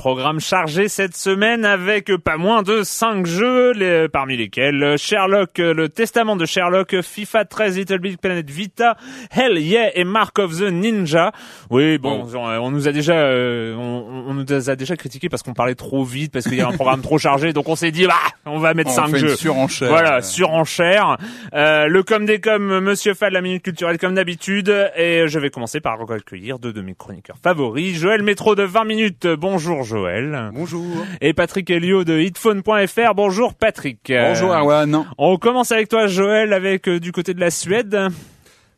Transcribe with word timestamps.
Programme 0.00 0.40
chargé 0.40 0.88
cette 0.88 1.14
semaine 1.14 1.66
avec 1.66 2.10
pas 2.16 2.38
moins 2.38 2.62
de 2.62 2.82
5 2.82 3.26
jeux, 3.26 4.08
parmi 4.10 4.34
lesquels 4.34 4.96
Sherlock, 4.96 5.58
le 5.58 5.90
testament 5.90 6.36
de 6.36 6.46
Sherlock, 6.46 7.02
FIFA 7.02 7.44
13, 7.44 7.76
Little 7.76 7.98
Big 7.98 8.16
Planet 8.16 8.48
Vita, 8.48 8.96
Hell 9.30 9.58
Yeah 9.58 9.90
et 9.94 10.04
Mark 10.04 10.38
of 10.38 10.58
the 10.58 10.72
Ninja. 10.72 11.32
Oui, 11.68 11.98
bon, 11.98 12.26
on, 12.34 12.70
nous 12.70 12.88
a 12.88 12.92
déjà, 12.92 13.12
euh, 13.12 13.74
on, 13.76 14.32
nous 14.32 14.70
a 14.70 14.74
déjà 14.74 14.96
critiqué 14.96 15.28
parce 15.28 15.42
qu'on 15.42 15.52
parlait 15.52 15.74
trop 15.74 16.02
vite, 16.02 16.32
parce 16.32 16.46
qu'il 16.46 16.56
y 16.56 16.62
a 16.62 16.68
un 16.68 16.72
programme 16.72 17.02
trop 17.02 17.18
chargé, 17.18 17.52
donc 17.52 17.68
on 17.68 17.76
s'est 17.76 17.90
dit, 17.90 18.06
bah, 18.06 18.14
on 18.46 18.58
va 18.58 18.72
mettre 18.72 18.92
5 18.92 19.14
jeux. 19.16 19.36
surenchère. 19.36 19.90
Voilà, 19.90 20.22
surenchère. 20.22 21.18
Euh, 21.52 21.88
le 21.88 22.02
com 22.02 22.24
des 22.24 22.40
com, 22.40 22.80
Monsieur 22.80 23.12
Fall, 23.12 23.34
la 23.34 23.42
minute 23.42 23.62
culturelle 23.62 23.98
comme 23.98 24.14
d'habitude, 24.14 24.74
et 24.96 25.24
je 25.26 25.38
vais 25.38 25.50
commencer 25.50 25.80
par 25.80 25.98
recueillir 25.98 26.58
deux 26.58 26.72
de 26.72 26.80
mes 26.80 26.94
chroniqueurs 26.94 27.36
favoris. 27.42 27.98
Joël 27.98 28.22
Métro 28.22 28.54
de 28.54 28.62
20 28.62 28.84
minutes, 28.84 29.26
bonjour 29.26 29.89
Joël. 29.90 30.50
Bonjour. 30.54 30.86
Et 31.20 31.32
Patrick 31.32 31.68
Helio 31.68 32.04
de 32.04 32.16
hitphone.fr. 32.16 33.14
Bonjour 33.16 33.54
Patrick. 33.54 33.98
Bonjour 34.08 34.52
Arwan. 34.52 35.04
On 35.18 35.36
commence 35.36 35.72
avec 35.72 35.88
toi 35.88 36.06
Joël 36.06 36.52
avec 36.52 36.88
euh, 36.88 37.00
du 37.00 37.10
côté 37.10 37.34
de 37.34 37.40
la 37.40 37.50
Suède. 37.50 37.98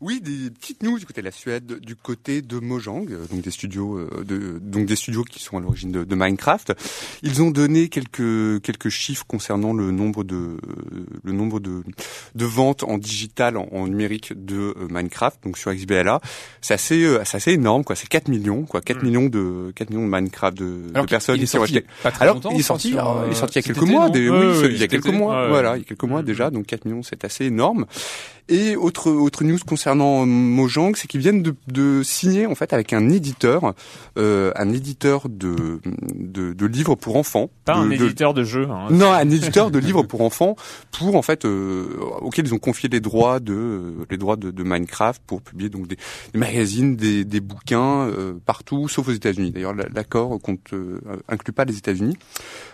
Oui, 0.02 0.20
des 0.20 0.50
petites 0.50 0.82
news 0.82 0.98
du 0.98 1.06
côté 1.06 1.20
de 1.20 1.26
la 1.26 1.30
Suède, 1.30 1.78
du 1.78 1.94
côté 1.94 2.42
de 2.42 2.58
Mojang, 2.58 3.06
euh, 3.08 3.24
donc 3.30 3.40
des 3.42 3.52
studios, 3.52 3.98
euh, 3.98 4.24
de, 4.24 4.58
donc 4.60 4.84
des 4.84 4.96
studios 4.96 5.22
qui 5.22 5.40
sont 5.40 5.56
à 5.58 5.60
l'origine 5.60 5.92
de, 5.92 6.02
de, 6.02 6.14
Minecraft. 6.16 6.72
Ils 7.22 7.40
ont 7.40 7.52
donné 7.52 7.88
quelques 7.88 8.60
quelques 8.62 8.88
chiffres 8.88 9.24
concernant 9.24 9.72
le 9.72 9.92
nombre 9.92 10.24
de 10.24 10.58
le 11.22 11.32
nombre 11.32 11.60
de 11.60 11.84
de 12.34 12.44
ventes 12.44 12.82
en 12.82 12.98
digital, 12.98 13.56
en, 13.56 13.86
numérique 13.86 14.32
de 14.34 14.74
euh, 14.76 14.88
Minecraft, 14.90 15.44
donc 15.44 15.56
sur 15.56 15.72
XBLA. 15.72 16.20
C'est 16.60 16.74
assez 16.74 17.18
c'est 17.24 17.36
assez 17.36 17.52
énorme, 17.52 17.84
quoi. 17.84 17.94
C'est 17.94 18.08
4 18.08 18.26
millions, 18.26 18.64
quoi. 18.64 18.80
4 18.80 18.96
hmm. 19.00 19.06
millions 19.06 19.26
de 19.26 19.72
4 19.76 19.90
millions 19.90 20.06
de 20.06 20.10
Minecraft 20.10 20.58
de, 20.58 20.90
de 20.92 21.06
personnes 21.06 21.38
qui 21.38 21.56
ont 21.56 21.62
acheté. 21.62 21.84
Alors, 22.18 22.40
il 22.50 22.58
est 22.58 22.62
sorti, 22.62 22.88
il 22.88 23.30
est 23.30 23.34
sorti 23.36 23.60
il 23.60 23.68
y 23.68 23.70
a 23.70 23.72
quelques 23.72 23.88
mois, 23.88 24.10
des, 24.10 24.28
oui, 24.28 24.68
il 24.68 24.78
y 24.78 24.82
a 24.82 24.88
quelques 24.88 25.06
mois, 25.06 25.46
voilà, 25.46 25.76
il 25.76 25.80
y 25.80 25.82
a 25.82 25.84
quelques 25.84 26.02
mois 26.02 26.24
déjà, 26.24 26.50
donc 26.50 26.66
4 26.66 26.86
millions, 26.86 27.04
c'est 27.04 27.24
assez 27.24 27.44
énorme. 27.44 27.86
Et 28.48 28.76
autre 28.76 29.10
autre 29.10 29.44
news 29.44 29.58
concernant 29.66 30.26
Mojang, 30.26 30.94
c'est 30.96 31.06
qu'ils 31.06 31.20
viennent 31.20 31.42
de, 31.42 31.54
de, 31.68 32.02
signer 32.02 32.46
en 32.46 32.54
fait 32.54 32.72
avec 32.72 32.92
un 32.92 33.08
éditeur, 33.08 33.74
euh, 34.18 34.52
un 34.56 34.70
éditeur 34.70 35.28
de, 35.28 35.80
de, 36.14 36.52
de 36.52 36.66
livres 36.66 36.94
pour 36.96 37.16
enfants. 37.16 37.50
Pas 37.64 37.74
un 37.74 37.90
éditeur 37.90 38.34
de 38.34 38.42
jeux. 38.42 38.68
Hein, 38.68 38.88
non, 38.90 39.12
un 39.12 39.30
éditeur 39.30 39.70
de 39.70 39.78
livres 39.78 40.02
pour 40.02 40.22
enfants, 40.22 40.56
pour 40.90 41.16
en 41.16 41.22
fait 41.22 41.44
euh, 41.44 41.86
auquel 42.20 42.46
ils 42.46 42.54
ont 42.54 42.58
confié 42.58 42.88
les 42.88 43.00
droits 43.00 43.40
de 43.40 43.94
les 44.10 44.16
droits 44.16 44.36
de, 44.36 44.50
de 44.50 44.62
Minecraft 44.62 45.22
pour 45.26 45.40
publier 45.42 45.70
donc 45.70 45.86
des, 45.86 45.96
des 46.32 46.38
magazines, 46.38 46.96
des, 46.96 47.24
des 47.24 47.40
bouquins 47.40 48.08
euh, 48.08 48.34
partout, 48.44 48.88
sauf 48.88 49.08
aux 49.08 49.12
États-Unis. 49.12 49.52
D'ailleurs, 49.52 49.74
l'accord 49.74 50.38
compte 50.40 50.72
euh, 50.72 51.00
inclut 51.28 51.52
pas 51.52 51.64
les 51.64 51.78
États-Unis. 51.78 52.16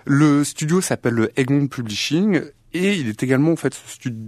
Le 0.06 0.44
studio 0.44 0.80
s'appelle 0.80 1.30
Egmont 1.36 1.66
Publishing 1.66 2.40
et 2.74 2.94
il 2.94 3.08
est 3.08 3.22
également 3.22 3.52
en 3.52 3.56
fait 3.56 3.74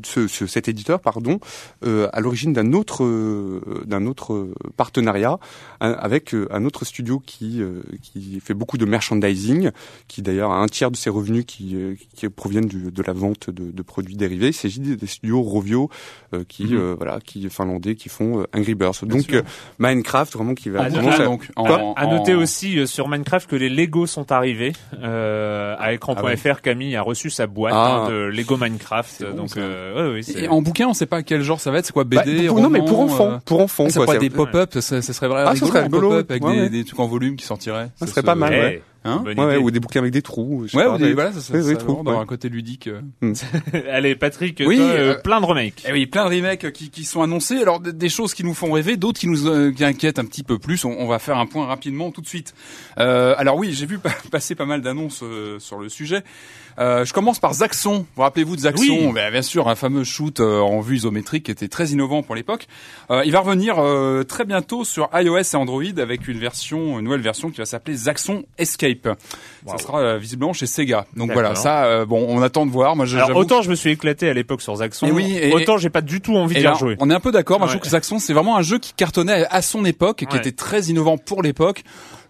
ce, 0.05 0.27
ce, 0.27 0.47
cet 0.47 0.69
éditeur 0.69 1.01
pardon 1.01 1.41
euh, 1.85 2.09
à 2.13 2.21
l'origine 2.21 2.53
d'un 2.53 2.73
autre 2.73 3.05
euh, 3.05 3.61
d'un 3.85 4.07
autre 4.07 4.49
partenariat 4.77 5.39
avec 5.81 6.35
euh, 6.35 6.49
un 6.51 6.65
autre 6.65 6.85
studio 6.85 7.21
qui 7.25 7.63
qui 8.03 8.41
fait 8.41 8.55
beaucoup 8.55 8.79
de 8.79 8.85
merchandising 8.85 9.71
qui 10.09 10.23
d'ailleurs 10.23 10.53
a 10.53 10.57
un 10.57 10.67
tiers 10.67 10.91
de 10.91 10.97
ses 10.97 11.11
revenus 11.11 11.45
qui, 11.47 11.77
qui 12.15 12.29
proviennent 12.29 12.67
du, 12.67 12.91
de 12.91 13.03
la 13.03 13.13
vente 13.13 13.51
de, 13.51 13.71
de, 13.71 13.83
produits 13.83 14.17
dérivés. 14.17 14.49
Il 14.49 14.55
s'agit 14.55 14.81
des 14.81 15.07
studios 15.07 15.43
Rovio 15.43 15.91
qui 16.49 16.65
mhm. 16.65 16.95
voilà 16.95 17.21
qui 17.21 17.49
finlandais 17.51 17.95
qui 17.95 18.09
font 18.09 18.45
Angry 18.55 18.75
Birds. 18.75 19.05
Donc 19.05 19.35
Minecraft 19.79 20.33
vraiment 20.35 20.55
qui 20.55 20.71
va 20.71 20.85
à, 20.85 20.91
noter, 20.91 21.25
donc, 21.25 21.49
à 21.57 22.07
noter 22.07 22.35
aussi 22.35 22.87
sur 22.87 23.09
Minecraft 23.09 23.49
que 23.49 23.57
les 23.57 23.69
Lego 23.69 24.07
sont 24.07 24.33
arrivés 24.33 24.73
à 24.93 25.93
écran.fr 25.93 26.21
ah 26.23 26.61
Camille 26.63 26.97
a 26.97 27.03
reçu 27.03 27.31
sa 27.31 27.47
boîte 27.47 27.75
ah. 27.77 28.05
hein, 28.05 28.11
de 28.11 28.30
Lego 28.31 28.57
Minecraft. 28.57 29.35
donc, 29.35 29.57
euh, 29.57 30.15
ouais, 30.15 30.21
et 30.37 30.49
en 30.49 30.63
bouquin, 30.63 30.89
on 30.89 30.95
sait 30.95 31.07
pas 31.07 31.23
quel 31.23 31.43
genre 31.43 31.61
ça 31.61 31.71
va 31.71 31.79
être. 31.79 31.87
C'est 31.87 31.93
quoi 31.93 32.05
BD 32.05 32.49
bah, 32.49 32.61
Non, 32.61 32.71
mais 32.71 32.81
pour 32.81 33.01
enfants. 33.01 33.33
Euh, 33.33 33.39
pour 33.45 33.61
enfants. 33.61 33.87
Ah, 33.87 33.91
c'est 33.91 34.05
quoi, 34.05 34.19
des 34.19 34.31
pop-up 34.31 34.79
Ça, 34.81 35.03
serait 35.03 35.29
vraiment 35.29 35.49
ah, 35.49 35.53
rigolo, 35.53 35.73
serait 35.73 35.83
rigolo. 35.83 36.09
pop-up 36.11 36.31
avec 36.31 36.45
des, 36.45 36.69
des, 36.69 36.85
trucs 36.85 37.01
en 37.01 37.07
volume 37.07 37.37
qui 37.37 37.45
sortiraient. 37.45 37.91
Ça, 37.97 38.07
serait 38.07 38.23
pas 38.23 38.35
mal. 38.35 38.53
Ouais. 38.53 38.83
Hein 39.03 39.25
ouais, 39.25 39.57
ou 39.57 39.71
des 39.71 39.81
bouquins 39.81 40.01
avec 40.01 40.13
des 40.13 40.21
trous. 40.21 40.67
Ouais, 40.75 40.87
ou 40.87 40.99
des, 40.99 41.15
voilà, 41.15 41.33
ça, 41.33 41.41
ça, 41.41 41.63
ça 41.63 41.77
trous, 41.77 42.03
dans 42.03 42.21
un 42.21 42.27
côté 42.27 42.51
ludique. 42.51 42.87
Euh. 42.87 43.01
Hmm. 43.23 43.33
Allez, 43.91 44.15
Patrick, 44.15 44.63
oui, 44.67 44.77
toi, 44.77 44.87
euh, 44.87 45.15
plein 45.23 45.41
de 45.41 45.47
remakes. 45.47 45.85
Eh 45.89 45.93
oui, 45.93 46.05
plein 46.05 46.29
de 46.29 46.35
remakes 46.35 46.71
qui, 46.73 46.91
qui 46.91 47.05
sont 47.05 47.23
annoncés. 47.23 47.57
Alors, 47.57 47.81
des, 47.81 48.09
choses 48.11 48.35
qui 48.35 48.45
nous 48.45 48.53
font 48.53 48.71
rêver, 48.73 48.99
d'autres 48.99 49.19
qui 49.19 49.27
nous 49.27 49.47
euh, 49.47 49.73
qui 49.73 49.85
inquiètent 49.85 50.19
un 50.19 50.27
petit 50.27 50.43
peu 50.43 50.59
plus. 50.59 50.85
On, 50.85 50.91
on, 50.91 51.07
va 51.07 51.19
faire 51.19 51.39
un 51.39 51.47
point 51.47 51.65
rapidement 51.65 52.11
tout 52.11 52.21
de 52.21 52.27
suite. 52.27 52.55
Euh, 52.99 53.35
alors 53.39 53.57
oui, 53.57 53.73
j'ai 53.73 53.87
vu 53.87 53.99
passer 54.31 54.55
pas 54.55 54.67
mal 54.67 54.83
d'annonces 54.83 55.25
sur 55.59 55.79
le 55.79 55.89
sujet. 55.89 56.23
Euh, 56.79 57.05
je 57.05 57.13
commence 57.13 57.39
par 57.39 57.55
Zaxxon. 57.55 58.07
Vous 58.17 58.23
rappelez-vous 58.23 58.57
de 58.57 58.63
Zaxxon 58.63 58.85
oui. 58.89 59.13
Ben, 59.13 59.31
bien 59.31 59.43
sûr, 59.43 59.69
un 59.69 59.75
fameux 59.75 60.05
shoot 60.05 60.41
en 60.41 60.81
vue 60.81 60.97
isométrique 60.97 61.45
qui 61.45 61.51
était 61.51 61.69
très 61.69 61.89
innovant 61.89 62.23
pour 62.23 62.35
l'époque. 62.35 62.67
Euh, 63.11 63.23
il 63.25 63.33
va 63.33 63.41
revenir 63.41 63.77
très 64.27 64.45
bientôt 64.45 64.85
sur 64.85 65.09
iOS 65.15 65.39
et 65.39 65.57
Android 65.57 65.83
avec 65.99 66.29
une 66.29 66.39
version, 66.39 66.99
une 66.99 67.05
nouvelle 67.05 67.21
version 67.21 67.51
qui 67.51 67.59
va 67.59 67.65
s'appeler 67.67 67.97
Zaxxon 67.97 68.45
Escape. 68.59 69.09
Ça 69.67 69.79
sera 69.79 70.01
euh, 70.01 70.19
visiblement 70.19 70.53
chez 70.53 70.67
Sega. 70.67 71.07
Donc 71.17 71.33
voilà, 71.33 71.55
ça, 71.55 71.85
euh, 71.85 72.07
bon, 72.07 72.25
on 72.29 72.43
attend 72.43 72.67
de 72.67 72.71
voir. 72.71 72.97
Moi, 72.97 73.07
Alors, 73.15 73.37
autant 73.37 73.63
je 73.63 73.71
me 73.71 73.75
suis 73.75 73.91
éclaté 73.91 74.29
à 74.29 74.35
l'époque 74.35 74.63
sur 74.63 74.75
Zaxxon, 74.77 75.07
et 75.07 75.13
oui, 75.13 75.39
et, 75.41 75.53
autant 75.53 75.79
j'ai 75.79 75.91
pas 75.91 76.01
du 76.01 76.21
tout 76.21 76.37
envie 76.37 76.57
d'y 76.57 76.67
rejouer. 76.67 76.97
On 77.01 77.11
est 77.11 77.15
un 77.15 77.21
peu 77.21 77.33
d'accord. 77.33 77.59
Moi, 77.59 77.69
je 77.69 77.73
trouve 77.73 77.83
que 77.83 77.91
Zaxxon, 77.91 78.19
c'est 78.19 78.33
vraiment 78.33 78.57
un 78.57 78.63
jeu 78.63 78.79
qui 78.79 78.93
cartonnait 78.93 79.47
à 79.51 79.63
son 79.63 79.85
époque, 79.85 80.25
qui 80.29 80.37
était 80.37 80.53
très 80.53 80.83
innovant 80.85 81.19
pour 81.19 81.43
l'époque. 81.43 81.83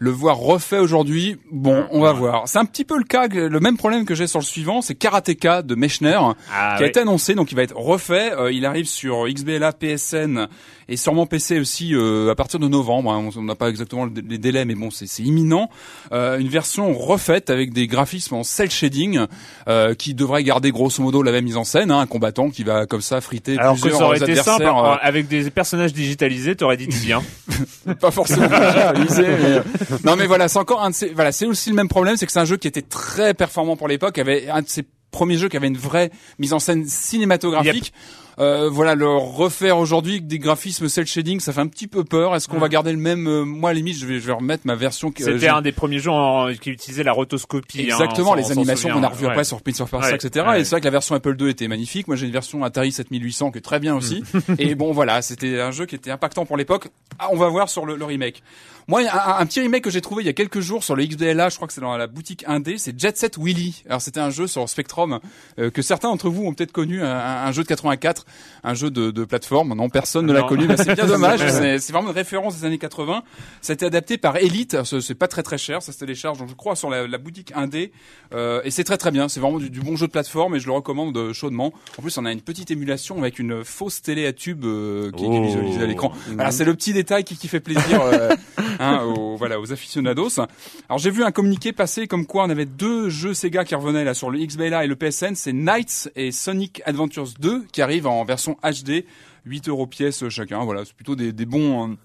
Le 0.02 0.10
voir 0.10 0.38
refait 0.38 0.78
aujourd'hui, 0.78 1.36
bon, 1.52 1.84
on 1.90 2.00
va 2.00 2.12
voir. 2.12 2.48
C'est 2.48 2.58
un 2.58 2.64
petit 2.64 2.86
peu 2.86 2.96
le 2.96 3.04
cas, 3.04 3.28
le 3.28 3.60
même 3.60 3.76
problème 3.76 4.06
que 4.06 4.14
j'ai 4.14 4.26
sur 4.26 4.38
le 4.38 4.44
suivant, 4.46 4.80
c'est 4.80 4.94
Karateka 4.94 5.60
de 5.60 5.74
Mechner, 5.74 6.18
Ah, 6.50 6.76
qui 6.78 6.84
a 6.84 6.86
été 6.86 7.00
annoncé, 7.00 7.34
donc 7.34 7.52
il 7.52 7.54
va 7.54 7.62
être 7.64 7.76
refait. 7.76 8.32
Euh, 8.32 8.50
il 8.50 8.64
arrive 8.64 8.86
sur 8.86 9.28
XBLA, 9.28 9.72
PSN 9.74 10.48
et 10.88 10.96
sûrement 10.96 11.26
PC 11.26 11.60
aussi 11.60 11.94
euh, 11.94 12.30
à 12.30 12.34
partir 12.34 12.58
de 12.58 12.66
novembre. 12.66 13.12
hein. 13.12 13.28
On 13.36 13.42
n'a 13.42 13.54
pas 13.54 13.68
exactement 13.68 14.06
le- 14.06 14.12
les 14.26 14.38
délais, 14.38 14.64
mais 14.64 14.74
bon, 14.74 14.90
c'est 14.90 15.04
imminent. 15.22 15.68
Euh, 16.12 16.38
une 16.38 16.48
version 16.48 16.94
refaite 16.94 17.50
avec 17.50 17.74
des 17.74 17.86
graphismes 17.86 18.36
en 18.36 18.42
cel 18.42 18.70
shading 18.70 19.26
euh, 19.68 19.92
qui 19.94 20.14
devrait 20.14 20.42
garder 20.44 20.70
grosso 20.72 21.02
modo 21.02 21.22
la 21.22 21.30
même 21.30 21.44
mise 21.44 21.58
en 21.58 21.64
scène. 21.64 21.90
Hein, 21.90 22.00
un 22.00 22.06
combattant 22.06 22.48
qui 22.48 22.64
va 22.64 22.86
comme 22.86 23.02
ça 23.02 23.20
friter 23.20 23.58
Alors 23.58 23.74
que 23.76 23.82
plusieurs 23.82 24.00
ça 24.00 24.06
aurait 24.06 24.16
été 24.16 24.34
simple, 24.36 24.62
euh, 24.64 24.94
avec 25.02 25.28
des 25.28 25.50
personnages 25.50 25.92
digitalisés, 25.92 26.56
t'aurais 26.56 26.78
dit 26.78 26.86
du 26.86 26.96
bien. 27.00 27.22
pas 28.00 28.10
forcément 28.10 28.46
digitalisé, 28.48 29.26
mais 29.42 29.89
non 30.04 30.16
mais 30.16 30.26
voilà 30.26 30.48
c'est 30.48 30.58
encore 30.58 30.82
un 30.82 30.90
de 30.90 30.94
ces 30.94 31.08
voilà 31.08 31.32
c'est 31.32 31.46
aussi 31.46 31.70
le 31.70 31.76
même 31.76 31.88
problème 31.88 32.16
c'est 32.16 32.26
que 32.26 32.32
c'est 32.32 32.40
un 32.40 32.44
jeu 32.44 32.56
qui 32.56 32.68
était 32.68 32.82
très 32.82 33.34
performant 33.34 33.76
pour 33.76 33.88
l'époque 33.88 34.18
avait 34.18 34.48
un 34.48 34.62
de 34.62 34.68
ces 34.68 34.84
premiers 35.10 35.36
jeux 35.38 35.48
qui 35.48 35.56
avait 35.56 35.66
une 35.68 35.76
vraie 35.78 36.10
mise 36.38 36.52
en 36.52 36.58
scène 36.58 36.84
cinématographique 36.86 37.92
Euh, 38.38 38.70
voilà 38.70 38.94
le 38.94 39.06
refaire 39.06 39.76
aujourd'hui 39.76 40.12
avec 40.14 40.26
des 40.26 40.38
graphismes 40.38 40.88
cel 40.88 41.04
shading 41.04 41.40
ça 41.40 41.52
fait 41.52 41.60
un 41.60 41.66
petit 41.66 41.86
peu 41.88 42.04
peur 42.04 42.34
est-ce 42.34 42.48
qu'on 42.48 42.58
va 42.58 42.70
garder 42.70 42.90
le 42.90 42.96
même 42.96 43.26
euh, 43.26 43.44
moi 43.44 43.68
à 43.68 43.72
la 43.74 43.78
limite 43.78 43.98
je 43.98 44.06
vais 44.06 44.18
je 44.18 44.26
vais 44.28 44.32
remettre 44.32 44.62
ma 44.66 44.76
version 44.76 45.08
euh, 45.08 45.12
C'était 45.22 45.48
un 45.48 45.60
des 45.60 45.72
premiers 45.72 45.98
jeux 45.98 46.10
en- 46.12 46.50
qui 46.54 46.70
utilisait 46.70 47.02
la 47.02 47.12
rotoscopie. 47.12 47.80
hein, 47.80 47.84
Exactement, 48.00 48.32
les 48.34 48.50
animations 48.50 48.88
qu'on 48.88 49.02
a 49.02 49.08
revues 49.08 49.26
ouais. 49.26 49.32
après 49.32 49.44
sur 49.44 49.60
Prince 49.60 49.80
of 49.82 49.90
Persia, 49.90 50.10
Ouais, 50.12 50.16
etc. 50.16 50.46
Et 50.56 50.64
c'est 50.64 50.70
vrai 50.70 50.80
que 50.80 50.86
la 50.86 50.90
version 50.90 51.14
Apple 51.16 51.36
II 51.38 51.50
était 51.50 51.68
magnifique. 51.68 52.06
Moi, 52.08 52.16
j'ai 52.16 52.26
une 52.26 52.32
version 52.32 52.64
Atari 52.64 52.92
7800 52.92 53.50
qui 53.50 53.58
est 53.58 53.60
très 53.60 53.78
bien 53.80 53.94
aussi. 53.94 54.22
Mm. 54.32 54.38
et 54.58 54.74
bon, 54.74 54.92
voilà, 54.92 55.20
c'était 55.20 55.60
un 55.60 55.70
jeu 55.72 55.84
qui 55.84 55.96
était 55.96 56.10
impactant 56.12 56.46
pour 56.46 56.56
l'époque. 56.56 56.86
Ah, 57.18 57.28
on 57.32 57.36
va 57.36 57.48
voir 57.48 57.68
sur 57.68 57.84
le, 57.84 57.96
le 57.96 58.04
remake. 58.06 58.42
Moi, 58.90 59.02
un, 59.02 59.38
un 59.38 59.46
petit 59.46 59.60
remake 59.60 59.84
que 59.84 59.90
j'ai 59.90 60.00
trouvé 60.00 60.24
il 60.24 60.26
y 60.26 60.28
a 60.28 60.32
quelques 60.32 60.58
jours 60.58 60.82
sur 60.82 60.96
le 60.96 61.06
XBLA, 61.06 61.48
je 61.48 61.54
crois 61.54 61.68
que 61.68 61.72
c'est 61.72 61.80
dans 61.80 61.96
la 61.96 62.08
boutique 62.08 62.42
indé, 62.48 62.76
c'est 62.76 62.98
Jet 62.98 63.16
Set 63.16 63.38
Willy. 63.38 63.84
Alors, 63.88 64.00
c'était 64.02 64.18
un 64.18 64.30
jeu 64.30 64.48
sur 64.48 64.68
Spectrum 64.68 65.20
euh, 65.60 65.70
que 65.70 65.80
certains 65.80 66.08
d'entre 66.08 66.28
vous 66.28 66.44
ont 66.44 66.52
peut-être 66.54 66.72
connu, 66.72 67.00
un, 67.00 67.06
un 67.08 67.52
jeu 67.52 67.62
de 67.62 67.68
84, 67.68 68.26
un 68.64 68.74
jeu 68.74 68.90
de, 68.90 69.12
de 69.12 69.24
plateforme. 69.24 69.74
Non, 69.76 69.88
personne 69.90 70.26
ne 70.26 70.32
l'a 70.32 70.42
connu. 70.42 70.66
Bah, 70.66 70.74
c'est 70.76 70.96
bien 70.96 71.06
dommage. 71.06 71.38
c'est 71.48 71.92
vraiment 71.92 72.08
une 72.08 72.14
référence 72.16 72.56
des 72.58 72.64
années 72.64 72.78
80. 72.78 73.22
Ça 73.60 73.72
a 73.72 73.74
été 73.74 73.86
adapté 73.86 74.18
par 74.18 74.36
Elite. 74.38 74.76
C'est 74.82 75.14
pas 75.14 75.28
très 75.28 75.44
très 75.44 75.56
cher. 75.56 75.82
Ça 75.82 75.92
se 75.92 75.98
télécharge, 75.98 76.38
donc, 76.38 76.48
je 76.48 76.54
crois, 76.54 76.74
sur 76.74 76.90
la, 76.90 77.06
la 77.06 77.18
boutique 77.18 77.52
indé. 77.54 77.92
Euh, 78.34 78.60
et 78.64 78.72
c'est 78.72 78.82
très 78.82 78.96
très 78.98 79.12
bien. 79.12 79.28
C'est 79.28 79.38
vraiment 79.38 79.58
du, 79.58 79.70
du 79.70 79.78
bon 79.80 79.94
jeu 79.94 80.08
de 80.08 80.12
plateforme 80.12 80.56
et 80.56 80.58
je 80.58 80.66
le 80.66 80.72
recommande 80.72 81.16
euh, 81.16 81.32
chaudement. 81.32 81.72
En 81.96 82.02
plus, 82.02 82.18
on 82.18 82.24
a 82.24 82.32
une 82.32 82.40
petite 82.40 82.72
émulation 82.72 83.18
avec 83.18 83.38
une 83.38 83.62
fausse 83.62 84.02
télé 84.02 84.26
à 84.26 84.32
tube 84.32 84.64
euh, 84.64 85.12
qui, 85.12 85.18
qui 85.18 85.24
est 85.26 85.38
Oh. 85.38 85.44
visualisée 85.44 85.82
à 85.82 85.86
l'écran. 85.86 86.12
Voilà, 86.34 86.50
c'est 86.50 86.64
le 86.64 86.74
petit 86.74 86.92
détail 86.92 87.22
qui, 87.22 87.36
qui 87.36 87.46
fait 87.46 87.60
plaisir 87.60 88.02
hein, 88.80 89.04
aux, 89.04 89.36
voilà, 89.36 89.60
aux 89.60 89.72
aficionados. 89.72 90.40
Alors 90.88 90.98
j'ai 90.98 91.10
vu 91.10 91.22
un 91.22 91.30
communiqué 91.30 91.72
passer 91.72 92.08
comme 92.08 92.26
quoi 92.26 92.44
on 92.44 92.50
avait 92.50 92.66
deux 92.66 93.08
jeux 93.08 93.34
Sega 93.34 93.64
qui 93.64 93.74
revenaient 93.74 94.04
là 94.04 94.14
sur 94.14 94.30
le 94.30 94.44
XBLA 94.44 94.84
et 94.84 94.88
le 94.88 94.96
PSN. 94.96 95.34
C'est 95.34 95.52
Knights 95.52 96.10
et 96.16 96.32
Sonic 96.32 96.82
Adventures 96.84 97.34
2 97.38 97.66
qui 97.72 97.82
arrivent 97.82 98.06
en 98.06 98.24
version 98.24 98.56
HD, 98.64 99.04
8 99.44 99.68
euros 99.68 99.86
pièce 99.86 100.28
chacun. 100.28 100.64
Voilà, 100.64 100.84
c'est 100.84 100.94
plutôt 100.94 101.14
des, 101.14 101.32
des 101.32 101.46
bons. 101.46 101.96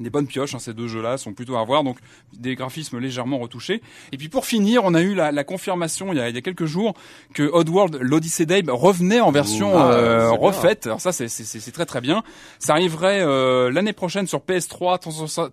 Des 0.00 0.10
bonnes 0.10 0.26
pioches, 0.26 0.54
hein, 0.54 0.58
ces 0.58 0.74
deux 0.74 0.86
jeux-là 0.88 1.18
sont 1.18 1.32
plutôt 1.32 1.56
à 1.56 1.64
voir, 1.64 1.82
donc 1.84 1.98
des 2.32 2.54
graphismes 2.54 2.98
légèrement 2.98 3.38
retouchés. 3.38 3.82
Et 4.12 4.16
puis 4.16 4.28
pour 4.28 4.46
finir, 4.46 4.82
on 4.84 4.94
a 4.94 5.02
eu 5.02 5.14
la, 5.14 5.32
la 5.32 5.44
confirmation 5.44 6.12
il 6.12 6.18
y, 6.18 6.20
a, 6.20 6.28
il 6.28 6.34
y 6.34 6.38
a 6.38 6.40
quelques 6.42 6.66
jours 6.66 6.94
que 7.34 7.42
Oddworld 7.42 7.98
l'Odyssey 8.00 8.46
d'Abe 8.46 8.70
revenait 8.70 9.20
en 9.20 9.30
version 9.30 9.72
Ah, 9.76 9.90
euh, 9.92 10.30
bien. 10.30 10.38
refaite. 10.38 10.86
Alors 10.86 11.00
ça, 11.00 11.12
c'est- 11.12 11.72
très 11.72 11.86
très 11.86 12.00
bien. 12.00 12.22
Ça 12.58 12.72
arriverait 12.74 13.20
euh, 13.22 13.70
l'année 13.70 13.92
prochaine 13.92 14.26
sur 14.26 14.40
PS3, 14.40 14.98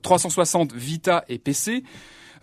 360, 0.02 0.74
Vita 0.74 1.24
et 1.30 1.38
PC. 1.40 1.84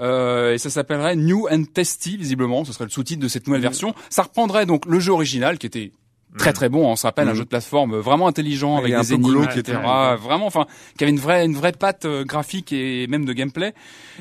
Euh, 0.01 0.55
et 0.55 0.59
ça 0.59 0.71
s'appellerait 0.71 1.17
New 1.17 1.47
and 1.51 1.65
Testy, 1.73 2.17
visiblement. 2.17 2.65
Ce 2.65 2.73
serait 2.73 2.85
le 2.85 2.91
sous-titre 2.91 3.23
de 3.23 3.29
cette 3.29 3.47
nouvelle 3.47 3.61
Mm. 3.61 3.65
version. 3.65 3.95
Ça 4.11 4.23
reprendrait 4.23 4.67
donc 4.67 4.87
le 4.87 4.99
jeu 5.01 5.13
original 5.13 5.59
qui 5.59 5.67
était 5.67 5.93
très 6.39 6.53
très 6.53 6.69
bon. 6.69 6.87
On 6.91 6.97
se 6.97 7.07
rappelle 7.07 7.29
un 7.29 7.33
Mm. 7.33 7.37
jeu 7.37 7.45
de 7.45 7.49
plateforme 7.49 7.97
vraiment 7.97 8.27
intelligent 8.27 8.77
avec 8.77 8.95
des 8.97 9.13
énigmes, 9.15 9.45
etc. 9.45 9.79
Vraiment, 10.21 10.47
enfin, 10.47 10.67
qui 10.97 11.05
avait 11.05 11.11
une 11.13 11.19
vraie 11.19 11.45
une 11.45 11.55
vraie 11.55 11.73
patte 11.73 12.05
euh, 12.05 12.25
graphique 12.25 12.73
et 12.73 13.07
même 13.07 13.25
de 13.25 13.33
gameplay. 13.33 13.75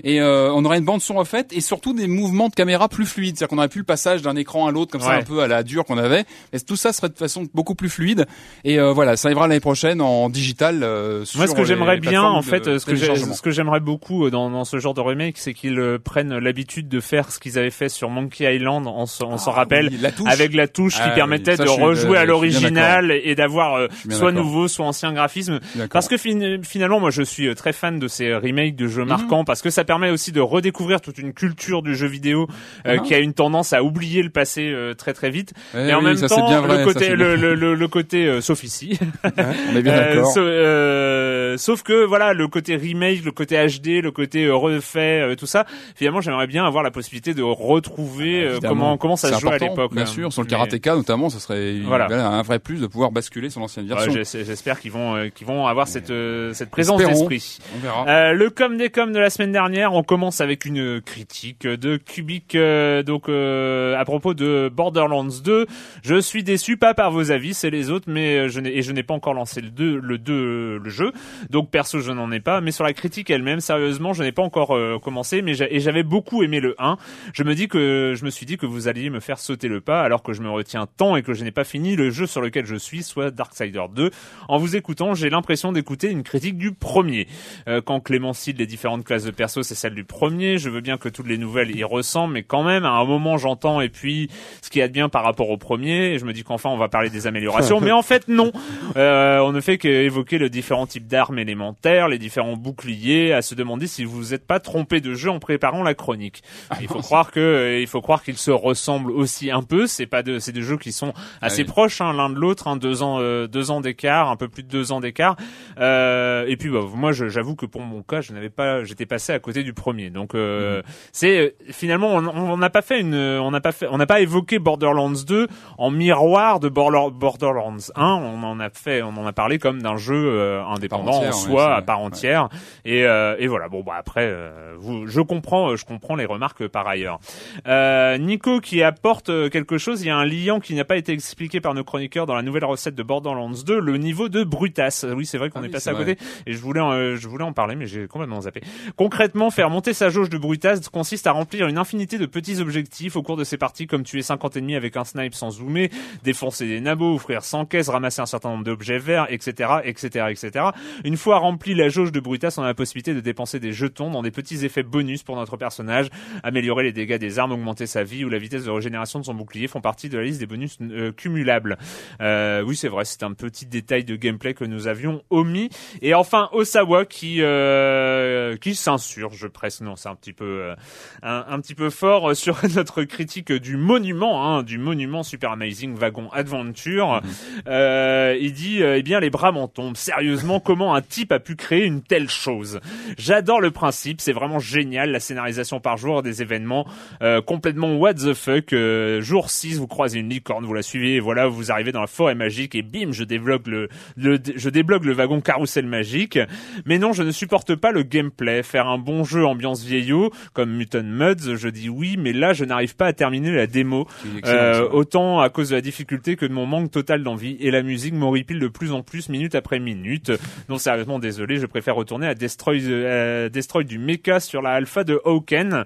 Et 0.03 0.21
euh, 0.21 0.51
on 0.53 0.63
aurait 0.65 0.77
une 0.77 0.85
bande 0.85 1.01
son 1.01 1.15
refaite 1.15 1.51
et 1.53 1.61
surtout 1.61 1.93
des 1.93 2.07
mouvements 2.07 2.49
de 2.49 2.53
caméra 2.55 2.87
plus 2.89 3.05
fluides. 3.05 3.37
C'est-à-dire 3.37 3.49
qu'on 3.49 3.57
aurait 3.57 3.67
plus 3.69 3.79
le 3.79 3.85
passage 3.85 4.21
d'un 4.21 4.35
écran 4.35 4.67
à 4.67 4.71
l'autre 4.71 4.91
comme 4.91 5.01
ça 5.01 5.09
Ouais. 5.09 5.15
un 5.15 5.23
peu 5.23 5.41
à 5.41 5.47
la 5.47 5.63
dure 5.63 5.83
qu'on 5.85 5.97
avait. 5.97 6.25
Et 6.53 6.59
tout 6.59 6.75
ça 6.75 6.93
serait 6.93 7.09
de 7.09 7.17
façon 7.17 7.45
beaucoup 7.53 7.75
plus 7.75 7.89
fluide. 7.89 8.25
Et 8.63 8.79
euh, 8.79 8.91
voilà, 8.93 9.17
ça 9.17 9.27
arrivera 9.27 9.47
l'année 9.47 9.59
prochaine 9.59 10.01
en 10.01 10.29
digital. 10.29 10.81
euh, 10.83 11.25
Moi, 11.35 11.45
ce 11.47 11.47
sur 11.47 11.55
que 11.55 11.63
j'aimerais 11.65 11.97
bien, 11.99 12.23
en 12.23 12.41
fait, 12.41 12.65
de 12.65 12.77
ce 12.77 12.85
que 12.85 12.95
ce 12.95 13.41
que 13.41 13.51
j'aimerais 13.51 13.79
beaucoup 13.79 14.25
euh, 14.25 14.31
dans, 14.31 14.49
dans 14.49 14.65
ce 14.65 14.79
genre 14.79 14.93
de 14.93 15.01
remake, 15.01 15.37
c'est 15.37 15.53
qu'ils 15.53 15.79
euh, 15.79 15.97
prennent 15.99 16.37
l'habitude 16.37 16.87
de 16.87 16.99
faire 16.99 17.31
ce 17.31 17.39
qu'ils 17.39 17.57
avaient 17.59 17.69
fait 17.71 17.89
sur 17.89 18.09
Monkey 18.09 18.55
Island, 18.55 18.87
on, 18.87 19.01
on 19.03 19.05
s'en 19.05 19.51
Ah, 19.51 19.51
rappelle, 19.51 19.89
oui, 19.91 19.97
la 20.01 20.11
touche. 20.11 20.29
avec 20.31 20.53
la 20.53 20.67
touche 20.67 20.95
Ah 20.99 21.03
qui 21.03 21.09
oui, 21.09 21.15
permettait 21.15 21.55
ça, 21.57 21.63
de 21.63 21.69
rejouer 22.01 22.17
à 22.17 22.25
l'original 22.25 23.11
et 23.11 23.35
d'avoir 23.35 23.75
euh, 23.75 23.87
soit 24.09 24.31
d'accord. 24.31 24.45
nouveau, 24.45 24.67
soit 24.67 24.85
ancien 24.85 25.13
graphisme. 25.13 25.59
Parce 25.91 26.07
que 26.07 26.17
fin- 26.17 26.59
finalement, 26.63 26.99
moi, 26.99 27.09
je 27.11 27.21
suis 27.23 27.47
euh, 27.47 27.55
très 27.55 27.73
fan 27.73 27.99
de 27.99 28.07
ces 28.07 28.33
remakes 28.33 28.75
de 28.75 28.85
Mhm. 28.85 28.91
jeux 28.91 29.05
marquants 29.05 29.43
parce 29.43 29.61
que 29.61 29.69
ça 29.69 29.83
permet 29.83 30.09
aussi 30.09 30.31
de 30.31 30.41
redécouvrir 30.41 31.01
toute 31.01 31.17
une 31.17 31.33
culture 31.33 31.81
du 31.81 31.95
jeu 31.95 32.07
vidéo 32.07 32.47
euh, 32.85 32.97
Ah. 32.97 33.03
qui 33.03 33.13
a 33.13 33.19
une 33.19 33.33
tendance 33.33 33.73
à 33.73 33.83
oublier 33.83 34.21
le 34.23 34.29
passé 34.29 34.69
euh, 34.71 34.93
très 34.93 35.13
très 35.13 35.29
vite. 35.29 35.53
Eh 35.75 35.89
et 35.89 35.93
en 35.93 35.99
oui, 35.99 36.05
même 36.05 36.17
ça, 36.17 36.27
temps, 36.27 36.47
bien 36.47 36.61
vrai, 36.61 36.79
le 36.79 36.87
ça, 36.87 36.93
côté, 36.93 37.15
le, 37.15 37.35
le, 37.35 37.55
le, 37.55 37.75
le 37.75 37.87
côté 37.87 38.25
euh, 38.25 38.41
sauf 38.41 38.63
ici. 38.63 38.99
On 39.23 39.75
est 39.75 39.81
bien 39.81 39.91
Euh, 40.01 40.23
euh, 40.37 41.57
sauf 41.57 41.83
que 41.83 42.05
voilà, 42.05 42.33
le 42.33 42.47
côté 42.47 42.75
remake, 42.75 43.23
le 43.23 43.31
côté 43.31 43.55
HD, 43.65 44.01
le 44.01 44.11
côté 44.11 44.45
euh, 44.45 44.55
refait, 44.55 45.21
euh, 45.21 45.35
tout 45.35 45.45
ça. 45.45 45.65
Finalement, 45.95 46.21
j'aimerais 46.21 46.47
bien 46.47 46.65
avoir 46.65 46.83
la 46.83 46.91
possibilité 46.91 47.33
de 47.33 47.41
retrouver 47.43 48.43
euh, 48.43 48.51
Évidemment. 48.51 48.73
comment 48.73 48.97
comment 48.97 49.15
ça 49.15 49.33
se 49.33 49.39
jouait 49.39 49.53
à 49.53 49.57
l'époque. 49.57 49.93
Bien 49.93 50.03
hein. 50.03 50.05
sûr, 50.05 50.31
sur 50.33 50.41
le 50.41 50.47
karatéka 50.47 50.95
notamment, 50.95 51.29
ce 51.29 51.39
serait 51.39 51.73
Voilà. 51.91 52.07
voilà, 52.07 52.27
un 52.27 52.41
vrai 52.41 52.59
plus 52.59 52.81
de 52.81 52.87
pouvoir 52.87 53.11
basculer 53.11 53.49
sur 53.49 53.59
l'ancienne 53.61 53.85
Ouais, 53.85 53.95
version. 53.95 54.11
j'es- 54.13 54.43
J'espère 54.45 54.79
qu'ils 54.79 54.91
vont 54.91 55.15
euh, 55.15 55.29
qu'ils 55.29 55.47
vont 55.47 55.67
avoir 55.67 55.87
cette 55.87 56.09
euh, 56.09 56.53
cette 56.53 56.69
présence 56.69 56.99
Espérons. 57.01 57.27
d'esprit. 57.27 57.59
On 57.75 57.79
verra. 57.79 58.07
Euh, 58.07 58.33
le 58.33 58.49
com 58.49 58.77
des 58.77 58.89
com 58.89 59.11
de 59.11 59.19
la 59.19 59.29
semaine 59.29 59.51
dernière, 59.51 59.93
on 59.93 60.03
commence 60.03 60.41
avec 60.41 60.65
une 60.65 61.01
critique 61.01 61.67
de 61.67 61.97
Cubic 61.97 62.55
euh, 62.55 63.03
donc 63.03 63.29
euh, 63.29 63.95
à 63.97 64.05
propos 64.05 64.33
de 64.33 64.69
Borderlands 64.73 65.23
2. 65.43 65.65
Je 66.03 66.19
suis 66.19 66.43
déçu 66.43 66.77
pas 66.77 66.93
par 66.93 67.11
vos 67.11 67.31
avis, 67.31 67.53
c'est 67.53 67.69
les 67.69 67.89
autres 67.91 68.05
mais 68.09 68.35
euh, 68.37 68.47
je 68.49 68.59
n'ai 68.59 68.77
et 68.77 68.81
je 68.81 68.91
n'ai 68.91 69.03
pas 69.03 69.13
encore 69.13 69.33
lancé 69.33 69.61
le 69.61 69.69
2 69.69 69.99
le 70.01 70.17
2 70.17 70.77
le 70.77 70.89
jeu. 70.89 71.11
Donc 71.49 71.69
perso, 71.69 71.99
je 71.99 72.11
n'en 72.11 72.31
ai 72.31 72.39
pas, 72.39 72.61
mais 72.61 72.71
sur 72.71 72.83
la 72.83 72.93
critique 72.93 73.29
elle-même, 73.29 73.59
sérieusement, 73.59 74.13
je 74.13 74.23
n'ai 74.23 74.31
pas 74.31 74.41
encore 74.43 74.75
euh, 74.75 74.97
commencé 75.03 75.41
mais 75.41 75.53
j'avais 75.53 76.03
beaucoup 76.03 76.43
aimé 76.43 76.59
le 76.59 76.75
1. 76.79 76.97
Je 77.33 77.43
me 77.43 77.53
dis 77.55 77.67
que 77.67 78.13
je 78.15 78.25
me 78.25 78.29
suis 78.29 78.45
dit 78.45 78.57
que 78.57 78.65
vous 78.65 78.87
alliez 78.87 79.09
me 79.09 79.19
faire 79.19 79.39
sauter 79.39 79.67
le 79.67 79.81
pas 79.81 80.01
alors 80.01 80.23
que 80.23 80.33
je 80.33 80.41
me 80.41 80.49
retiens 80.49 80.87
tant 80.97 81.15
et 81.15 81.23
que 81.23 81.33
je 81.33 81.43
n'ai 81.43 81.51
pas 81.51 81.63
fini 81.63 81.80
le 81.95 82.09
jeu 82.09 82.27
sur 82.27 82.41
lequel 82.41 82.65
je 82.65 82.75
suis, 82.75 83.03
soit 83.03 83.31
Darksider 83.31 83.83
2. 83.93 84.11
En 84.47 84.57
vous 84.57 84.75
écoutant, 84.75 85.13
j'ai 85.13 85.29
l'impression 85.29 85.71
d'écouter 85.71 86.09
une 86.09 86.23
critique 86.23 86.57
du 86.57 86.71
premier. 86.71 87.27
Euh, 87.67 87.81
quand 87.81 87.99
Clément 87.99 88.33
cite 88.33 88.57
les 88.57 88.65
différentes 88.65 89.03
classes 89.03 89.23
de 89.23 89.31
perso, 89.31 89.63
c'est 89.63 89.75
celle 89.75 89.95
du 89.95 90.03
premier. 90.03 90.57
Je 90.57 90.69
veux 90.69 90.81
bien 90.81 90.97
que 90.97 91.09
toutes 91.09 91.27
les 91.27 91.37
nouvelles 91.37 91.75
y 91.75 91.83
ressemblent, 91.83 92.33
mais 92.33 92.43
quand 92.43 92.63
même, 92.63 92.85
à 92.85 92.91
un 92.91 93.05
moment, 93.05 93.37
j'entends 93.37 93.81
et 93.81 93.89
puis 93.89 94.29
ce 94.61 94.69
qu'il 94.69 94.79
y 94.79 94.83
a 94.83 94.87
de 94.87 94.93
bien 94.93 95.09
par 95.09 95.23
rapport 95.23 95.49
au 95.49 95.57
premier. 95.57 96.13
Et 96.13 96.19
je 96.19 96.25
me 96.25 96.33
dis 96.33 96.43
qu'enfin, 96.43 96.69
on 96.69 96.77
va 96.77 96.87
parler 96.87 97.09
des 97.09 97.27
améliorations, 97.27 97.81
mais 97.81 97.91
en 97.91 98.03
fait, 98.03 98.27
non. 98.27 98.51
Euh, 98.95 99.39
on 99.39 99.51
ne 99.51 99.61
fait 99.61 99.77
qu'évoquer 99.77 100.37
le 100.37 100.49
différents 100.49 100.87
types 100.87 101.07
d'armes 101.07 101.39
élémentaires, 101.39 102.07
les 102.07 102.19
différents 102.19 102.57
boucliers, 102.57 103.33
à 103.33 103.41
se 103.41 103.55
demander 103.55 103.87
si 103.87 104.03
vous 104.03 104.17
vous 104.17 104.33
êtes 104.33 104.45
pas 104.45 104.59
trompé 104.59 105.01
de 105.01 105.13
jeu 105.13 105.29
en 105.29 105.39
préparant 105.39 105.83
la 105.83 105.93
chronique. 105.93 106.43
Il 106.81 106.87
faut 106.87 106.99
croire 106.99 107.31
que, 107.31 107.39
euh, 107.39 107.79
il 107.79 107.87
faut 107.87 108.01
croire 108.01 108.23
qu'ils 108.23 108.37
se 108.37 108.51
ressemblent 108.51 109.11
aussi 109.11 109.51
un 109.51 109.63
peu. 109.63 109.87
C'est 109.87 110.05
pas 110.05 110.23
de, 110.23 110.39
c'est 110.39 110.51
des 110.51 110.61
jeux 110.61 110.77
qui 110.77 110.91
sont 110.91 111.13
assez 111.41 111.61
oui. 111.61 111.67
Proches 111.71 112.01
hein, 112.01 112.11
l'un 112.13 112.29
de 112.29 112.35
l'autre, 112.35 112.67
hein, 112.67 112.75
deux 112.75 113.01
ans, 113.01 113.17
euh, 113.19 113.47
deux 113.47 113.71
ans 113.71 113.79
d'écart, 113.79 114.29
un 114.29 114.35
peu 114.35 114.49
plus 114.49 114.63
de 114.63 114.67
deux 114.67 114.91
ans 114.91 114.99
d'écart. 114.99 115.37
Euh, 115.79 116.45
et 116.47 116.57
puis 116.57 116.69
bah, 116.69 116.81
moi, 116.93 117.11
j'avoue 117.13 117.55
que 117.55 117.65
pour 117.65 117.81
mon 117.81 118.01
cas, 118.03 118.19
je 118.21 118.33
n'avais 118.33 118.49
pas, 118.49 118.83
j'étais 118.83 119.05
passé 119.05 119.31
à 119.31 119.39
côté 119.39 119.63
du 119.63 119.73
premier. 119.73 120.09
Donc 120.09 120.35
euh, 120.35 120.81
c'est 121.13 121.37
euh, 121.39 121.49
finalement, 121.71 122.09
on 122.15 122.57
n'a 122.57 122.69
pas 122.69 122.81
fait 122.81 122.99
une, 122.99 123.15
on 123.15 123.51
n'a 123.51 123.61
pas 123.61 123.71
fait, 123.71 123.87
on 123.89 123.97
n'a 123.97 124.05
pas 124.05 124.19
évoqué 124.19 124.59
Borderlands 124.59 125.11
2 125.25 125.47
en 125.77 125.91
miroir 125.91 126.59
de 126.59 126.67
Border- 126.69 127.11
Borderlands 127.13 127.77
1. 127.95 128.03
On 128.05 128.43
en 128.43 128.59
a 128.59 128.69
fait, 128.69 129.01
on 129.01 129.15
en 129.17 129.25
a 129.25 129.31
parlé 129.33 129.57
comme 129.57 129.81
d'un 129.81 129.95
jeu 129.97 130.15
euh, 130.15 130.63
indépendant 130.65 131.11
entière, 131.11 131.21
en 131.35 131.39
ouais, 131.39 131.45
soi, 131.49 131.73
à 131.75 131.81
part 131.81 131.99
Ouais. 132.01 132.07
entière. 132.07 132.49
Et, 132.83 133.05
euh, 133.05 133.35
et 133.39 133.47
voilà. 133.47 133.69
Bon 133.69 133.81
bah 133.83 133.93
après, 133.97 134.25
euh, 134.27 134.73
vous, 134.77 135.07
je 135.07 135.21
comprends, 135.21 135.75
je 135.75 135.85
comprends 135.85 136.15
les 136.15 136.25
remarques 136.25 136.67
par 136.67 136.87
ailleurs. 136.87 137.19
Euh, 137.67 138.17
Nico 138.17 138.59
qui 138.59 138.83
apporte 138.83 139.27
quelque 139.49 139.77
chose. 139.77 140.01
Il 140.03 140.07
y 140.07 140.09
a 140.09 140.17
un 140.17 140.25
lien 140.25 140.59
qui 140.59 140.73
n'a 140.73 140.83
pas 140.85 140.97
été 140.97 141.11
expliqué 141.11 141.50
par 141.59 141.73
nos 141.73 141.83
chroniqueurs 141.83 142.25
dans 142.25 142.35
la 142.35 142.41
nouvelle 142.43 142.65
recette 142.65 142.95
de 142.95 143.03
Borderlands 143.03 143.49
2, 143.51 143.79
le 143.79 143.97
niveau 143.97 144.29
de 144.29 144.43
Brutas. 144.43 145.05
Oui, 145.15 145.25
c'est 145.25 145.37
vrai 145.37 145.49
qu'on 145.49 145.59
Ah 145.59 145.63
est 145.63 145.65
oui, 145.67 145.71
passé 145.71 145.83
c'est 145.85 145.89
à 145.89 145.93
côté 145.95 146.17
et 146.45 146.53
je 146.53 146.57
voulais, 146.59 146.79
en- 146.79 146.91
euh, 146.93 147.15
je 147.17 147.27
voulais 147.27 147.43
en 147.43 147.53
parler, 147.53 147.75
mais 147.75 147.87
j'ai 147.87 148.07
complètement 148.07 148.41
zappé. 148.41 148.61
Concrètement, 148.95 149.49
faire 149.49 149.69
monter 149.69 149.93
sa 149.93 150.09
jauge 150.09 150.29
de 150.29 150.37
Brutas 150.37 150.79
consiste 150.91 151.27
à 151.27 151.31
remplir 151.31 151.67
une 151.67 151.77
infinité 151.77 152.17
de 152.17 152.25
petits 152.25 152.61
objectifs 152.61 153.15
au 153.15 153.23
cours 153.23 153.37
de 153.37 153.43
ces 153.43 153.57
parties, 153.57 153.87
comme 153.87 154.03
tuer 154.03 154.21
50 154.21 154.57
ennemis 154.57 154.75
avec 154.75 154.95
un 154.97 155.03
snipe 155.03 155.33
sans 155.33 155.51
zoomer, 155.51 155.89
défoncer 156.23 156.67
des 156.67 156.79
nabos, 156.81 157.13
ouvrir 157.15 157.43
100 157.43 157.65
caisses, 157.65 157.89
ramasser 157.89 158.21
un 158.21 158.25
certain 158.25 158.49
nombre 158.49 158.63
d'objets 158.63 158.99
verts, 158.99 159.27
etc., 159.29 159.69
etc., 159.83 160.25
etc. 160.29 160.65
Une 161.03 161.17
fois 161.17 161.37
rempli 161.39 161.73
la 161.73 161.89
jauge 161.89 162.11
de 162.11 162.19
Brutas, 162.19 162.55
on 162.57 162.63
a 162.63 162.67
la 162.67 162.73
possibilité 162.73 163.13
de 163.13 163.19
dépenser 163.21 163.59
des 163.59 163.71
jetons 163.73 164.11
dans 164.11 164.21
des 164.21 164.31
petits 164.31 164.63
effets 164.65 164.83
bonus 164.83 165.23
pour 165.23 165.35
notre 165.35 165.57
personnage, 165.57 166.07
améliorer 166.43 166.83
les 166.83 166.91
dégâts 166.93 167.17
des 167.17 167.39
armes, 167.39 167.51
augmenter 167.53 167.87
sa 167.87 168.03
vie 168.03 168.23
ou 168.25 168.29
la 168.29 168.37
vitesse 168.37 168.65
de 168.65 168.69
régénération 168.69 169.19
de 169.19 169.25
son 169.25 169.33
bouclier 169.33 169.67
font 169.67 169.81
partie 169.81 170.09
de 170.09 170.17
la 170.17 170.23
liste 170.23 170.39
des 170.39 170.45
bonus 170.45 170.77
euh, 170.81 171.11
cumulables. 171.41 171.77
Euh, 172.21 172.61
oui, 172.61 172.75
c'est 172.75 172.87
vrai, 172.87 173.05
c'est 173.05 173.23
un 173.23 173.33
petit 173.33 173.65
détail 173.65 174.03
de 174.03 174.15
gameplay 174.15 174.53
que 174.53 174.65
nous 174.65 174.87
avions 174.87 175.23
omis. 175.29 175.69
Et 176.01 176.13
enfin, 176.13 176.49
Osawa 176.53 177.05
qui 177.05 177.41
euh, 177.41 178.57
qui 178.57 178.75
s'insurge 178.75 179.47
presque, 179.47 179.81
non, 179.81 179.95
c'est 179.95 180.09
un 180.09 180.15
petit 180.15 180.33
peu 180.33 180.45
euh, 180.45 180.75
un, 181.23 181.45
un 181.49 181.59
petit 181.59 181.75
peu 181.75 181.89
fort 181.89 182.35
sur 182.35 182.59
notre 182.75 183.03
critique 183.03 183.51
du 183.51 183.77
monument, 183.77 184.45
hein, 184.45 184.63
du 184.63 184.77
monument 184.77 185.23
Super 185.23 185.51
Amazing 185.51 185.95
Wagon 185.95 186.29
Adventure. 186.31 187.21
Euh, 187.67 188.37
il 188.39 188.53
dit, 188.53 188.83
euh, 188.83 188.97
eh 188.97 189.03
bien, 189.03 189.19
les 189.19 189.29
bras 189.29 189.51
m'en 189.51 189.67
tombent. 189.67 189.97
Sérieusement, 189.97 190.59
comment 190.63 190.95
un 190.95 191.01
type 191.01 191.31
a 191.31 191.39
pu 191.39 191.55
créer 191.55 191.85
une 191.85 192.01
telle 192.01 192.29
chose? 192.29 192.79
J'adore 193.17 193.61
le 193.61 193.71
principe, 193.71 194.21
c'est 194.21 194.33
vraiment 194.33 194.59
génial, 194.59 195.11
la 195.11 195.19
scénarisation 195.19 195.79
par 195.79 195.97
jour 195.97 196.21
des 196.21 196.41
événements 196.41 196.85
euh, 197.21 197.41
complètement 197.41 197.95
what 197.95 198.15
the 198.15 198.33
fuck. 198.33 198.73
Euh, 198.73 199.21
jour 199.21 199.49
6, 199.49 199.79
vous 199.79 199.87
croisez 199.87 200.19
une 200.19 200.29
licorne, 200.29 200.65
vous 200.65 200.73
la 200.73 200.81
suivez, 200.81 201.15
et 201.15 201.19
voilà, 201.19 201.30
vous 201.47 201.71
arrivez 201.71 201.91
dans 201.91 202.01
la 202.01 202.07
forêt 202.07 202.35
magique, 202.35 202.75
et 202.75 202.81
bim, 202.81 203.11
je 203.11 203.23
débloque 203.23 203.67
le, 203.67 203.89
le 204.17 204.39
je 204.55 204.69
débloque 204.69 205.05
le 205.05 205.13
wagon 205.13 205.41
carrousel 205.41 205.85
magique. 205.85 206.39
Mais 206.85 206.97
non, 206.97 207.13
je 207.13 207.23
ne 207.23 207.31
supporte 207.31 207.75
pas 207.75 207.91
le 207.91 208.03
gameplay. 208.03 208.63
Faire 208.63 208.87
un 208.87 208.97
bon 208.97 209.23
jeu 209.23 209.45
ambiance 209.45 209.83
vieillot, 209.83 210.31
comme 210.53 210.71
Mutant 210.71 211.03
Muds, 211.03 211.55
je 211.55 211.69
dis 211.69 211.89
oui, 211.89 212.17
mais 212.17 212.33
là, 212.33 212.53
je 212.53 212.65
n'arrive 212.65 212.95
pas 212.95 213.07
à 213.07 213.13
terminer 213.13 213.51
la 213.51 213.67
démo. 213.67 214.07
Euh, 214.45 214.87
autant 214.91 215.39
à 215.39 215.49
cause 215.49 215.69
de 215.69 215.75
la 215.75 215.81
difficulté 215.81 216.35
que 216.35 216.45
de 216.45 216.53
mon 216.53 216.65
manque 216.65 216.91
total 216.91 217.23
d'envie 217.23 217.57
et 217.59 217.71
la 217.71 217.83
musique 217.83 218.13
m'horripile 218.13 218.59
de 218.59 218.67
plus 218.67 218.91
en 218.91 219.01
plus 219.01 219.29
minute 219.29 219.55
après 219.55 219.79
minute. 219.79 220.31
Non 220.69 220.77
sérieusement 220.77 221.19
désolé, 221.19 221.57
je 221.57 221.65
préfère 221.65 221.95
retourner 221.95 222.27
à 222.27 222.35
Destroy, 222.35 222.81
euh, 222.83 223.49
Destroy 223.49 223.83
du 223.83 223.97
mecha 223.99 224.39
sur 224.39 224.61
la 224.61 224.71
alpha 224.71 225.03
de 225.03 225.19
Hawken. 225.25 225.85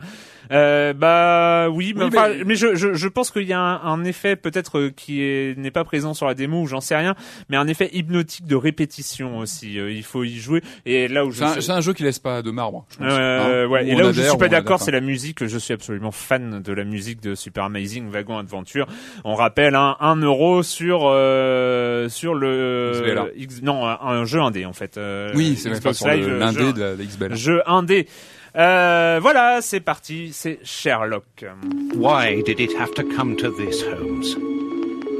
Euh, 0.51 0.93
bah 0.93 1.69
oui, 1.69 1.93
mais, 1.95 2.03
Oui, 2.03 2.09
enfin, 2.13 2.29
mais- 2.29 2.43
mais 2.45 2.55
je, 2.55 2.75
je, 2.75 2.93
je 2.93 3.07
pense 3.07 3.31
qu'il 3.31 3.43
y 3.43 3.53
a 3.53 3.59
un, 3.59 3.81
un 3.83 4.03
effet 4.03 4.35
peut-être 4.35 4.79
euh, 4.79 4.89
qui 4.95 5.21
est- 5.21 5.57
n'est 5.57 5.71
pas 5.71 5.83
présent 5.83 6.13
sur 6.13 6.27
la 6.27 6.33
démo 6.33 6.61
ou 6.61 6.67
j'en 6.67 6.81
sais 6.81 6.95
rien, 6.95 7.15
mais 7.49 7.57
un 7.57 7.67
effet 7.67 7.89
hypnotique 7.93 8.45
de 8.45 8.55
répétition 8.55 9.37
aussi. 9.39 9.79
Euh, 9.79 9.91
il 9.91 10.03
faut 10.03 10.23
y 10.23 10.35
jouer 10.37 10.61
et 10.85 11.07
là 11.07 11.25
où 11.25 11.31
je 11.31 11.39
C'est 11.39 11.43
un, 11.45 11.53
sais- 11.55 11.61
c'est 11.61 11.71
un 11.71 11.81
jeu 11.81 11.93
qui 11.93 12.03
laisse 12.03 12.19
pas 12.19 12.41
de 12.41 12.51
marbre. 12.51 12.85
Je 12.89 12.97
pense. 12.97 13.07
euh, 13.11 13.65
Hein. 13.65 13.69
ouais. 13.69 13.83
Ou 13.83 13.87
Et 13.87 13.95
on 13.95 13.97
là 13.99 14.03
où 14.05 14.13
je 14.13 14.19
adhère, 14.19 14.29
suis 14.31 14.39
pas 14.39 14.47
d'accord, 14.47 14.79
c'est 14.81 14.91
la 14.91 15.01
musique. 15.01 15.45
Je 15.45 15.57
suis 15.57 15.73
absolument 15.73 16.11
fan 16.11 16.61
de 16.61 16.73
la 16.73 16.83
musique 16.83 17.21
de 17.21 17.35
Super 17.35 17.63
Amazing 17.65 18.09
Wagon 18.09 18.37
Adventure. 18.37 18.87
On 19.23 19.35
rappelle 19.35 19.75
hein, 19.75 19.95
un 19.99 20.15
euro 20.17 20.63
sur 20.63 21.01
euh, 21.05 22.07
sur 22.09 22.33
le. 22.35 23.31
X- 23.35 23.61
non 23.61 23.85
un, 23.85 24.25
jeu 24.25 24.39
indé 24.41 24.65
en 24.65 24.73
fait. 24.73 24.97
euh, 24.97 25.31
Oui, 25.35 25.55
c'est 25.57 25.69
vrai, 25.69 25.79
Xbox 25.79 26.05
Live, 26.05 26.27
l'indé 26.37 26.59
jeu- 26.59 26.73
de 26.73 26.81
la, 26.81 27.27
la. 27.29 27.35
Jeu 27.35 27.61
indé. 27.65 28.07
Euh, 28.55 29.19
voilà, 29.21 29.61
c'est 29.61 29.81
parti, 29.81 30.31
c'est 30.31 30.59
Sherlock. 30.63 31.45
Why 31.93 32.41
did 32.41 32.59
it 32.59 32.73
have 32.77 32.93
to 32.93 33.03
come 33.03 33.35
to 33.37 33.51
this, 33.51 33.83
Holmes? 33.83 34.35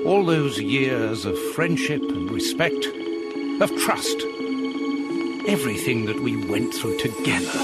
All 0.05 0.23
those 0.25 0.59
years 0.59 1.25
of 1.25 1.37
friendship 1.53 2.01
and 2.01 2.31
respect, 2.31 2.85
of 3.59 3.75
trust, 3.77 4.21
everything 5.47 6.05
that 6.05 6.21
we 6.21 6.37
went 6.47 6.73
through 6.73 6.97
together. 6.97 7.59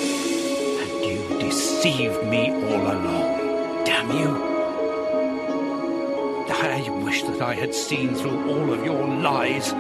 And 0.82 1.06
you 1.06 1.40
deceived 1.40 2.24
me 2.26 2.52
all 2.52 2.92
along. 2.92 3.86
Damn 3.86 4.12
you. 4.12 4.52
I 6.64 6.90
wish 7.04 7.24
that 7.24 7.42
I 7.42 7.54
had 7.56 7.74
seen 7.74 8.14
through 8.14 8.50
all 8.50 8.72
of 8.72 8.86
your 8.86 9.08
lies. 9.08 9.74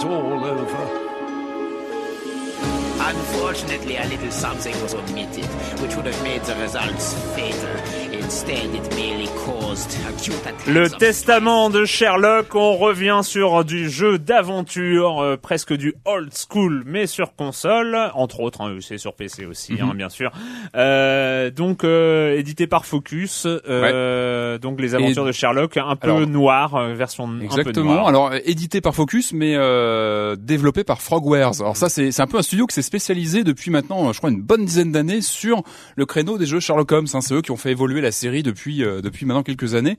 Is 0.00 0.04
all 0.06 0.44
over. 0.44 1.10
Unfortunately, 3.00 3.96
a 3.96 4.04
little 4.06 4.30
something 4.30 4.80
was 4.82 4.94
omitted, 4.94 5.44
which 5.80 5.94
would 5.96 6.06
have 6.06 6.22
made 6.22 6.42
the 6.42 6.54
results 6.56 7.14
fatal. 7.34 7.99
Le 10.66 10.82
of 10.84 10.98
testament 10.98 11.70
de 11.70 11.84
Sherlock, 11.84 12.54
on 12.54 12.76
revient 12.76 13.20
sur 13.24 13.64
du 13.64 13.88
jeu 13.90 14.18
d'aventure, 14.18 15.20
euh, 15.20 15.36
presque 15.36 15.72
du 15.72 15.94
old 16.04 16.30
school, 16.32 16.84
mais 16.86 17.06
sur 17.06 17.34
console, 17.34 17.96
entre 18.14 18.40
autres, 18.40 18.60
hein, 18.60 18.76
c'est 18.80 18.98
sur 18.98 19.14
PC 19.14 19.46
aussi, 19.46 19.72
Mhm. 19.72 19.80
hein, 19.82 19.92
bien 19.96 20.08
sûr. 20.08 20.30
Euh, 20.76 21.50
donc 21.50 21.82
euh, 21.82 22.36
édité 22.38 22.66
par 22.66 22.86
Focus, 22.86 23.46
euh, 23.46 24.58
donc 24.58 24.80
les 24.80 24.94
aventures 24.94 25.24
Et- 25.24 25.28
de 25.28 25.32
Sherlock, 25.32 25.76
un 25.76 25.96
peu 25.96 26.08
Alors- 26.10 26.26
noir, 26.26 26.74
euh, 26.76 26.94
version 26.94 27.24
un 27.24 27.38
peu 27.38 27.44
Exactement. 27.44 27.94
noire. 27.94 28.08
Alors 28.08 28.32
édité 28.44 28.80
par 28.80 28.94
Focus, 28.94 29.32
mais 29.32 29.54
euh, 29.56 30.36
développé 30.38 30.84
par 30.84 31.00
Frogwares. 31.02 31.60
Alors 31.60 31.76
ça, 31.76 31.88
c'est 31.88 32.12
c'est 32.12 32.22
un 32.22 32.26
peu 32.26 32.38
un 32.38 32.42
studio 32.42 32.66
qui 32.66 32.74
s'est 32.74 32.82
spécialisé 32.82 33.42
depuis 33.44 33.70
maintenant, 33.70 34.12
je 34.12 34.18
crois, 34.18 34.30
une 34.30 34.42
bonne 34.42 34.64
dizaine 34.64 34.92
d'années 34.92 35.20
sur 35.22 35.62
le 35.96 36.06
créneau 36.06 36.38
des 36.38 36.46
jeux 36.46 36.60
Sherlock 36.60 36.92
Holmes. 36.92 37.06
hein. 37.14 37.20
C'est 37.20 37.34
eux 37.34 37.42
qui 37.42 37.50
ont 37.50 37.56
fait 37.56 37.70
évoluer 37.70 38.00
la 38.00 38.12
série 38.20 38.42
depuis 38.42 38.84
euh, 38.84 39.00
depuis 39.00 39.26
maintenant 39.26 39.42
quelques 39.42 39.74
années. 39.74 39.96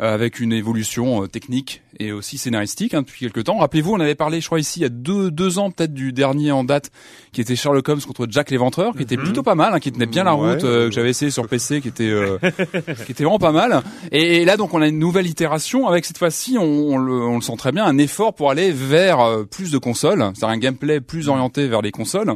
euh, 0.00 0.14
avec 0.14 0.38
une 0.38 0.52
évolution 0.52 1.24
euh, 1.24 1.26
technique 1.26 1.82
et 1.98 2.12
aussi 2.12 2.38
scénaristique 2.38 2.94
hein, 2.94 3.02
depuis 3.02 3.18
quelques 3.26 3.42
temps. 3.44 3.58
Rappelez-vous, 3.58 3.92
on 3.94 3.98
avait 3.98 4.14
parlé, 4.14 4.40
je 4.40 4.46
crois 4.46 4.60
ici 4.60 4.78
il 4.78 4.82
y 4.84 4.86
a 4.86 4.90
deux 4.90 5.32
deux 5.32 5.58
ans 5.58 5.72
peut-être 5.72 5.92
du 5.92 6.12
dernier 6.12 6.52
en 6.52 6.62
date, 6.62 6.92
qui 7.32 7.40
était 7.40 7.56
Sherlock 7.56 7.88
Holmes 7.88 8.00
contre 8.02 8.26
Jack 8.30 8.50
l'Éventreur, 8.52 8.94
qui 8.96 9.02
était 9.02 9.16
plutôt 9.16 9.42
pas 9.42 9.56
mal, 9.56 9.74
hein, 9.74 9.80
qui 9.80 9.90
tenait 9.90 10.06
bien 10.06 10.22
la 10.22 10.36
Ouais. 10.36 10.52
route, 10.54 10.62
euh, 10.64 10.88
que 10.88 10.94
j'avais 10.94 11.10
essayé 11.10 11.32
sur 11.32 11.48
PC, 11.48 11.80
qui 11.80 11.88
était 11.88 12.08
euh, 12.10 12.38
qui 13.06 13.10
était 13.12 13.24
vraiment 13.24 13.40
pas 13.40 13.50
mal. 13.50 13.82
Et, 14.12 14.36
et 14.36 14.44
là 14.44 14.56
donc 14.56 14.72
on 14.72 14.80
a 14.82 14.86
une 14.86 15.00
nouvelle 15.00 15.26
itération 15.26 15.88
avec 15.88 16.04
cette 16.04 16.18
fois-ci, 16.18 16.56
on, 16.58 16.62
on 16.62 16.96
le, 16.96 17.12
on 17.12 17.34
le 17.34 17.42
sent 17.42 17.56
très 17.58 17.72
bien, 17.72 17.84
un 17.84 17.98
effort 17.98 18.34
pour 18.34 18.50
aller 18.52 18.70
vers 18.70 19.18
plus 19.50 19.72
de 19.72 19.78
consoles, 19.78 20.20
c'est-à-dire 20.34 20.48
un 20.50 20.58
gameplay 20.58 21.00
plus 21.00 21.28
orienté 21.28 21.66
vers 21.66 21.82
les 21.82 21.90
consoles. 21.90 22.34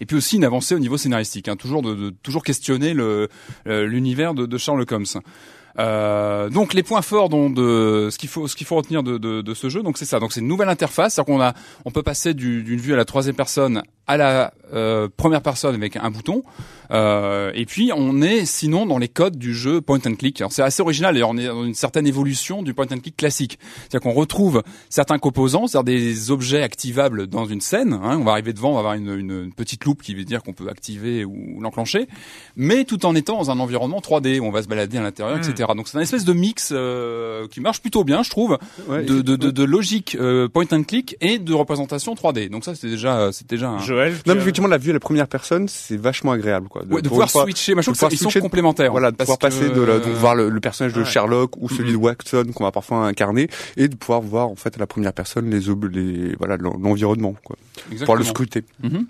Et 0.00 0.06
puis 0.06 0.16
aussi 0.16 0.36
une 0.36 0.44
avancée 0.44 0.74
au 0.74 0.78
niveau 0.78 0.96
scénaristique, 0.96 1.48
hein, 1.48 1.56
toujours 1.56 1.82
de, 1.82 1.94
de- 1.94 2.10
toujours 2.22 2.42
questionner 2.44 2.94
le 2.94 3.28
l'univers 3.66 4.34
de, 4.34 4.46
de 4.46 4.58
Sherlock 4.58 4.90
Holmes. 4.92 5.04
Euh, 5.78 6.48
donc 6.48 6.74
les 6.74 6.82
points 6.82 7.02
forts 7.02 7.28
dont 7.28 7.50
de 7.50 8.08
ce 8.10 8.18
qu'il 8.18 8.28
faut 8.28 8.48
ce 8.48 8.56
qu'il 8.56 8.66
faut 8.66 8.74
retenir 8.74 9.04
de, 9.04 9.16
de, 9.16 9.42
de 9.42 9.54
ce 9.54 9.68
jeu 9.68 9.82
donc 9.84 9.96
c'est 9.96 10.06
ça 10.06 10.18
donc 10.18 10.32
c'est 10.32 10.40
une 10.40 10.48
nouvelle 10.48 10.70
interface 10.70 11.14
c'est-à-dire 11.14 11.32
qu'on 11.34 11.40
a 11.40 11.52
on 11.84 11.92
peut 11.92 12.02
passer 12.02 12.34
du- 12.34 12.64
d'une 12.64 12.80
vue 12.80 12.94
à 12.94 12.96
la 12.96 13.04
troisième 13.04 13.36
personne 13.36 13.82
à 14.08 14.16
la 14.16 14.52
euh, 14.72 15.08
première 15.16 15.40
personne 15.42 15.76
avec 15.76 15.94
un 15.96 16.10
bouton 16.10 16.42
euh, 16.90 17.50
et 17.54 17.66
puis 17.66 17.90
on 17.94 18.22
est 18.22 18.44
sinon 18.44 18.86
dans 18.86 18.98
les 18.98 19.08
codes 19.08 19.36
du 19.36 19.54
jeu 19.54 19.80
point 19.80 20.00
and 20.06 20.14
click. 20.14 20.40
Alors 20.40 20.52
c'est 20.52 20.62
assez 20.62 20.82
original. 20.82 21.16
Et 21.16 21.22
on 21.22 21.36
est 21.36 21.46
dans 21.46 21.64
une 21.64 21.74
certaine 21.74 22.06
évolution 22.06 22.62
du 22.62 22.74
point 22.74 22.86
and 22.90 23.00
click 23.00 23.16
classique. 23.16 23.58
C'est-à-dire 23.88 24.00
qu'on 24.00 24.16
retrouve 24.16 24.62
certains 24.88 25.18
composants 25.18 25.66
c'est-à-dire 25.66 25.84
des 25.84 26.30
objets 26.30 26.62
activables 26.62 27.26
dans 27.26 27.46
une 27.46 27.60
scène 27.60 27.92
hein, 27.92 28.18
on 28.20 28.24
va 28.24 28.32
arriver 28.32 28.52
devant 28.52 28.70
on 28.70 28.74
va 28.74 28.78
avoir 28.80 28.94
une, 28.94 29.14
une, 29.14 29.52
petite 29.52 29.84
loupe 29.84 30.02
qui 30.02 30.14
veut 30.14 30.24
dire 30.24 30.42
qu'on 30.42 30.52
peut 30.52 30.68
activer 30.68 31.24
ou 31.24 31.60
l'enclencher 31.60 32.08
mais 32.56 32.84
tout 32.84 33.04
en 33.06 33.14
étant 33.14 33.38
dans 33.38 33.50
un 33.50 33.58
environnement 33.58 34.00
3D 34.00 34.40
où 34.40 34.44
on 34.44 34.50
va 34.50 34.62
se 34.62 34.68
balader 34.68 34.98
à 34.98 35.02
l'intérieur 35.02 35.38
etc 35.38 35.70
donc 35.76 35.88
c'est 35.88 35.98
un 35.98 36.02
espèce 36.02 36.24
de 36.24 36.32
mix 36.32 36.70
euh, 36.72 37.46
qui 37.48 37.60
marche 37.60 37.80
plutôt 37.80 38.04
bien 38.04 38.22
je 38.22 38.30
trouve 38.30 38.58
Ouais, 38.88 39.02
de, 39.02 39.20
de, 39.20 39.36
de, 39.36 39.50
de 39.50 39.64
logique 39.64 40.16
euh, 40.20 40.48
point 40.48 40.64
and 40.72 40.84
click 40.84 41.16
et 41.20 41.38
de 41.38 41.52
représentation 41.52 42.14
3D 42.14 42.48
donc 42.48 42.64
ça 42.64 42.74
c'était 42.74 42.90
déjà 42.90 43.30
c'était 43.32 43.56
déjà 43.56 43.70
un... 43.70 43.78
Joël, 43.78 44.14
Non, 44.26 44.34
mais 44.34 44.40
effectivement, 44.40 44.68
la 44.68 44.78
vue 44.78 44.90
à 44.90 44.94
la 44.94 45.00
première 45.00 45.28
personne, 45.28 45.68
c'est 45.68 45.96
vachement 45.96 46.32
agréable, 46.32 46.68
quoi. 46.68 46.77
Ouais, 46.80 47.02
de 47.02 47.08
pour 47.08 47.18
pouvoir 47.18 47.26
une 47.26 47.30
fois- 47.30 47.42
switcher 47.44 47.74
mais 47.74 47.82
je 47.82 47.86
trouve 47.86 47.94
de 47.94 47.98
pouvoir 47.98 48.10
que 48.10 48.16
ça- 48.16 48.28
ils 48.28 48.32
sont 48.32 48.40
complémentaires 48.40 48.90
Voilà, 48.92 49.10
de 49.10 49.16
pouvoir 49.16 49.38
passer 49.38 49.68
de 49.68 49.80
la, 49.82 49.98
donc 49.98 50.12
voir 50.14 50.34
le, 50.34 50.48
le 50.48 50.60
personnage 50.60 50.92
de 50.94 51.00
Ouais. 51.00 51.06
Sherlock 51.06 51.56
ou 51.58 51.68
celui 51.68 51.92
de 51.92 51.96
Watson 51.96 52.44
qu'on 52.54 52.64
va 52.64 52.72
parfois 52.72 53.06
incarner 53.06 53.48
et 53.76 53.88
de 53.88 53.96
pouvoir 53.96 54.20
voir 54.20 54.48
en 54.48 54.56
fait 54.56 54.76
à 54.76 54.78
la 54.80 54.86
première 54.86 55.12
personne 55.12 55.50
les 55.50 55.68
ob- 55.68 55.84
les 55.92 56.34
voilà 56.38 56.56
l'en- 56.56 56.76
l'environnement 56.78 57.34
quoi. 57.44 57.56
Pouvoir 57.74 58.16
le 58.16 58.22
Exactement. 58.22 58.24
scruter. 58.24 58.64
Mhm. 58.82 59.06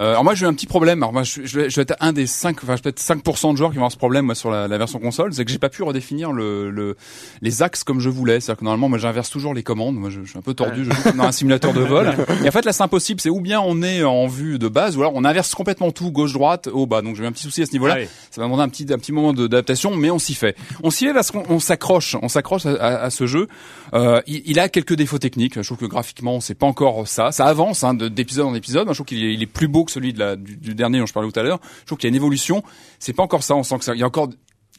Euh, 0.00 0.10
alors 0.10 0.24
moi 0.24 0.34
j'ai 0.34 0.44
eu 0.44 0.48
un 0.48 0.54
petit 0.54 0.66
problème. 0.66 1.02
Alors 1.02 1.12
moi 1.12 1.22
je, 1.24 1.40
je, 1.44 1.60
vais, 1.60 1.70
je 1.70 1.76
vais 1.76 1.82
être 1.82 1.96
un 2.00 2.12
des 2.12 2.26
5 2.26 2.62
enfin 2.62 2.76
peut-être 2.76 3.00
5% 3.00 3.52
de 3.52 3.56
joueurs 3.56 3.70
qui 3.70 3.76
vont 3.76 3.82
avoir 3.82 3.92
ce 3.92 3.96
problème 3.96 4.26
moi 4.26 4.34
sur 4.34 4.50
la, 4.50 4.68
la 4.68 4.78
version 4.78 4.98
console, 4.98 5.32
c'est 5.34 5.44
que 5.44 5.50
j'ai 5.50 5.58
pas 5.58 5.68
pu 5.68 5.82
redéfinir 5.82 6.32
le, 6.32 6.70
le 6.70 6.96
les 7.42 7.62
axes 7.62 7.82
comme 7.84 7.98
je 8.00 8.08
voulais. 8.08 8.40
C'est-à-dire 8.40 8.60
que 8.60 8.64
normalement 8.64 8.88
moi 8.88 8.98
j'inverse 8.98 9.30
toujours 9.30 9.54
les 9.54 9.62
commandes. 9.62 9.96
Moi 9.96 10.10
je, 10.10 10.20
je 10.24 10.30
suis 10.30 10.38
un 10.38 10.42
peu 10.42 10.54
tordu, 10.54 10.84
je 10.84 10.90
joue 10.92 11.02
comme 11.02 11.16
dans 11.16 11.24
un 11.24 11.32
simulateur 11.32 11.72
de 11.72 11.80
vol. 11.80 12.14
Et 12.44 12.48
en 12.48 12.52
fait 12.52 12.64
là 12.64 12.72
c'est 12.72 12.82
impossible. 12.82 13.20
C'est 13.20 13.30
ou 13.30 13.40
bien 13.40 13.60
on 13.60 13.82
est 13.82 14.04
en 14.04 14.26
vue 14.28 14.58
de 14.58 14.68
base 14.68 14.96
ou 14.96 15.00
alors 15.00 15.12
on 15.16 15.24
inverse 15.24 15.54
complètement 15.54 15.90
tout 15.90 16.10
gauche 16.12 16.32
droite 16.32 16.68
haut 16.72 16.86
bas. 16.86 17.02
Donc 17.02 17.16
j'ai 17.16 17.24
eu 17.24 17.26
un 17.26 17.32
petit 17.32 17.42
souci 17.42 17.62
à 17.62 17.66
ce 17.66 17.72
niveau-là. 17.72 17.94
Ah 17.96 18.00
oui. 18.02 18.08
Ça 18.30 18.40
va 18.40 18.46
demander 18.46 18.62
un 18.62 18.68
petit 18.68 18.86
un 18.92 18.98
petit 18.98 19.12
moment 19.12 19.32
d'adaptation, 19.32 19.96
mais 19.96 20.10
on 20.10 20.18
s'y 20.18 20.34
fait. 20.34 20.56
On 20.82 20.90
s'y 20.90 21.06
fait 21.06 21.12
parce 21.14 21.30
qu'on 21.30 21.42
on 21.48 21.58
s'accroche, 21.58 22.16
on 22.22 22.28
s'accroche 22.28 22.66
à, 22.66 22.70
à- 22.74 22.96
à 23.04 23.10
ce 23.10 23.26
jeu. 23.26 23.48
Euh, 23.94 24.20
il, 24.26 24.42
il 24.46 24.60
a 24.60 24.68
quelques 24.68 24.94
défauts 24.94 25.18
techniques. 25.18 25.54
Je 25.60 25.66
trouve 25.66 25.78
que 25.78 25.86
graphiquement 25.86 26.40
c'est 26.40 26.54
pas 26.54 26.66
encore 26.66 27.08
ça. 27.08 27.32
Ça 27.32 27.46
avance 27.46 27.82
hein, 27.84 27.94
de- 27.94 28.08
d'épisode 28.08 28.46
en 28.46 28.54
épisode. 28.54 28.86
Je 28.88 28.92
trouve 28.94 29.06
qu'il 29.06 29.24
est, 29.24 29.34
il 29.34 29.42
est 29.42 29.46
plus 29.46 29.66
beau 29.68 29.84
que 29.88 29.92
celui 29.92 30.12
de 30.12 30.18
la, 30.20 30.36
du, 30.36 30.56
du 30.56 30.74
dernier 30.74 30.98
dont 31.00 31.06
je 31.06 31.12
parlais 31.12 31.30
tout 31.30 31.40
à 31.40 31.42
l'heure. 31.42 31.58
Je 31.80 31.86
trouve 31.86 31.98
qu'il 31.98 32.06
y 32.06 32.10
a 32.10 32.14
une 32.14 32.16
évolution. 32.16 32.62
C'est 32.98 33.12
pas 33.12 33.22
encore 33.24 33.42
ça. 33.42 33.54
On 33.56 33.62
sent 33.64 33.78
que 33.78 33.84
ça, 33.84 33.94
il 33.94 34.00
y 34.00 34.04
a 34.04 34.06
encore 34.06 34.28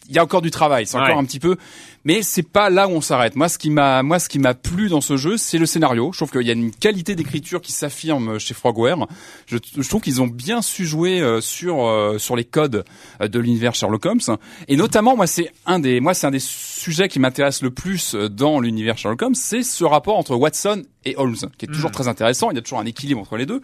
il 0.07 0.15
y 0.15 0.17
a 0.17 0.23
encore 0.23 0.41
du 0.41 0.49
travail, 0.49 0.87
c'est 0.87 0.95
encore 0.97 1.09
Ouais. 1.09 1.21
un 1.21 1.25
petit 1.25 1.39
peu, 1.39 1.55
mais 2.05 2.21
c'est 2.21 2.43
pas 2.43 2.69
là 2.69 2.87
où 2.87 2.91
on 2.91 3.01
s'arrête. 3.01 3.35
Moi, 3.35 3.49
ce 3.49 3.57
qui 3.57 3.69
m'a, 3.69 4.03
moi, 4.03 4.19
ce 4.19 4.29
qui 4.29 4.39
m'a 4.39 4.53
plu 4.53 4.89
dans 4.89 5.01
ce 5.01 5.17
jeu, 5.17 5.37
c'est 5.37 5.57
le 5.57 5.65
scénario. 5.65 6.11
Je 6.13 6.19
trouve 6.19 6.31
qu'il 6.31 6.47
y 6.47 6.49
a 6.49 6.53
une 6.53 6.71
qualité 6.71 7.15
d'écriture 7.15 7.61
qui 7.61 7.71
s'affirme 7.71 8.39
chez 8.39 8.53
Frogware. 8.53 9.05
Je, 9.47 9.57
je 9.77 9.87
trouve 9.89 10.01
qu'ils 10.01 10.21
ont 10.21 10.27
bien 10.27 10.61
su 10.61 10.85
jouer 10.85 11.19
euh, 11.21 11.41
sur 11.41 11.85
euh, 11.85 12.17
sur 12.17 12.35
les 12.35 12.45
codes 12.45 12.85
euh, 13.21 13.27
de 13.27 13.39
l'univers 13.39 13.75
Sherlock 13.75 14.05
Holmes, 14.05 14.37
et 14.67 14.75
notamment, 14.77 15.15
moi, 15.15 15.27
c'est 15.27 15.51
un 15.65 15.79
des, 15.79 15.99
moi, 15.99 16.13
c'est 16.13 16.27
un 16.27 16.31
des 16.31 16.39
sujets 16.39 17.07
qui 17.09 17.19
m'intéresse 17.19 17.61
le 17.61 17.71
plus 17.71 18.15
dans 18.15 18.59
l'univers 18.59 18.97
Sherlock 18.97 19.21
Holmes, 19.21 19.35
c'est 19.35 19.63
ce 19.63 19.83
rapport 19.83 20.17
entre 20.17 20.35
Watson 20.35 20.83
et 21.05 21.15
Holmes, 21.17 21.35
qui 21.57 21.65
est 21.65 21.69
toujours 21.73 21.91
très 21.91 22.07
intéressant. 22.07 22.51
Il 22.51 22.55
y 22.55 22.59
a 22.59 22.61
toujours 22.61 22.79
un 22.79 22.85
équilibre 22.85 23.21
entre 23.21 23.37
les 23.37 23.45
deux. 23.45 23.61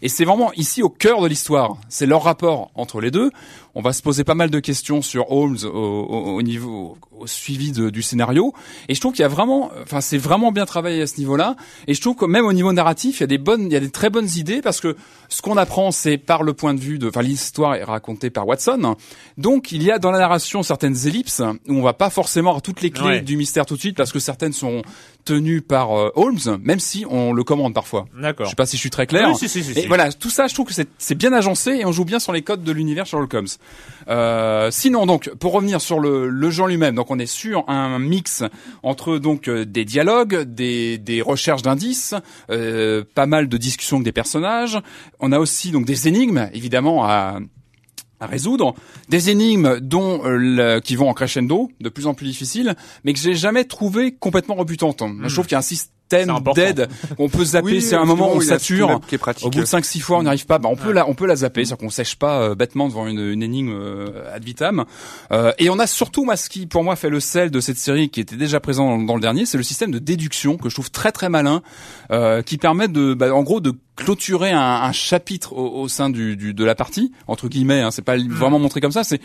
Et 0.00 0.08
c'est 0.08 0.24
vraiment 0.24 0.52
ici 0.52 0.80
au 0.82 0.88
cœur 0.88 1.20
de 1.20 1.26
l'histoire. 1.26 1.76
C'est 1.88 2.06
leur 2.06 2.22
rapport 2.22 2.70
entre 2.76 3.00
les 3.00 3.10
deux. 3.10 3.30
On 3.74 3.82
va 3.82 3.92
se 3.92 4.00
poser 4.00 4.22
pas 4.22 4.36
mal 4.36 4.48
de 4.48 4.60
questions 4.60 5.02
sur 5.02 5.32
Holmes 5.32 5.58
au, 5.64 5.68
au- 5.68 6.36
au 6.36 6.42
niveau 6.42 6.96
au 7.18 7.26
suivi 7.26 7.72
de- 7.72 7.77
du 7.78 8.02
scénario. 8.02 8.52
Et 8.88 8.94
je 8.94 9.00
trouve 9.00 9.12
qu'il 9.12 9.22
y 9.22 9.24
a 9.24 9.28
vraiment, 9.28 9.70
enfin 9.82 10.00
c'est 10.00 10.18
vraiment 10.18 10.52
bien 10.52 10.66
travaillé 10.66 11.02
à 11.02 11.06
ce 11.06 11.18
niveau-là. 11.18 11.56
Et 11.86 11.94
je 11.94 12.00
trouve 12.00 12.16
que 12.16 12.24
même 12.24 12.44
au 12.44 12.52
niveau 12.52 12.72
narratif, 12.72 13.18
il 13.18 13.20
y 13.20 13.24
a 13.24 13.26
des 13.28 13.38
bonnes, 13.38 13.64
il 13.66 13.72
y 13.72 13.76
a 13.76 13.80
des 13.80 13.90
très 13.90 14.10
bonnes 14.10 14.28
idées 14.36 14.60
parce 14.62 14.80
que 14.80 14.96
ce 15.28 15.42
qu'on 15.42 15.56
apprend, 15.56 15.90
c'est 15.90 16.18
par 16.18 16.42
le 16.42 16.54
point 16.54 16.74
de 16.74 16.80
vue 16.80 16.98
de, 16.98 17.08
enfin 17.08 17.22
l'histoire 17.22 17.74
est 17.74 17.84
racontée 17.84 18.30
par 18.30 18.46
Watson. 18.46 18.96
Donc 19.36 19.72
il 19.72 19.82
y 19.82 19.90
a 19.90 19.98
dans 19.98 20.10
la 20.10 20.18
narration 20.18 20.62
certaines 20.62 20.96
ellipses 21.06 21.40
où 21.68 21.74
on 21.74 21.82
va 21.82 21.92
pas 21.92 22.10
forcément 22.10 22.50
avoir 22.50 22.62
toutes 22.62 22.80
les 22.82 22.90
clés 22.90 23.04
Ouais. 23.08 23.20
du 23.22 23.36
mystère 23.36 23.64
tout 23.66 23.74
de 23.74 23.80
suite 23.80 23.96
parce 23.96 24.12
que 24.12 24.18
certaines 24.18 24.52
sont 24.52 24.82
tenues 25.28 25.60
par 25.60 25.92
euh, 25.98 26.10
Holmes, 26.14 26.58
même 26.62 26.80
si 26.80 27.04
on 27.08 27.32
le 27.34 27.44
commande 27.44 27.74
parfois. 27.74 28.06
Je 28.16 28.22
D'accord. 28.22 28.48
sais 28.48 28.56
pas 28.56 28.64
si 28.66 28.76
je 28.76 28.80
suis 28.80 28.90
très 28.90 29.06
clair. 29.06 29.28
Oui, 29.28 29.36
si, 29.36 29.48
si, 29.48 29.62
si, 29.62 29.78
et 29.78 29.86
voilà, 29.86 30.10
tout 30.12 30.30
ça, 30.30 30.46
je 30.46 30.54
trouve 30.54 30.66
que 30.66 30.72
c'est- 30.72 31.14
bien 31.14 31.32
agencé 31.32 31.72
et 31.72 31.84
on 31.84 31.92
joue 31.92 32.04
bien 32.04 32.18
sur 32.18 32.32
les 32.32 32.42
codes 32.42 32.62
de 32.62 32.72
l'univers 32.72 33.04
Sherlock 33.06 33.34
Holmes. 33.34 33.46
Euh, 34.08 34.70
sinon, 34.70 35.04
donc, 35.06 35.30
pour 35.38 35.52
revenir 35.52 35.80
sur 35.80 36.00
le, 36.00 36.28
le 36.28 36.50
jeu 36.50 36.66
lui-même, 36.66 36.94
donc 36.94 37.10
on 37.10 37.18
est 37.18 37.26
sur 37.26 37.64
un 37.68 37.98
mix 37.98 38.42
entre 38.82 39.18
donc 39.18 39.48
euh, 39.48 39.64
des 39.66 39.84
dialogues, 39.84 40.42
des, 40.42 40.96
des 40.98 41.20
recherches 41.22 41.62
d'indices, 41.62 42.14
euh, 42.50 43.04
pas 43.14 43.26
mal 43.26 43.48
de 43.48 43.56
discussions 43.56 43.96
avec 43.98 44.04
des 44.06 44.12
personnages. 44.12 44.78
On 45.20 45.32
a 45.32 45.38
aussi 45.38 45.70
donc 45.72 45.84
des 45.84 46.08
énigmes, 46.08 46.48
évidemment, 46.54 47.04
à 47.04 47.38
à 48.20 48.26
résoudre, 48.26 48.74
des 49.08 49.30
énigmes 49.30 49.78
dont 49.80 50.24
euh, 50.24 50.36
le- 50.36 50.80
qui 50.80 50.96
vont 50.96 51.08
en 51.08 51.14
crescendo, 51.14 51.70
de 51.80 51.88
plus 51.88 52.06
en 52.06 52.14
plus 52.14 52.26
difficiles, 52.26 52.74
mais 53.04 53.12
que 53.12 53.18
j'ai 53.18 53.34
jamais 53.34 53.64
trouvé 53.64 54.12
complètement 54.12 54.54
rebutantes. 54.56 55.02
Je 55.24 55.32
trouve 55.32 55.46
qu'il 55.46 55.52
y 55.52 55.56
a 55.56 55.58
un 55.58 55.62
système 55.62 55.92
important. 56.28 56.60
d'aide 56.60 56.88
qu'on 57.16 57.28
peut 57.28 57.44
zapper, 57.44 57.66
Oui, 57.66 57.82
c'est 57.82 57.94
un 57.96 58.04
moment 58.04 58.32
où 58.32 58.36
on 58.36 58.40
sature. 58.40 59.00
qui 59.08 59.14
est. 59.14 59.20
Au 59.42 59.50
bout 59.50 59.60
de 59.60 59.64
5 59.64 59.84
6 59.84 60.00
fois, 60.00 60.18
on 60.18 60.22
n'y 60.22 60.28
arrive 60.28 60.46
pas. 60.46 60.58
Bah, 60.58 60.68
on 60.70 60.76
peut 60.76 60.92
la 60.92 61.08
on 61.08 61.14
peut 61.14 61.26
la 61.26 61.36
zapper, 61.36 61.64
c'est-à-dire 61.64 61.78
qu'on 61.86 61.90
sèche 61.90 62.16
pas 62.16 62.40
euh, 62.40 62.54
bêtement 62.54 62.88
devant 62.88 63.06
une, 63.06 63.20
une 63.20 63.42
énigme 63.42 63.72
euh, 63.72 64.34
ad 64.34 64.44
vitam. 64.44 64.84
Euh, 65.32 65.52
et 65.58 65.70
on 65.70 65.78
a 65.78 65.86
surtout 65.86 66.24
moi 66.24 66.36
ce 66.36 66.48
qui 66.48 66.66
pour 66.66 66.84
moi 66.84 66.96
fait 66.96 67.10
le 67.10 67.20
sel 67.20 67.50
de 67.50 67.60
cette 67.60 67.76
série 67.78 68.08
qui 68.10 68.20
était 68.20 68.36
déjà 68.36 68.60
présent 68.60 68.96
dans, 68.96 69.02
dans 69.04 69.14
le 69.14 69.20
dernier, 69.20 69.46
c'est 69.46 69.56
le 69.58 69.62
système 69.62 69.90
de 69.90 69.98
déduction 69.98 70.56
que 70.56 70.68
je 70.68 70.74
trouve 70.74 70.90
très 70.90 71.12
très 71.12 71.28
malin 71.28 71.62
euh, 72.10 72.42
qui 72.42 72.56
permet 72.58 72.88
de 72.88 73.14
bah, 73.14 73.34
en 73.34 73.42
gros 73.42 73.60
de 73.60 73.72
clôturer 73.96 74.50
un, 74.52 74.60
un 74.60 74.92
chapitre 74.92 75.52
au, 75.54 75.82
au 75.82 75.88
sein 75.88 76.08
du, 76.10 76.36
du 76.36 76.54
de 76.54 76.64
la 76.64 76.74
partie 76.74 77.12
entre 77.26 77.48
guillemets 77.48 77.80
hein, 77.80 77.90
c'est 77.90 78.02
pas 78.02 78.16
vraiment 78.16 78.58
montré 78.60 78.80
comme 78.80 78.92
ça 78.92 79.02
c'est 79.02 79.20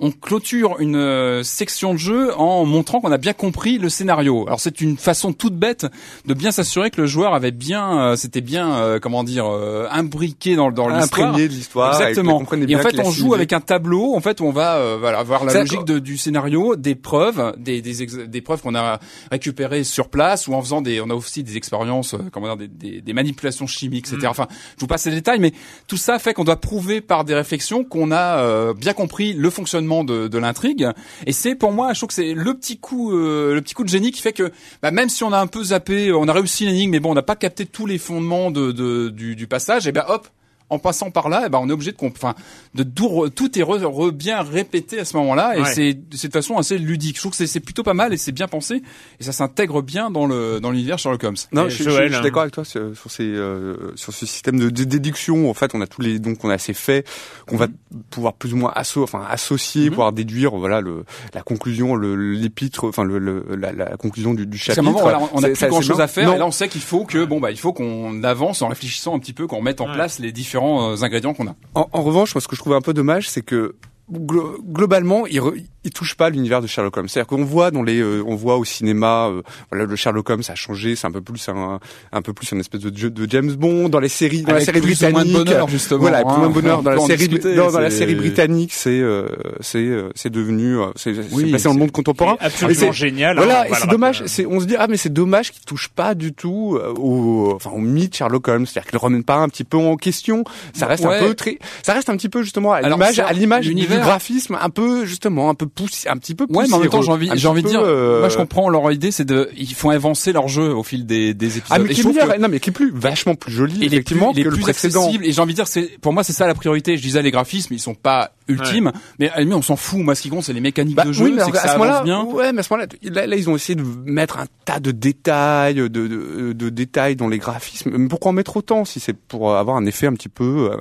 on 0.00 0.10
clôture 0.10 0.76
une 0.78 0.96
euh, 0.96 1.42
section 1.42 1.92
de 1.92 1.98
jeu 1.98 2.32
en 2.36 2.64
montrant 2.64 3.00
qu'on 3.00 3.12
a 3.12 3.18
bien 3.18 3.32
compris 3.32 3.78
le 3.78 3.88
scénario 3.88 4.44
alors 4.46 4.60
c'est 4.60 4.80
une 4.80 4.96
façon 4.96 5.32
toute 5.32 5.54
bête 5.56 5.86
de 6.26 6.34
bien 6.34 6.50
s'assurer 6.52 6.90
que 6.90 7.00
le 7.00 7.06
joueur 7.06 7.34
avait 7.34 7.50
bien 7.50 7.98
euh, 8.00 8.16
c'était 8.16 8.40
bien 8.40 8.72
euh, 8.76 8.98
comment 9.00 9.24
dire 9.24 9.46
euh, 9.46 9.86
imbriqué 9.90 10.54
dans 10.56 10.70
dans 10.70 10.88
l'histoire 10.88 11.30
imprégné 11.30 11.48
de 11.48 11.52
l'histoire. 11.54 11.92
Exactement. 12.00 12.38
Et 12.70 12.76
en 12.76 12.78
fait, 12.82 12.96
on 13.06 13.10
joue 13.10 13.34
avec 13.34 13.52
un 13.52 13.60
tableau, 13.60 14.14
en 14.14 14.20
fait, 14.20 14.40
on 14.40 14.50
va 14.50 14.76
euh, 14.76 14.96
voilà 15.00 15.22
voir 15.22 15.44
la 15.44 15.52
logique 15.60 15.84
de- 15.84 15.98
du 15.98 16.16
scénario, 16.18 16.76
des 16.76 16.94
preuves, 16.94 17.54
des 17.58 17.80
des, 17.82 18.02
ex- 18.02 18.14
des 18.16 18.40
preuves 18.40 18.60
qu'on 18.62 18.74
a 18.74 19.00
récupérées 19.30 19.84
sur 19.84 20.08
place, 20.10 20.46
ou 20.46 20.54
en 20.54 20.62
faisant 20.62 20.80
des, 20.82 21.00
on 21.00 21.10
a 21.10 21.14
aussi 21.14 21.42
des 21.42 21.56
expériences, 21.56 22.14
euh, 22.14 22.18
comment 22.32 22.54
dire, 22.54 22.56
des, 22.56 22.68
des, 22.68 23.00
des 23.00 23.12
manipulations 23.12 23.66
chimiques, 23.66 24.06
etc. 24.08 24.26
Enfin, 24.28 24.46
je 24.76 24.80
vous 24.80 24.86
passe 24.86 25.06
les 25.06 25.12
détails, 25.14 25.40
mais 25.40 25.52
tout 25.86 25.96
ça 25.96 26.18
fait 26.18 26.34
qu'on 26.34 26.44
doit 26.44 26.60
prouver 26.60 27.00
par 27.00 27.24
des 27.24 27.34
réflexions 27.34 27.84
qu'on 27.84 28.10
a 28.12 28.38
euh, 28.42 28.74
bien 28.74 28.92
compris 28.92 29.32
le 29.32 29.50
fonctionnement 29.50 29.87
de, 30.04 30.28
de 30.28 30.38
l'intrigue. 30.38 30.86
Et 31.26 31.32
c'est 31.32 31.54
pour 31.54 31.72
moi, 31.72 31.92
je 31.92 31.98
trouve 32.00 32.08
que 32.08 32.14
c'est 32.14 32.34
le 32.34 32.54
petit 32.54 32.78
coup, 32.78 33.12
euh, 33.12 33.54
le 33.54 33.60
petit 33.62 33.74
coup 33.74 33.84
de 33.84 33.88
génie 33.88 34.10
qui 34.12 34.22
fait 34.22 34.32
que 34.32 34.50
bah, 34.82 34.90
même 34.90 35.08
si 35.08 35.24
on 35.24 35.32
a 35.32 35.38
un 35.40 35.46
peu 35.46 35.64
zappé, 35.64 36.12
on 36.12 36.28
a 36.28 36.32
réussi 36.32 36.64
l'énigme, 36.66 36.92
mais 36.92 37.00
bon, 37.00 37.10
on 37.10 37.14
n'a 37.14 37.22
pas 37.22 37.36
capté 37.36 37.66
tous 37.66 37.86
les 37.86 37.98
fondements 37.98 38.50
de, 38.50 38.72
de- 38.72 39.08
du, 39.08 39.34
du 39.36 39.46
passage, 39.46 39.86
et 39.86 39.92
ben 39.92 40.04
hop 40.08 40.28
en 40.70 40.78
passant 40.78 41.10
par 41.10 41.28
là, 41.28 41.44
eh 41.46 41.48
ben 41.48 41.58
on 41.62 41.68
est 41.68 41.72
obligé 41.72 41.92
de, 41.92 41.96
enfin, 42.02 42.34
de 42.74 42.82
tout, 42.82 43.08
re- 43.08 43.30
tout 43.30 43.58
est 43.58 43.62
re- 43.62 43.80
re- 43.82 44.10
bien 44.10 44.42
répété 44.42 44.98
à 45.00 45.04
ce 45.04 45.16
moment-là, 45.16 45.56
et 45.56 45.62
Ouais. 45.62 45.72
c'est 45.74 45.94
de 46.28 46.32
façon 46.32 46.58
assez 46.58 46.76
ludique. 46.78 47.16
Je 47.16 47.20
trouve 47.22 47.30
que 47.32 47.36
c'est- 47.38 47.46
c'est 47.46 47.60
plutôt 47.60 47.82
pas 47.82 47.94
mal 47.94 48.12
et 48.12 48.16
c'est 48.16 48.32
bien 48.32 48.48
pensé, 48.48 48.82
et 49.18 49.24
ça 49.24 49.32
s'intègre 49.32 49.80
bien 49.82 50.10
dans 50.10 50.26
le 50.26 50.60
dans 50.60 50.70
l'univers 50.70 50.98
Sherlock 50.98 51.24
Holmes. 51.24 51.36
Non, 51.52 51.66
Et 51.66 51.70
je, 51.70 51.82
je- 51.84 51.90
je 51.90 51.90
suis 52.06 52.14
hein. 52.16 52.20
d'accord 52.20 52.42
avec 52.42 52.52
toi 52.54 52.64
sur, 52.64 52.96
sur 52.96 53.10
ces 53.10 53.24
euh, 53.24 53.92
sur 53.96 54.12
ce 54.12 54.26
système 54.26 54.58
de, 54.58 54.68
déduction. 54.84 55.48
En 55.48 55.54
fait, 55.54 55.74
on 55.74 55.80
a 55.80 55.86
tous 55.86 56.00
les 56.02 56.18
donc 56.18 56.44
on 56.44 56.50
a 56.50 56.58
ces 56.58 56.74
faits 56.74 57.06
qu'on 57.46 57.56
va 57.56 57.68
pouvoir 58.10 58.34
plus 58.34 58.52
ou 58.52 58.56
moins 58.56 58.72
asso 58.74 58.98
enfin 58.98 59.24
associer, 59.28 59.84
Mhm. 59.84 59.90
pouvoir 59.90 60.12
déduire 60.12 60.54
voilà 60.56 60.80
le 60.80 61.04
la 61.34 61.42
conclusion, 61.42 61.94
le 61.94 62.14
l'épître, 62.34 62.84
enfin 62.86 63.04
le, 63.04 63.18
le- 63.18 63.44
la, 63.56 63.72
la 63.72 63.96
conclusion 63.96 64.34
du, 64.34 64.46
du 64.46 64.58
chapitre. 64.58 64.80
un 64.80 64.82
moment, 64.82 65.00
voilà, 65.00 65.20
on 65.32 65.42
a 65.42 65.48
plus 65.48 65.66
grand 65.68 65.80
chose 65.80 66.00
à 66.00 66.08
faire, 66.08 66.28
Non. 66.28 66.34
et 66.34 66.38
là 66.38 66.46
on 66.46 66.50
sait 66.50 66.68
qu'il 66.68 66.80
faut 66.82 67.04
que 67.04 67.24
bon 67.24 67.40
bah 67.40 67.50
il 67.50 67.58
faut 67.58 67.72
qu'on 67.72 68.22
avance 68.24 68.60
en 68.62 68.68
réfléchissant 68.68 69.14
un 69.14 69.18
petit 69.18 69.32
peu, 69.32 69.46
qu'on 69.46 69.62
mette 69.62 69.80
en 69.80 69.86
Ouais. 69.86 69.94
place 69.94 70.18
les 70.18 70.32
différents 70.32 70.57
euh, 70.64 71.02
ingrédients 71.02 71.34
qu'on 71.34 71.46
a. 71.48 71.54
En, 71.74 72.02
revanche, 72.02 72.34
moi, 72.34 72.40
ce 72.42 72.48
que 72.48 72.56
je 72.56 72.60
trouvais 72.60 72.76
un 72.76 72.80
peu 72.80 72.94
dommage, 72.94 73.28
c'est 73.30 73.42
que 73.42 73.76
glo- 74.12 74.56
globalement, 74.62 75.26
il, 75.26 75.40
il 75.84 75.90
touche 75.92 76.14
pas 76.16 76.28
l'univers 76.30 76.60
de 76.60 76.66
Sherlock 76.66 76.96
Holmes. 76.96 77.08
C'est-à-dire 77.08 77.26
qu'on 77.28 77.44
voit 77.44 77.70
dans 77.70 77.82
les, 77.82 77.98
euh, 78.00 78.22
on 78.26 78.34
voit 78.34 78.56
au 78.56 78.64
cinéma, 78.64 79.28
euh, 79.28 79.42
voilà, 79.70 79.84
le 79.86 79.96
Sherlock 79.96 80.28
Holmes 80.30 80.42
a 80.48 80.54
changé. 80.54 80.96
C'est 80.96 81.06
un 81.06 81.12
peu 81.12 81.20
plus 81.20 81.48
un, 81.48 81.78
un 82.12 82.22
peu 82.22 82.32
plus 82.32 82.52
un 82.52 82.58
espèce 82.58 82.80
de 82.80 82.90
de 83.08 83.30
James 83.30 83.52
Bond 83.52 83.88
dans 83.88 84.00
les 84.00 84.08
séries, 84.08 84.42
dans 84.42 84.50
Avec 84.52 84.60
la 84.66 84.72
série 84.72 84.80
plus 84.80 85.02
ou 85.02 85.10
moins 85.10 85.24
de 85.24 85.28
britannique. 85.28 85.46
bonheur, 85.46 85.68
justement, 85.68 86.00
Voilà, 86.00 86.18
plus 86.24 86.36
moins 86.36 86.44
hein. 86.44 86.48
de 86.48 86.54
bonheur 86.54 86.78
On 86.80 86.82
dans 86.82 86.90
la 86.90 87.00
série, 87.00 87.28
discuter, 87.28 87.54
dans, 87.54 87.70
dans 87.70 87.78
la 87.80 87.90
série 87.90 88.14
britannique, 88.16 88.72
c'est, 88.72 89.00
euh, 89.00 89.28
c'est, 89.60 89.78
euh, 89.78 90.10
c'est 90.14 90.30
devenu, 90.30 90.78
euh, 90.78 90.86
c'est, 90.96 91.14
c'est 91.14 91.32
Oui, 91.32 91.50
passé 91.52 91.64
dans 91.64 91.72
le 91.74 91.78
monde 91.78 91.92
contemporain. 91.92 92.36
Absolument 92.40 92.92
génial. 92.92 93.38
hein, 93.38 93.42
Voilà, 93.42 93.66
on 93.68 93.72
et 93.72 93.76
c'est 93.78 93.86
dommage. 93.88 94.22
C'est, 94.26 94.46
on 94.46 94.60
se 94.60 94.64
dit 94.66 94.74
ah 94.78 94.86
mais 94.88 94.96
c'est 94.96 95.12
dommage 95.12 95.52
qu'il 95.52 95.64
touche 95.64 95.88
pas 95.88 96.14
du 96.14 96.32
tout 96.32 96.76
euh, 96.76 96.92
au, 96.98 97.52
enfin 97.54 97.70
au 97.70 97.78
mythe 97.78 98.16
Sherlock 98.16 98.48
Holmes, 98.48 98.66
c'est-à-dire 98.66 98.90
qu'il 98.90 98.96
le 98.98 99.02
remène 99.02 99.22
pas 99.24 99.36
un 99.36 99.48
petit 99.48 99.64
peu 99.64 99.76
en 99.78 99.96
question. 99.96 100.44
Ça 100.74 100.86
reste 100.86 101.04
Ouais. 101.04 101.16
un 101.16 101.20
peu 101.28 101.34
très, 101.34 101.58
ça 101.82 101.94
reste 101.94 102.08
un 102.10 102.16
petit 102.16 102.28
peu 102.28 102.42
justement 102.42 102.72
à 102.72 102.82
l'image, 102.82 103.20
à 103.20 103.32
l'image 103.32 103.66
du 103.68 103.86
graphisme, 103.86 104.58
un 104.60 104.70
peu 104.70 105.04
justement, 105.04 105.48
un 105.50 105.54
peu 105.54 105.66
poussé, 105.68 106.08
un 106.08 106.16
petit 106.16 106.34
peu 106.34 106.46
Ouais, 106.50 106.66
mais 106.68 106.74
en 106.74 106.78
même 106.80 106.88
temps, 106.90 107.02
j'ai 107.02 107.10
envie, 107.12 107.30
j'ai 107.34 107.48
envie 107.48 107.62
de 107.62 107.68
dire, 107.68 107.80
euh, 107.82 108.20
moi 108.20 108.28
je 108.28 108.36
comprends 108.36 108.68
leur 108.68 108.90
idée, 108.92 109.10
c'est 109.10 109.24
de, 109.24 109.48
ils 109.56 109.74
font 109.74 109.90
avancer 109.90 110.32
leur 110.32 110.48
jeu 110.48 110.74
au 110.74 110.82
fil 110.82 111.06
des, 111.06 111.34
des 111.34 111.58
épisodes. 111.58 111.66
Ah 111.70 111.78
mais 111.78 111.94
qui 111.94 112.00
est 112.00 112.04
que- 112.04 112.38
non 112.40 112.48
mais 112.48 112.60
qui 112.60 112.70
est 112.70 112.72
plus 112.72 112.90
vachement 112.92 113.34
plus 113.34 113.52
joli 113.52 113.76
et 113.76 113.78
les 113.80 113.86
plus, 113.88 113.96
effectivement 113.96 114.32
que 114.32 114.40
le 114.40 114.50
plus 114.50 114.60
précédent. 114.60 115.00
accessibles. 115.02 115.24
Et 115.26 115.32
j'ai 115.32 115.40
envie 115.40 115.52
de 115.52 115.56
dire, 115.56 115.68
c'est 115.68 115.98
pour 116.00 116.12
moi 116.12 116.22
c'est 116.24 116.32
ça 116.32 116.46
la 116.46 116.54
priorité. 116.54 116.96
Je 116.96 117.02
disais 117.02 117.22
les 117.22 117.30
graphismes, 117.30 117.74
ils 117.74 117.78
sont 117.80 117.94
pas 117.94 118.32
ultimes, 118.48 118.92
mais 119.18 119.28
à 119.30 119.40
on 119.42 119.62
s'en 119.62 119.76
fout. 119.76 120.00
Moi, 120.00 120.14
ce 120.14 120.22
qui 120.22 120.30
compte, 120.30 120.44
c'est 120.44 120.52
les 120.54 120.60
mécaniques 120.60 120.96
Bah, 120.96 121.04
de 121.04 121.12
jeu, 121.12 121.26
oui, 121.26 121.32
mais 121.36 121.44
c'est 121.44 121.50
que 121.50 121.56
à 121.58 121.60
ça 121.60 121.68
ce 121.68 121.72
avance 121.74 121.86
moment-là, 121.86 122.02
bien. 122.02 122.24
ouais, 122.24 122.52
mais 122.52 122.60
à 122.60 122.62
ce 122.62 122.72
moment-là, 122.72 122.88
là, 123.02 123.26
là, 123.26 123.36
ils 123.36 123.50
ont 123.50 123.56
essayé 123.56 123.74
de 123.74 123.82
mettre 124.06 124.38
un 124.38 124.46
tas 124.64 124.80
de 124.80 124.90
détails, 124.90 125.74
de, 125.74 125.88
de, 125.88 126.52
de 126.54 126.68
détails 126.70 127.14
dans 127.16 127.28
les 127.28 127.36
graphismes. 127.38 127.90
Mais 127.96 128.08
pourquoi 128.08 128.30
en 128.30 128.32
mettre 128.32 128.56
autant 128.56 128.84
si 128.86 129.00
c'est 129.00 129.12
pour 129.12 129.54
avoir 129.56 129.76
un 129.76 129.84
effet 129.84 130.06
un 130.06 130.14
petit 130.14 130.30
peu, 130.30 130.70
euh, 130.72 130.76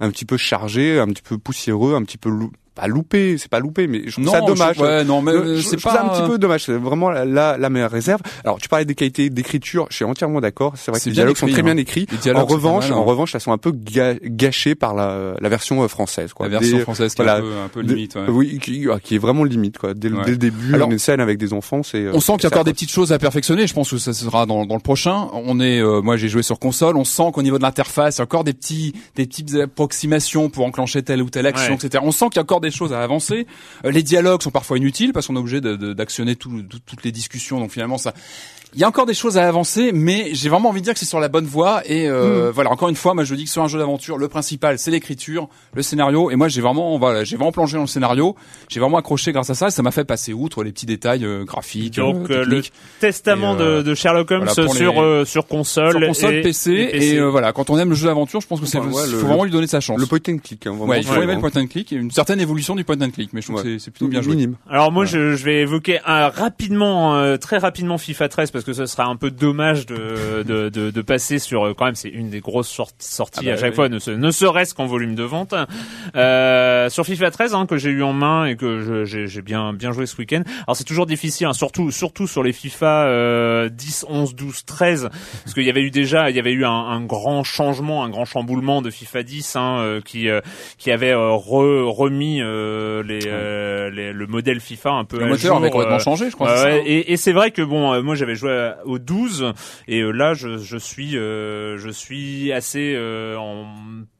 un, 0.00 0.10
petit 0.10 0.24
peu 0.24 0.36
chargé, 0.36 1.00
un 1.00 1.06
petit 1.08 1.22
peu 1.22 1.38
poussiéreux, 1.38 1.94
un 1.96 2.02
petit 2.04 2.18
peu 2.18 2.30
pas 2.74 2.86
loupé, 2.86 3.36
c'est 3.38 3.50
pas 3.50 3.60
loupé, 3.60 3.86
mais 3.86 4.02
je 4.06 4.12
trouve 4.12 4.28
ça 4.30 4.40
je- 4.40 4.46
dommage. 4.46 4.78
ouais, 4.78 5.04
non, 5.04 5.20
mais 5.22 5.32
Je- 5.32 5.36
euh, 5.36 5.56
je- 5.56 5.60
c'est 5.62 5.76
je 5.76 5.82
trouve 5.82 5.92
ça 5.92 5.98
pas 5.98 6.04
un 6.04 6.08
petit 6.20 6.28
peu 6.30 6.38
dommage. 6.38 6.64
C'est 6.64 6.72
vraiment 6.72 7.10
la, 7.10 7.24
la, 7.24 7.58
la 7.58 7.70
meilleure 7.70 7.90
réserve. 7.90 8.20
Alors, 8.44 8.58
tu 8.58 8.68
parlais 8.68 8.84
des 8.84 8.94
qualités 8.94 9.28
d'écriture. 9.30 9.86
Je 9.90 9.96
suis 9.96 10.04
entièrement 10.04 10.40
d'accord. 10.40 10.72
C'est 10.76 10.90
vrai 10.90 11.00
que 11.00 11.04
les 11.06 11.12
dialogues 11.12 11.36
sont 11.36 11.46
très 11.48 11.60
hein. 11.60 11.64
bien 11.64 11.76
écrits. 11.76 12.06
Les 12.10 12.16
dialogues 12.18 12.42
En 12.44 12.46
pas 12.46 12.54
revanche, 12.54 12.84
mal, 12.88 12.92
hein. 12.98 13.00
en 13.00 13.04
revanche, 13.04 13.34
elles 13.34 13.40
sont 13.40 13.52
un 13.52 13.58
peu 13.58 13.72
ga- 13.72 14.14
gâchées 14.24 14.74
par 14.74 14.94
la, 14.94 15.34
la 15.40 15.48
version 15.48 15.82
euh, 15.82 15.88
française. 15.88 16.32
Quoi. 16.32 16.46
La 16.48 16.58
version 16.58 16.78
Des- 16.78 16.82
française 16.82 17.14
qui 17.14 17.22
est 17.22 17.28
un 17.28 17.40
peu, 17.40 17.52
un 17.64 17.68
peu 17.68 17.80
limite. 17.80 18.14
ouais. 18.16 18.22
Oui, 18.28 18.58
qui, 18.60 18.86
ah, 18.90 18.98
qui 19.02 19.16
est 19.16 19.18
vraiment 19.18 19.44
limite. 19.44 19.78
Quoi. 19.78 19.94
Dès, 19.94 20.08
le- 20.08 20.16
Ouais. 20.16 20.24
dès 20.24 20.30
le 20.32 20.36
début, 20.38 20.74
Alors, 20.74 20.90
une 20.90 20.98
scène 20.98 21.20
avec 21.20 21.38
des 21.38 21.52
enfants, 21.52 21.82
c'est. 21.82 21.98
euh, 21.98 22.12
On 22.14 22.20
sent 22.20 22.32
qu'il 22.34 22.44
y 22.44 22.46
a 22.46 22.48
encore 22.48 22.64
des 22.64 22.72
petites 22.72 22.90
choses 22.90 23.12
à 23.12 23.18
perfectionner. 23.18 23.66
Je 23.66 23.74
pense 23.74 23.90
que 23.90 23.98
ça 23.98 24.12
sera 24.12 24.46
dans, 24.46 24.64
dans 24.66 24.76
le 24.76 24.80
prochain. 24.80 25.28
On 25.34 25.60
est, 25.60 25.80
euh, 25.80 26.00
moi, 26.00 26.16
j'ai 26.16 26.28
joué 26.28 26.42
sur 26.42 26.58
console. 26.58 26.96
On 26.96 27.04
sent 27.04 27.30
qu'au 27.34 27.42
niveau 27.42 27.58
de 27.58 27.62
l'interface, 27.62 28.16
il 28.16 28.20
y 28.20 28.22
a 28.22 28.24
encore 28.24 28.44
des 28.44 28.54
petits, 28.54 28.94
des 29.16 29.26
petites 29.26 29.54
approximations 29.56 30.48
pour 30.48 30.64
enclencher 30.64 31.02
telle 31.02 31.22
ou 31.22 31.28
telle 31.30 31.46
action, 31.46 31.74
Ouais. 31.74 31.78
etc. 31.84 32.02
On 32.06 32.12
sent 32.12 32.26
qu'il 32.26 32.36
y 32.36 32.38
a 32.38 32.42
encore 32.42 32.60
des 32.62 32.70
choses 32.70 32.92
à 32.92 33.02
avancer. 33.02 33.46
Euh, 33.84 33.90
les 33.90 34.02
dialogues 34.02 34.42
sont 34.42 34.50
parfois 34.50 34.78
inutiles 34.78 35.12
parce 35.12 35.26
qu'on 35.26 35.36
est 35.36 35.40
obligé 35.40 35.60
d'actionner 35.60 36.36
tout- 36.36 36.62
toutes 36.86 37.04
les 37.04 37.12
discussions. 37.12 37.60
Donc 37.60 37.70
finalement, 37.72 37.98
ça, 37.98 38.14
Il 38.74 38.80
y 38.80 38.84
a 38.84 38.88
encore 38.88 39.04
des 39.06 39.12
choses 39.14 39.36
à 39.36 39.46
avancer, 39.46 39.90
mais 39.92 40.30
j'ai 40.32 40.48
vraiment 40.48 40.70
envie 40.70 40.80
de 40.80 40.84
dire 40.84 40.94
que 40.94 40.98
c'est 40.98 41.04
sur 41.06 41.20
la 41.20 41.28
bonne 41.28 41.44
voie. 41.44 41.82
Et 41.84 42.08
euh, 42.08 42.50
voilà, 42.54 42.70
encore 42.70 42.88
une 42.88 42.96
fois, 42.96 43.12
moi 43.12 43.22
je 43.24 43.34
dis 43.34 43.44
que 43.44 43.50
sur 43.50 43.62
un 43.62 43.68
jeu 43.68 43.78
d'aventure, 43.78 44.16
le 44.16 44.28
principal 44.28 44.78
c'est 44.78 44.90
l'écriture, 44.90 45.48
le 45.74 45.82
scénario. 45.82 46.30
Et 46.30 46.36
moi 46.36 46.48
j'ai 46.48 46.62
vraiment, 46.62 46.98
voilà, 46.98 47.22
j'ai 47.24 47.36
vraiment 47.36 47.52
plongé 47.52 47.76
dans 47.76 47.82
le 47.82 47.86
scénario. 47.86 48.34
J'ai 48.68 48.80
vraiment 48.80 48.96
accroché 48.96 49.32
grâce 49.32 49.50
à 49.50 49.54
ça. 49.54 49.68
Et 49.68 49.70
ça 49.70 49.82
m'a 49.82 49.90
fait 49.90 50.04
passer 50.04 50.32
outre 50.32 50.64
les 50.64 50.72
petits 50.72 50.86
détails 50.86 51.24
euh, 51.24 51.44
graphiques, 51.44 51.96
Donc 51.96 52.30
euh, 52.30 52.40
euh, 52.40 52.44
le 52.46 52.62
testament 52.98 53.56
Et, 53.58 53.60
euh, 53.60 53.76
de, 53.82 53.90
de 53.90 53.94
Sherlock 53.94 54.30
Holmes 54.30 54.44
voilà, 54.46 54.54
sur 54.72 54.72
les- 54.74 54.98
euh, 54.98 55.24
sur 55.26 55.46
console, 55.46 55.92
sur 55.98 56.06
console, 56.06 56.34
et, 56.36 56.40
PC, 56.42 56.72
et 56.72 57.08
et, 57.10 57.18
euh, 57.18 57.28
voilà. 57.28 57.52
Quand 57.52 57.68
on 57.68 57.78
aime 57.78 57.90
le 57.90 57.94
jeu 57.94 58.06
d'aventure, 58.06 58.40
je 58.40 58.46
pense 58.46 58.60
que 58.60 58.66
c'est, 58.66 58.78
ouais, 58.78 58.86
le- 58.86 59.18
faut 59.18 59.26
vraiment 59.26 59.44
lui 59.44 59.50
donner 59.50 59.66
sa 59.66 59.80
chance. 59.80 59.98
Le 60.00 60.06
point 60.06 60.18
and 60.28 60.38
click, 60.38 60.66
hein, 60.66 60.70
vraiment. 60.70 60.86
ouais, 60.86 61.00
il 61.00 61.06
faut 61.06 61.20
aimer 61.20 61.34
le 61.34 61.40
point 61.40 61.50
and 61.56 61.66
click 61.66 61.92
et 61.92 61.96
une 61.96 62.10
certaine 62.10 62.40
évolution 62.40 62.74
du 62.74 62.84
point 62.84 62.96
and 63.02 63.10
click. 63.10 63.30
Mais 63.34 63.42
je 63.42 63.46
trouve 63.48 63.58
Ouais. 63.58 63.62
que 63.64 63.78
c'est, 63.78 63.90
plutôt 63.90 64.08
bien 64.08 64.22
joué. 64.22 64.34
Minime. 64.34 64.54
Alors 64.70 64.90
moi 64.92 65.04
je, 65.04 65.36
je 65.36 65.44
vais 65.44 65.60
évoquer 65.60 65.98
un, 66.06 66.28
rapidement, 66.30 67.16
euh, 67.16 67.36
très 67.36 67.58
rapidement 67.58 67.98
FIFA 67.98 68.28
13 68.30 68.50
parce 68.50 68.61
que 68.64 68.72
ce 68.72 68.86
sera 68.86 69.04
un 69.04 69.16
peu 69.16 69.30
dommage 69.30 69.86
de, 69.86 70.42
de, 70.42 70.68
de, 70.68 70.90
de 70.90 71.02
passer 71.02 71.38
sur 71.38 71.66
euh, 71.66 71.74
quand 71.74 71.84
même 71.86 71.94
c'est 71.94 72.08
une 72.08 72.30
des 72.30 72.40
grosses 72.40 72.68
sort- 72.68 72.90
sorties 72.98 73.40
Ah 73.42 73.46
bah 73.46 73.52
à 73.52 73.56
chaque 73.56 73.70
oui. 73.70 73.76
fois, 73.76 73.88
ne, 73.88 73.98
se- 73.98 74.10
ne 74.10 74.30
serait-ce 74.30 74.74
qu'en 74.74 74.86
volume 74.86 75.14
de 75.14 75.22
vente. 75.24 75.54
Euh, 76.16 76.88
sur 76.90 77.04
FIFA 77.04 77.30
13 77.30 77.54
hein, 77.54 77.66
que 77.66 77.76
j'ai 77.76 77.90
eu 77.90 78.02
en 78.02 78.12
main 78.12 78.46
et 78.46 78.56
que 78.56 79.04
j'ai 79.04 79.42
bien 79.42 79.72
bien 79.72 79.92
joué 79.92 80.06
ce 80.06 80.16
week-end. 80.18 80.42
Alors 80.66 80.76
c'est 80.76 80.84
toujours 80.84 81.06
difficile, 81.06 81.46
hein, 81.46 81.52
surtout 81.52 81.90
surtout 81.90 82.26
sur 82.26 82.42
les 82.42 82.52
FIFA 82.52 83.04
euh, 83.06 83.68
10, 83.68 84.06
11, 84.08 84.34
12, 84.34 84.64
13 84.64 85.08
parce 85.44 85.54
qu'il 85.54 85.64
y 85.64 85.70
avait 85.70 85.82
eu 85.82 85.90
déjà 85.90 86.30
il 86.30 86.36
y 86.36 86.38
avait 86.38 86.52
eu 86.52 86.64
un, 86.64 86.70
un 86.70 87.00
grand 87.04 87.44
changement, 87.44 88.04
un 88.04 88.08
grand 88.10 88.24
chamboulement 88.24 88.82
de 88.82 88.90
FIFA 88.90 89.22
10 89.22 89.56
hein, 89.56 89.76
euh, 89.80 90.00
qui 90.00 90.28
euh, 90.28 90.40
qui 90.78 90.90
avait 90.90 91.12
euh, 91.12 91.30
re- 91.30 91.82
remis 91.90 92.40
euh, 92.42 93.02
les, 93.02 93.20
euh, 93.26 93.90
les- 93.90 94.12
le 94.12 94.26
modèle 94.26 94.60
FIFA 94.60 94.90
un 94.90 95.04
peu 95.04 95.18
Le 95.18 95.24
à 95.24 95.28
moteur 95.28 95.40
jour, 95.54 95.56
avait 95.56 95.70
complètement 95.70 95.98
changé, 95.98 96.30
je 96.30 96.34
crois. 96.34 96.50
Ouais, 96.50 96.56
ça, 96.56 96.64
ouais, 96.64 96.78
hein. 96.80 96.82
et, 96.84 97.12
et 97.12 97.16
c'est 97.16 97.32
vrai 97.32 97.50
que 97.50 97.62
bon, 97.62 97.92
euh, 97.92 98.02
moi 98.02 98.14
j'avais 98.14 98.34
joué 98.34 98.50
à- 98.52 98.86
au 98.86 98.98
12 98.98 99.52
et 99.88 100.00
euh, 100.00 100.10
là 100.10 100.34
je, 100.34 100.58
je 100.58 100.76
suis 100.76 101.16
euh, 101.16 101.78
je 101.78 101.90
suis 101.90 102.52
assez 102.52 102.94
euh, 102.96 103.36
en 103.36 103.66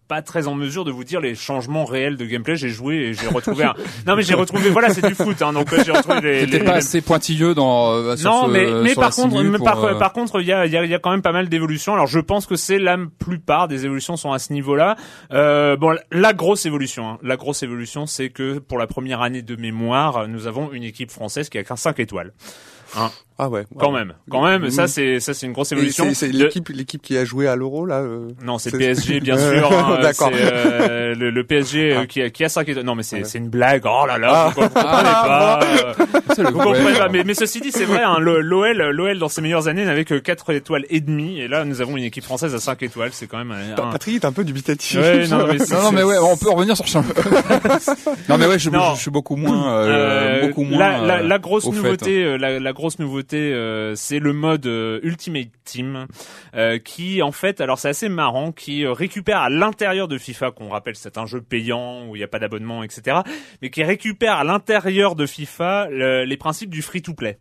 pas 0.08 0.20
très 0.20 0.46
en 0.46 0.54
mesure 0.54 0.84
de 0.84 0.90
vous 0.90 1.04
dire 1.04 1.22
les 1.22 1.34
changements 1.34 1.86
réels 1.86 2.18
de 2.18 2.26
gameplay. 2.26 2.54
J'ai 2.54 2.68
joué 2.68 2.96
et 2.96 3.14
j'ai 3.14 3.28
retrouvé. 3.28 3.64
Un... 3.64 3.72
Non 4.06 4.14
mais 4.14 4.22
j'ai 4.22 4.34
retrouvé. 4.34 4.68
Voilà, 4.68 4.90
c'est 4.92 5.06
du 5.06 5.14
foot, 5.14 5.40
hein, 5.40 5.54
donc 5.54 5.72
euh, 5.72 5.82
j'ai 5.86 5.92
retrouvé 5.92 6.44
les. 6.44 6.58
Pas 6.58 6.72
assez 6.74 7.00
pointilleux 7.00 7.54
dans. 7.54 7.92
euh, 7.92 8.16
sur 8.16 8.30
non, 8.30 8.44
ce- 8.44 8.50
mais 8.50 8.70
mais 8.82 8.90
sur 8.90 9.00
par 9.00 9.14
contre, 9.14 9.42
mais 9.42 9.58
par, 9.58 9.82
euh, 9.82 9.94
par 9.98 10.12
contre, 10.12 10.42
il 10.42 10.46
y 10.46 10.52
a 10.52 10.66
il 10.66 10.70
y 10.70 10.74
y 10.90 10.94
a 10.94 10.98
quand 10.98 11.12
même 11.12 11.22
pas 11.22 11.32
mal 11.32 11.48
d'évolutions. 11.48 11.94
Alors 11.94 12.08
je 12.08 12.18
pense 12.20 12.44
que 12.44 12.56
c'est 12.56 12.78
la 12.78 12.98
plupart 13.20 13.68
des 13.68 13.86
évolutions 13.86 14.18
sont 14.18 14.32
à 14.32 14.38
ce 14.38 14.52
niveau-là. 14.52 14.96
Euh, 15.32 15.76
bon, 15.76 15.96
la 16.10 16.34
grosse 16.34 16.66
évolution, 16.66 17.08
hein, 17.12 17.18
la 17.22 17.38
grosse 17.38 17.62
évolution, 17.62 18.04
c'est 18.04 18.28
que 18.28 18.58
pour 18.58 18.76
la 18.78 18.86
première 18.86 19.22
année 19.22 19.40
de 19.40 19.56
mémoire, 19.56 20.28
nous 20.28 20.46
avons 20.46 20.72
une 20.72 20.82
équipe 20.84 21.10
française 21.10 21.48
qui 21.48 21.56
a 21.56 21.64
qu'un 21.64 21.76
5 21.76 21.98
étoiles. 22.00 22.34
Ah 23.38 23.48
ouais. 23.48 23.64
Quand 23.78 23.92
ouais. 23.92 24.00
même, 24.00 24.14
quand 24.30 24.44
même, 24.44 24.64
Mm. 24.66 24.70
ça 24.70 24.86
c'est 24.86 25.18
ça 25.20 25.34
c'est 25.34 25.46
une 25.46 25.52
grosse 25.52 25.72
évolution. 25.72 26.12
c'est- 26.14 26.28
l'équipe, 26.32 26.68
l'équipe 26.68 27.02
qui 27.02 27.16
a 27.16 27.24
joué 27.24 27.48
à 27.48 27.56
l'Euro 27.56 27.86
là. 27.86 27.96
euh, 28.00 28.28
Non, 28.44 28.58
c'est 28.58 28.70
PSG 28.76 29.20
bien 29.20 29.36
Euh, 29.36 29.58
sûr. 29.58 29.72
hein, 29.78 29.98
d'accord. 30.02 30.30
C'est 30.32 30.40
euh, 30.42 31.14
le, 31.14 31.30
le 31.30 31.44
PSG 31.44 31.92
euh, 31.94 32.00
Ah. 32.02 32.06
qui 32.06 32.22
a 32.22 32.30
qui 32.30 32.44
a 32.44 32.48
5 32.48 32.68
étoiles. 32.68 32.84
Non, 32.84 32.94
mais 32.94 33.02
c'est 33.02 33.16
Ouais. 33.18 33.24
c'est 33.24 33.38
une 33.38 33.48
blague. 33.48 33.82
Oh 33.86 34.06
là 34.06 34.18
là, 34.18 34.30
Ah. 34.32 34.48
vous 34.54 34.60
comprenez 34.62 34.84
Ah. 34.86 35.58
pas. 35.60 35.66
euh, 35.66 35.94
c'est 36.36 36.42
le 36.42 36.50
Vous 36.50 36.58
comprenez 36.58 36.98
pas, 36.98 37.08
mais, 37.08 37.24
mais 37.24 37.34
ceci 37.34 37.60
dit, 37.60 37.72
c'est 37.72 37.84
vrai, 37.84 38.02
hein, 38.02 38.18
l'OL, 38.20 38.76
l'OL 38.90 39.18
dans 39.18 39.28
ses 39.28 39.40
meilleures 39.40 39.68
années 39.68 39.84
n'avait 39.84 40.04
que 40.04 40.14
4 40.14 40.52
étoiles 40.52 40.84
et 40.90 41.00
demie, 41.00 41.40
et 41.40 41.48
là 41.48 41.64
nous 41.64 41.80
avons 41.80 41.96
une 41.96 42.04
équipe 42.04 42.24
française 42.24 42.54
à 42.54 42.58
5 42.58 42.82
étoiles, 42.82 43.10
c'est 43.12 43.26
quand 43.26 43.38
même 43.38 43.52
un... 43.52 43.74
Patrick 43.90 44.16
est 44.22 44.26
un 44.26 44.32
peu 44.32 44.44
dubitatif. 44.44 44.98
Ouais, 45.00 45.26
non, 45.28 45.46
mais 45.50 45.58
c'est- 45.58 45.74
Non, 45.74 45.82
non, 45.84 45.92
mais 45.92 46.02
ouais, 46.02 46.16
on 46.18 46.36
peut 46.36 46.50
revenir 46.50 46.76
sur 46.76 46.86
Sherlock. 46.86 47.16
non, 48.28 48.38
mais 48.38 48.46
ouais, 48.46 48.58
je, 48.58 48.70
Non. 48.70 48.90
je, 48.92 48.96
je 48.96 49.00
suis 49.02 49.10
beaucoup 49.10 49.36
moins, 49.36 49.72
euh, 49.74 49.88
Euh, 50.42 50.46
beaucoup 50.48 50.62
moins. 50.64 50.78
la, 50.78 50.98
la, 50.98 51.16
euh, 51.18 51.22
la 51.28 51.38
grosse 51.38 51.66
nouveauté, 51.66 52.22
euh, 52.24 52.36
la, 52.36 52.58
la 52.60 52.72
grosse 52.72 52.98
nouveauté, 52.98 53.21
euh, 53.32 53.94
c'est 53.94 54.18
le 54.18 54.32
mode 54.32 54.66
euh, 54.66 55.00
Ultimate 55.02 55.48
Team, 55.64 56.06
euh, 56.54 56.78
qui 56.78 57.22
en 57.22 57.32
fait, 57.32 57.60
alors 57.60 57.78
c'est 57.78 57.88
assez 57.88 58.08
marrant, 58.08 58.52
qui 58.52 58.84
euh, 58.84 58.92
récupère 58.92 59.38
à 59.38 59.48
l'intérieur 59.50 60.08
de 60.08 60.18
FIFA, 60.18 60.50
qu'on 60.50 60.68
rappelle 60.68 60.96
c'est 60.96 61.18
un 61.18 61.26
jeu 61.26 61.40
payant 61.40 62.06
où 62.06 62.16
il 62.16 62.18
n'y 62.18 62.24
a 62.24 62.28
pas 62.28 62.38
d'abonnement, 62.38 62.82
etc., 62.82 63.18
mais 63.62 63.70
qui 63.70 63.82
récupère 63.84 64.34
à 64.36 64.44
l'intérieur 64.44 65.14
de 65.14 65.26
FIFA 65.26 65.88
le- 65.90 66.24
les 66.24 66.36
principes 66.36 66.70
du 66.70 66.82
free-to-play. 66.82 67.38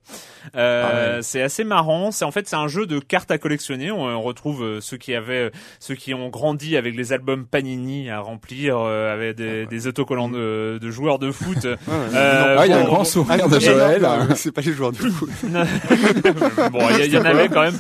Euh, 0.56 1.18
Ah 1.18 1.22
C'est 1.22 1.42
assez 1.42 1.64
marrant. 1.64 2.12
C'est 2.12 2.26
en 2.26 2.32
fait 2.32 2.48
c'est 2.48 2.56
un 2.56 2.68
jeu 2.68 2.86
de 2.86 3.00
cartes 3.00 3.32
à 3.32 3.38
collectionner. 3.38 3.92
On, 3.92 4.04
on 4.06 4.22
retrouve 4.22 4.80
ceux 4.80 4.98
qui 4.98 5.14
avaient, 5.16 5.52
ceux 5.80 5.96
qui 5.96 6.14
ont 6.14 6.30
grandi 6.30 6.78
avec 6.78 6.96
les 6.96 7.14
albums 7.14 7.46
Panini 7.46 8.10
à 8.10 8.20
remplir, 8.20 8.78
euh, 8.78 9.14
avec 9.14 9.36
des, 9.38 9.66
des 9.66 9.88
autocollants 9.88 10.30
de, 10.30 10.80
de 10.82 10.92
joueurs 10.92 11.20
de 11.20 11.32
foot. 11.32 11.66
Euh, 12.14 12.56
Ah, 12.58 12.66
il 12.66 12.70
y 12.72 12.74
a 12.74 12.80
un 12.80 12.84
grand 12.84 13.04
sourire 13.04 13.48
de 13.50 13.56
Ah, 13.56 13.60
Joël. 13.60 14.08
C'est 14.36 14.52
pas 14.52 14.62
les 14.62 14.74
joueurs 14.74 14.92
de 14.92 14.98
foot. 15.10 15.30
Bon, 16.72 16.80
il 17.00 17.14
y, 17.14 17.18
en 17.18 17.26
avait 17.26 17.48
quand 17.50 17.62
même. 17.64 17.78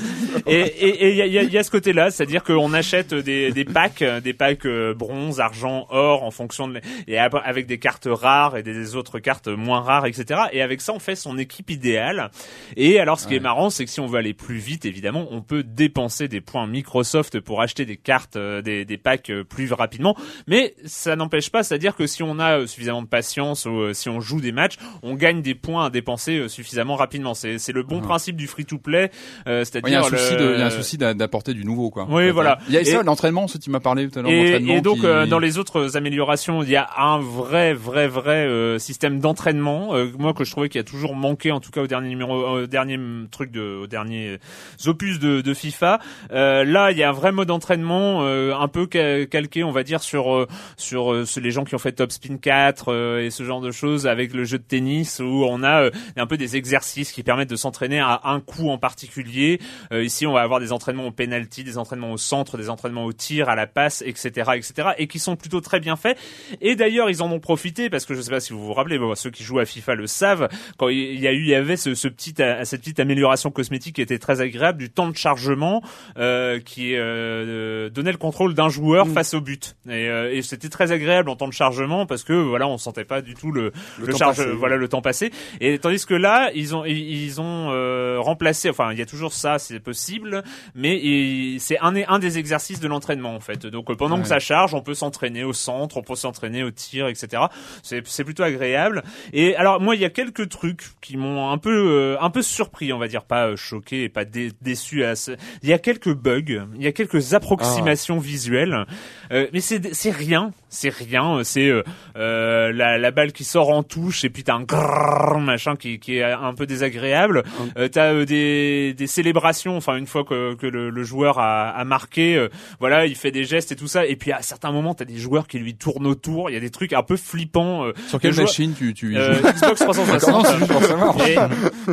Et 0.48 0.60
et- 0.60 1.06
et 1.06 1.10
il 1.12 1.16
y, 1.18 1.22
a, 1.22 1.26
y 1.26 1.38
a- 1.40 1.44
y 1.44 1.58
a 1.58 1.64
ce 1.64 1.72
côté-là, 1.72 2.12
c'est-à-dire 2.12 2.44
qu'on 2.44 2.74
achète 2.74 3.14
des, 3.14 3.52
des 3.52 3.66
packs, 3.66 4.02
euh, 4.02 4.20
des 4.22 4.34
packs 4.34 4.66
euh, 4.66 4.94
bronze, 4.94 5.40
argent, 5.40 5.86
or, 5.90 6.24
en 6.24 6.32
fonction 6.32 6.68
de 6.68 6.80
et 7.08 7.18
avec 7.18 7.68
des 7.68 7.78
cartes 7.80 8.08
rares 8.10 8.58
et 8.58 8.64
des 8.64 8.96
autres 8.96 9.20
cartes 9.20 9.48
moins 9.48 9.82
rares, 9.82 10.06
etc. 10.06 10.42
Et 10.52 10.62
avec 10.62 10.82
ça, 10.82 10.94
on 10.94 11.00
fait 11.00 11.16
son 11.16 11.38
équipe 11.38 11.70
idéale. 11.70 12.32
Et 12.78 13.00
alors, 13.00 13.20
ce 13.20 13.28
qui 13.28 13.36
est 13.36 13.40
marrant, 13.40 13.70
c'est 13.70 13.86
que 13.86 13.92
si 13.92 14.00
on 14.00 14.08
veut 14.08 14.20
aller 14.20 14.34
plus 14.34 14.58
vite, 14.58 14.86
évidemment, 14.86 15.28
on 15.32 15.42
peut 15.42 15.64
dépenser 15.64 16.28
des 16.28 16.42
points 16.42 16.68
Microsoft 16.68 17.40
pour 17.40 17.62
acheter 17.62 17.86
des 17.86 17.98
cartes, 17.98 18.36
euh, 18.36 18.62
des, 18.62 18.86
des 18.86 18.98
packs 18.98 19.32
plus 19.50 19.72
rapidement. 19.74 20.16
Mais 20.48 20.76
ça 20.86 21.16
n'empêche 21.16 21.50
pas, 21.50 21.64
c'est-à-dire 21.64 21.96
que 21.96 22.08
si 22.08 22.24
on 22.24 22.40
a 22.40 22.66
suffisamment 22.68 23.02
de 23.02 23.08
patience 23.08 23.66
ou 23.66 23.94
si 23.94 24.10
on 24.10 24.20
joue 24.22 24.42
des 24.42 24.52
matchs, 24.52 24.78
on 25.04 25.16
gagne 25.16 25.42
des 25.42 25.56
points 25.56 25.86
à 25.86 25.90
dépenser 25.90 26.48
suffisamment 26.48 26.96
rapidement. 26.96 27.34
C'est 27.34 27.58
c'est 27.58 27.74
le 27.82 27.88
bon 27.88 28.02
principe 28.02 28.36
du 28.36 28.48
free-to-play, 28.48 29.12
euh, 29.48 29.60
Ouais, 29.62 29.66
c'est-à-dire 29.66 29.90
Il 29.90 29.94
y 29.94 29.96
a 29.96 30.00
un 30.00 30.04
souci 30.04 30.34
le- 30.34 30.40
de, 30.40 30.54
il 30.54 30.60
y 30.60 30.64
a 30.64 30.66
un 30.66 30.70
souci 30.70 30.98
d'a- 30.98 31.14
d'apporter 31.14 31.54
du 31.54 31.66
nouveau, 31.66 31.90
quoi. 31.90 32.08
Oui, 32.10 32.30
voilà. 32.32 32.60
Il 32.68 32.74
y 32.74 32.78
a 32.78 32.86
ça, 32.86 33.02
Et- 33.02 33.04
l'entraînement, 33.04 33.48
ce 33.48 33.58
tu 33.58 33.70
m'as 33.70 33.80
parlé 33.80 34.08
tout 34.10 34.20
à 34.20 34.22
l'heure, 34.22 34.32
et, 34.32 34.56
et 34.56 34.82
donc 34.82 35.00
qui- 35.00 35.06
euh, 35.06 35.26
dans 35.26 35.40
les 35.40 35.58
autres 35.58 35.98
améliorations, 35.98 36.64
il 36.64 36.70
y 36.70 36.76
a 36.76 36.88
un 36.98 37.20
vrai, 37.20 37.74
vrai, 37.74 38.08
vrai 38.08 38.46
euh, 38.48 38.80
système 38.80 39.20
d'entraînement. 39.20 39.96
euh, 39.96 40.08
moi 40.18 40.34
que 40.34 40.44
je 40.44 40.52
trouvais 40.52 40.70
qu'il 40.70 40.80
a 40.80 40.84
toujours 40.84 41.16
manqué, 41.16 41.52
en 41.52 41.60
tout 41.60 41.72
cas 41.72 41.82
au 41.82 41.88
dernier 41.88 42.10
numéro, 42.10 42.34
au 42.34 42.68
dernier 42.68 42.98
truc 43.32 43.52
de, 43.52 43.80
au 43.84 43.88
dernier 43.88 44.38
opus 44.86 45.20
de, 45.20 45.42
de 45.42 45.54
FIFA. 45.54 46.00
Euh, 46.32 46.64
là, 46.64 46.92
il 46.92 46.98
y 46.98 47.04
a 47.04 47.10
un 47.10 47.14
vrai 47.14 47.32
mode 47.32 47.48
d'entraînement, 47.48 48.20
euh, 48.24 48.54
un 48.56 48.68
peu 48.68 48.88
ca- 48.92 49.26
calqué, 49.26 49.64
on 49.64 49.72
va 49.72 49.84
dire, 49.84 50.02
sur 50.02 50.34
euh, 50.36 50.48
sur 50.78 51.12
euh, 51.14 51.26
les 51.42 51.52
gens 51.52 51.64
qui 51.64 51.76
ont 51.76 51.80
fait 51.80 51.92
Top 51.92 52.12
Spin 52.12 52.38
4 52.38 52.92
euh, 52.92 53.26
et 53.26 53.30
ce 53.30 53.44
genre 53.44 53.62
de 53.62 53.72
choses 53.72 54.08
avec 54.08 54.34
le 54.34 54.44
jeu 54.44 54.58
de 54.58 54.64
tennis 54.64 55.20
où 55.20 55.46
on 55.48 55.64
a 55.64 55.84
euh, 55.84 55.92
un 56.18 56.28
peu 56.28 56.38
des 56.38 56.56
exercices 56.56 57.12
qui 57.12 57.24
permettent 57.24 57.50
de 57.50 57.56
s'entraîner 57.56 57.71
à 58.00 58.22
un 58.32 58.40
coup 58.40 58.70
en 58.70 58.78
particulier. 58.78 59.60
Euh, 59.92 60.04
ici, 60.04 60.26
on 60.28 60.34
va 60.34 60.42
avoir 60.42 60.60
des 60.60 60.72
entraînements 60.72 61.08
au 61.08 61.12
penalty, 61.12 61.64
des 61.64 61.78
entraînements 61.78 62.12
au 62.12 62.18
centre, 62.18 62.58
des 62.58 62.70
entraînements 62.70 63.06
au 63.06 63.14
tir, 63.14 63.50
à 63.50 63.56
la 63.56 63.68
passe, 63.68 64.04
etc., 64.06 64.52
etc., 64.56 64.90
et 64.98 65.08
qui 65.08 65.20
sont 65.20 65.36
plutôt 65.36 65.62
très 65.62 65.80
bien 65.80 65.96
faits. 65.96 66.18
Et 66.62 66.76
d'ailleurs, 66.76 67.10
ils 67.10 67.22
en 67.22 67.32
ont 67.32 67.40
profité 67.40 67.90
parce 67.90 68.06
que 68.06 68.14
je 68.14 68.22
sais 68.22 68.32
pas 68.32 68.40
si 68.40 68.54
vous 68.54 68.64
vous 68.66 68.74
rappelez, 68.74 68.98
bon, 69.00 69.14
ceux 69.16 69.30
qui 69.32 69.44
jouent 69.44 69.60
à 69.60 69.66
FIFA 69.66 69.96
le 69.96 70.08
savent. 70.08 70.50
Quand 70.78 70.90
il 70.90 71.20
y 71.20 71.28
a 71.28 71.32
eu, 71.34 71.42
il 71.42 71.48
y 71.50 71.56
avait 71.56 71.78
ce, 71.78 71.96
ce 71.96 72.08
petit, 72.08 72.34
euh, 72.40 72.64
cette 72.66 72.82
petite 72.82 73.00
amélioration 73.00 73.52
cosmétique 73.52 73.96
qui 73.96 74.02
était 74.02 74.20
très 74.20 74.42
agréable 74.42 74.80
du 74.80 74.90
temps 74.90 75.10
de 75.10 75.16
chargement 75.16 75.82
euh, 76.18 76.60
qui 76.60 76.96
euh, 76.96 77.90
donnait 77.90 78.12
le 78.12 78.18
contrôle 78.18 78.54
d'un 78.54 78.70
joueur 78.70 79.08
face 79.08 79.34
au 79.34 79.42
but. 79.42 79.76
Et, 79.88 80.10
euh, 80.10 80.34
et 80.34 80.42
c'était 80.42 80.70
très 80.70 80.92
agréable 80.92 81.30
en 81.30 81.36
temps 81.36 81.48
de 81.48 81.54
chargement 81.54 82.06
parce 82.06 82.24
que 82.24 82.34
voilà, 82.34 82.68
on 82.68 82.78
sentait 82.78 83.04
pas 83.06 83.22
du 83.22 83.34
tout 83.36 83.52
le, 83.52 83.72
Le 84.00 84.06
le 84.08 84.12
temps 84.14 84.18
charge, 84.18 84.38
passé. 84.38 84.50
voilà 84.52 84.76
le 84.78 84.88
temps 84.88 85.02
passé. 85.02 85.32
Et 85.60 85.78
tandis 85.80 86.06
que 86.06 86.14
là, 86.14 86.52
ils 86.56 86.76
ont 86.76 86.86
ils, 86.86 87.24
ils 87.26 87.42
ont 87.42 87.61
euh, 87.72 88.18
remplacé. 88.20 88.70
Enfin, 88.70 88.92
il 88.92 89.00
y 89.00 89.02
a 89.02 89.06
toujours 89.06 89.34
ça, 89.34 89.60
c'est 89.60 89.80
possible, 89.80 90.44
mais 90.76 91.58
c'est 91.60 91.78
un 91.80 91.92
un 92.08 92.20
des 92.20 92.38
exercices 92.38 92.80
de 92.80 92.88
l'entraînement 92.88 93.36
en 93.36 93.40
fait. 93.40 93.66
Donc 93.68 93.90
euh, 93.92 93.96
pendant 93.96 94.16
Ouais. 94.16 94.22
que 94.24 94.28
ça 94.28 94.40
charge, 94.40 94.74
on 94.74 94.82
peut 94.82 94.94
s'entraîner 94.94 95.44
au 95.44 95.54
centre, 95.54 95.98
on 95.98 96.02
peut 96.02 96.16
s'entraîner 96.16 96.64
au 96.64 96.72
tir, 96.72 97.08
etc. 97.08 97.44
C'est 97.84 98.06
c'est 98.08 98.24
plutôt 98.24 98.44
agréable. 98.44 99.04
Et 99.34 99.56
alors 99.56 99.80
moi, 99.82 99.96
il 99.96 100.02
y 100.02 100.06
a 100.06 100.10
quelques 100.10 100.50
trucs 100.50 100.84
qui 101.02 101.18
m'ont 101.18 101.50
un 101.52 101.58
peu 101.58 101.70
euh, 101.92 102.18
un 102.22 102.30
peu 102.30 102.42
surpris, 102.42 102.92
on 102.94 102.98
va 102.98 103.08
dire, 103.08 103.24
pas 103.24 103.48
euh, 103.50 103.56
choqué 103.56 104.04
et 104.04 104.10
pas 104.10 104.26
dé- 104.26 104.52
déçu. 104.62 105.04
À 105.04 105.16
ce... 105.16 105.32
Il 105.64 105.70
y 105.70 105.74
a 105.74 105.80
quelques 105.80 106.14
bugs, 106.14 106.66
il 106.76 106.82
y 106.82 106.88
a 106.88 106.92
quelques 106.92 107.34
approximations 107.34 108.18
visuelles, 108.20 108.86
euh, 109.32 109.48
mais 109.54 109.60
c'est 109.60 109.94
c'est 109.94 110.12
rien, 110.12 110.52
c'est 110.70 110.90
rien. 110.94 111.44
C'est 111.44 111.70
euh, 112.16 112.72
la, 112.72 112.98
la 112.98 113.12
balle 113.12 113.32
qui 113.32 113.44
sort 113.44 113.70
en 113.70 113.84
touche 113.84 114.24
et 114.24 114.30
puis 114.30 114.44
t'as 114.44 114.56
un 114.56 114.64
grrrr, 114.64 115.40
machin 115.40 115.76
qui, 115.76 116.00
qui 116.00 116.18
est 116.18 116.24
un 116.24 116.54
peu 116.54 116.66
désagréable. 116.66 117.44
Euh, 117.78 117.88
t'as 117.88 118.12
euh, 118.14 118.26
des, 118.26 118.94
des 118.94 119.08
célébrations, 119.08 119.78
enfin 119.78 119.96
une 119.96 120.08
fois 120.08 120.24
que, 120.24 120.56
que 120.56 120.68
le, 120.68 120.90
le 120.90 121.04
joueur 121.04 121.40
a, 121.40 121.70
a 121.70 121.84
marqué, 121.86 122.36
euh, 122.36 122.50
voilà, 122.80 123.06
il 123.06 123.16
fait 123.16 123.32
des 123.32 123.44
gestes 123.46 123.72
et 123.72 123.76
tout 123.76 123.88
ça. 123.88 124.06
Et 124.06 124.16
puis 124.16 124.32
à 124.32 124.42
certains 124.42 124.72
moments, 124.72 124.94
t'as 124.94 125.06
des 125.06 125.18
joueurs 125.18 125.48
qui 125.48 125.58
lui 125.60 125.76
tournent 125.76 126.08
autour. 126.08 126.50
Il 126.50 126.54
y 126.54 126.58
a 126.58 126.60
des 126.60 126.70
trucs 126.70 126.92
un 126.94 127.04
peu 127.04 127.16
flippants. 127.18 127.86
euh, 127.86 127.94
Sur 128.08 128.20
quelle 128.20 128.36
machine 128.36 128.74
tu, 128.78 128.94
tu 128.94 129.14
y 129.14 129.18
euh, 129.18 129.34
joues? 129.36 129.48
Xbox 129.48 129.80
D'accord, 129.80 129.96
non, 129.96 130.04
360. 130.06 130.46
c'est 130.48 130.58
juste 130.58 130.72
pour 130.72 130.84
savoir? 130.84 131.16
Et, 131.28 131.38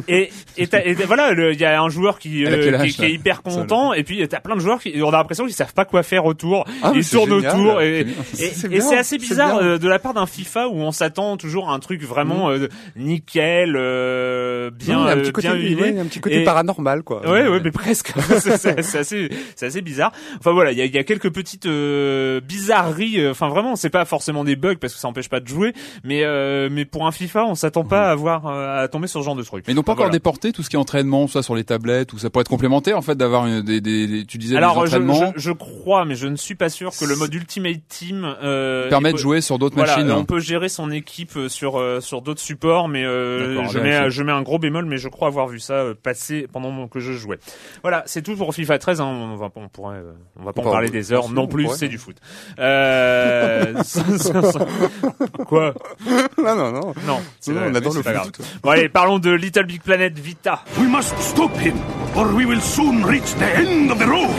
et, 0.09 0.31
et, 0.57 0.67
t'as- 0.67 0.85
et 0.85 0.95
voilà, 0.95 1.33
il 1.53 1.61
y 1.61 1.65
a 1.65 1.81
un 1.81 1.89
joueur 1.89 2.19
qui, 2.19 2.45
euh, 2.45 2.83
qui, 2.85 2.93
qui 2.95 3.05
est 3.05 3.13
hyper 3.13 3.43
content, 3.43 3.93
et 3.93 4.03
puis 4.05 4.27
t'as 4.29 4.41
plein 4.41 4.57
de 4.57 4.61
joueurs 4.61 4.81
qui, 4.81 5.01
on 5.03 5.09
a 5.11 5.13
l'impression 5.19 5.45
qu'ils 5.45 5.55
savent 5.55 5.75
pas 5.75 5.85
quoi 5.85 6.03
faire 6.03 6.25
autour. 6.25 6.65
Ah, 6.83 6.93
ils 6.95 7.09
tournent 7.09 7.35
génial. 7.41 7.55
autour, 7.57 7.81
et, 7.83 8.07
C'est 8.33 8.69
bien. 8.69 8.79
bien, 8.89 8.99
assez 8.99 9.19
bizarre 9.19 9.59
bien. 9.61 9.67
euh, 9.69 9.79
de 9.79 9.89
la 9.89 9.99
part 9.99 10.15
d'un 10.15 10.27
FIFA 10.27 10.69
où 10.69 10.77
on 10.81 10.93
s'attend 10.93 11.37
toujours 11.37 11.71
à 11.71 11.75
un 11.75 11.79
truc 11.79 12.03
Mm. 12.03 12.05
vraiment 12.07 12.51
euh, 12.51 12.69
nickel, 12.97 13.75
euh, 13.77 14.71
bien, 14.71 15.17
Il 15.57 15.79
y 15.79 15.99
a 15.99 16.03
un 16.03 16.07
petit 16.07 16.21
côté 16.21 16.41
Et- 16.43 16.45
paranormal, 16.45 17.03
quoi. 17.03 17.21
Ouais, 17.29 17.49
ouais, 17.49 17.61
mais 17.63 17.71
presque. 17.71 18.13
c'est 18.39 18.79
assez, 18.99 19.29
c'est 19.57 19.67
assez 19.67 19.83
bizarre. 19.83 20.13
Enfin 20.39 20.53
voilà, 20.53 20.73
il 20.73 20.79
y 20.79 20.83
a, 20.83 20.85
il 20.85 20.95
y 20.95 20.99
a 20.99 21.05
quelques 21.05 21.31
petites 21.33 21.67
euh, 21.67 22.41
bizarreries. 22.41 23.21
euh, 23.21 23.31
Enfin 23.31 23.49
vraiment, 23.49 23.77
c'est 23.77 23.91
pas 23.91 24.05
forcément 24.05 24.45
des 24.45 24.57
bugs 24.57 24.77
parce 24.81 24.95
que 24.95 25.01
ça 25.01 25.09
empêche 25.09 25.29
pas 25.29 25.41
de 25.41 25.49
jouer, 25.49 25.73
mais 26.05 26.25
euh, 26.25 26.69
mais 26.71 26.85
pour 26.85 27.07
un 27.07 27.13
FIFA, 27.13 27.45
on 27.47 27.55
s'attend 27.55 27.85
pas 27.85 28.09
à 28.09 28.11
avoir 28.11 28.47
euh, 28.47 28.83
à 28.85 28.89
tomber 28.89 29.07
sur 29.07 29.21
ce 29.21 29.25
genre 29.25 29.37
de 29.37 29.43
truc. 29.43 29.65
Mais 29.67 29.73
ils 29.73 29.77
n'ont 29.77 29.83
pas 29.83 29.93
encore 29.93 30.05
voilà. 30.07 30.13
déporté 30.13 30.53
tout 30.53 30.63
ce 30.63 30.71
qui 30.71 30.77
est 30.77 30.79
entraînement, 30.79 31.27
soit 31.27 31.43
sur 31.43 31.55
les 31.55 31.65
tablettes, 31.65 32.13
ou 32.13 32.19
ça 32.19 32.31
pourrait 32.31 32.43
être 32.43 32.49
complémentaire 32.49 32.97
en 32.99 33.03
fait 33.03 33.17
d'avoir 33.17 33.47
des, 33.63 33.81
des, 33.81 34.07
des- 34.07 34.25
tu 34.27 34.39
disais 34.39 34.57
Alors 34.57 34.75
des 34.83 34.91
je, 34.91 34.97
entraînements 34.97 35.33
je, 35.37 35.41
je 35.41 35.53
crois, 35.53 36.05
mais 36.05 36.15
je 36.17 36.27
ne 36.27 36.37
suis 36.37 36.55
pas 36.55 36.69
sûr 36.69 36.91
que 36.99 37.05
le 37.05 37.17
mode 37.17 37.33
Ultimate 37.35 37.81
Team 37.89 38.35
euh, 38.43 38.89
permet 38.89 39.13
de 39.13 39.19
jouer 39.19 39.41
sur 39.41 39.59
d'autres 39.59 39.77
Voilà, 39.77 39.97
machines. 39.97 40.11
on 40.13 40.25
peut 40.25 40.41
gérer 40.41 40.69
son 40.69 40.91
équipe 40.91 41.37
euh, 41.37 41.49
sur 41.49 41.79
euh, 41.79 42.01
sur 42.01 42.23
d'autres 42.23 42.41
supports, 42.41 42.89
mais 42.89 43.05
euh, 43.05 43.65
je 43.69 43.79
mets 43.79 44.11
je 44.11 44.23
mets 44.23 44.33
un 44.33 44.43
gros 44.43 44.59
bémol, 44.59 44.85
mais 44.85 44.97
je 44.99 45.09
crois 45.09 45.29
avoir 45.29 45.38
vu 45.47 45.61
ça 45.61 45.75
euh, 45.75 45.95
passer 45.95 46.47
pendant 46.53 46.89
que 46.89 46.99
je 46.99 47.13
jouais. 47.13 47.39
Voilà, 47.83 48.03
c'est 48.07 48.23
tout 48.23 48.35
pour 48.37 48.53
FIFA 48.55 48.79
13. 48.79 49.01
Hein, 49.01 49.05
on 49.07 49.37
va 49.37 49.49
on 49.55 49.69
pourrait 49.69 49.99
euh, 49.99 50.13
on 50.41 50.45
va 50.45 50.53
pas 50.53 50.63
en 50.63 50.71
parler 50.73 50.91
des 50.91 51.13
heures 51.13 51.29
non 51.29 51.43
on 51.43 51.47
plus, 51.49 51.69
c'est 51.77 51.89
du 51.89 51.99
foot. 51.99 52.17
Euh, 52.59 53.75
Quoi? 55.47 55.75
Non, 56.39 56.55
non, 56.57 56.73
non. 56.73 56.81
Non, 57.07 57.21
Non, 57.49 57.55
pas- 57.55 57.67
on 57.71 57.75
adore 57.75 57.93
c'est 57.93 57.99
le 57.99 58.05
pas 58.05 58.15
foot. 58.21 58.33
grave. 58.39 58.47
Bon 58.63 58.71
allez, 58.71 58.89
parlons 58.89 59.19
de 59.19 59.31
Little 59.31 59.65
Big 59.67 59.83
Planet 59.83 60.19
Vita. 60.19 60.65
We 60.79 60.89
must 60.89 61.17
stop 61.21 61.55
him, 61.59 61.75
or 62.17 62.27
we 62.35 62.45
will 62.47 62.61
soon 62.61 63.05
reach 63.05 63.35
the 63.39 63.43
end 63.57 63.91
of 63.91 63.99
the 63.99 64.07
road. 64.07 64.31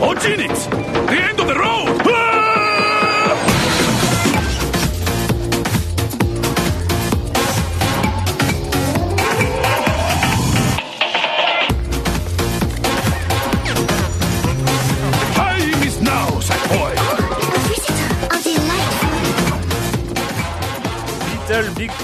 Oh, 0.00 0.14
Genix! 0.14 0.68
The 1.06 1.30
end 1.30 1.40
of 1.40 1.46
the 1.48 1.54
road! 1.58 2.17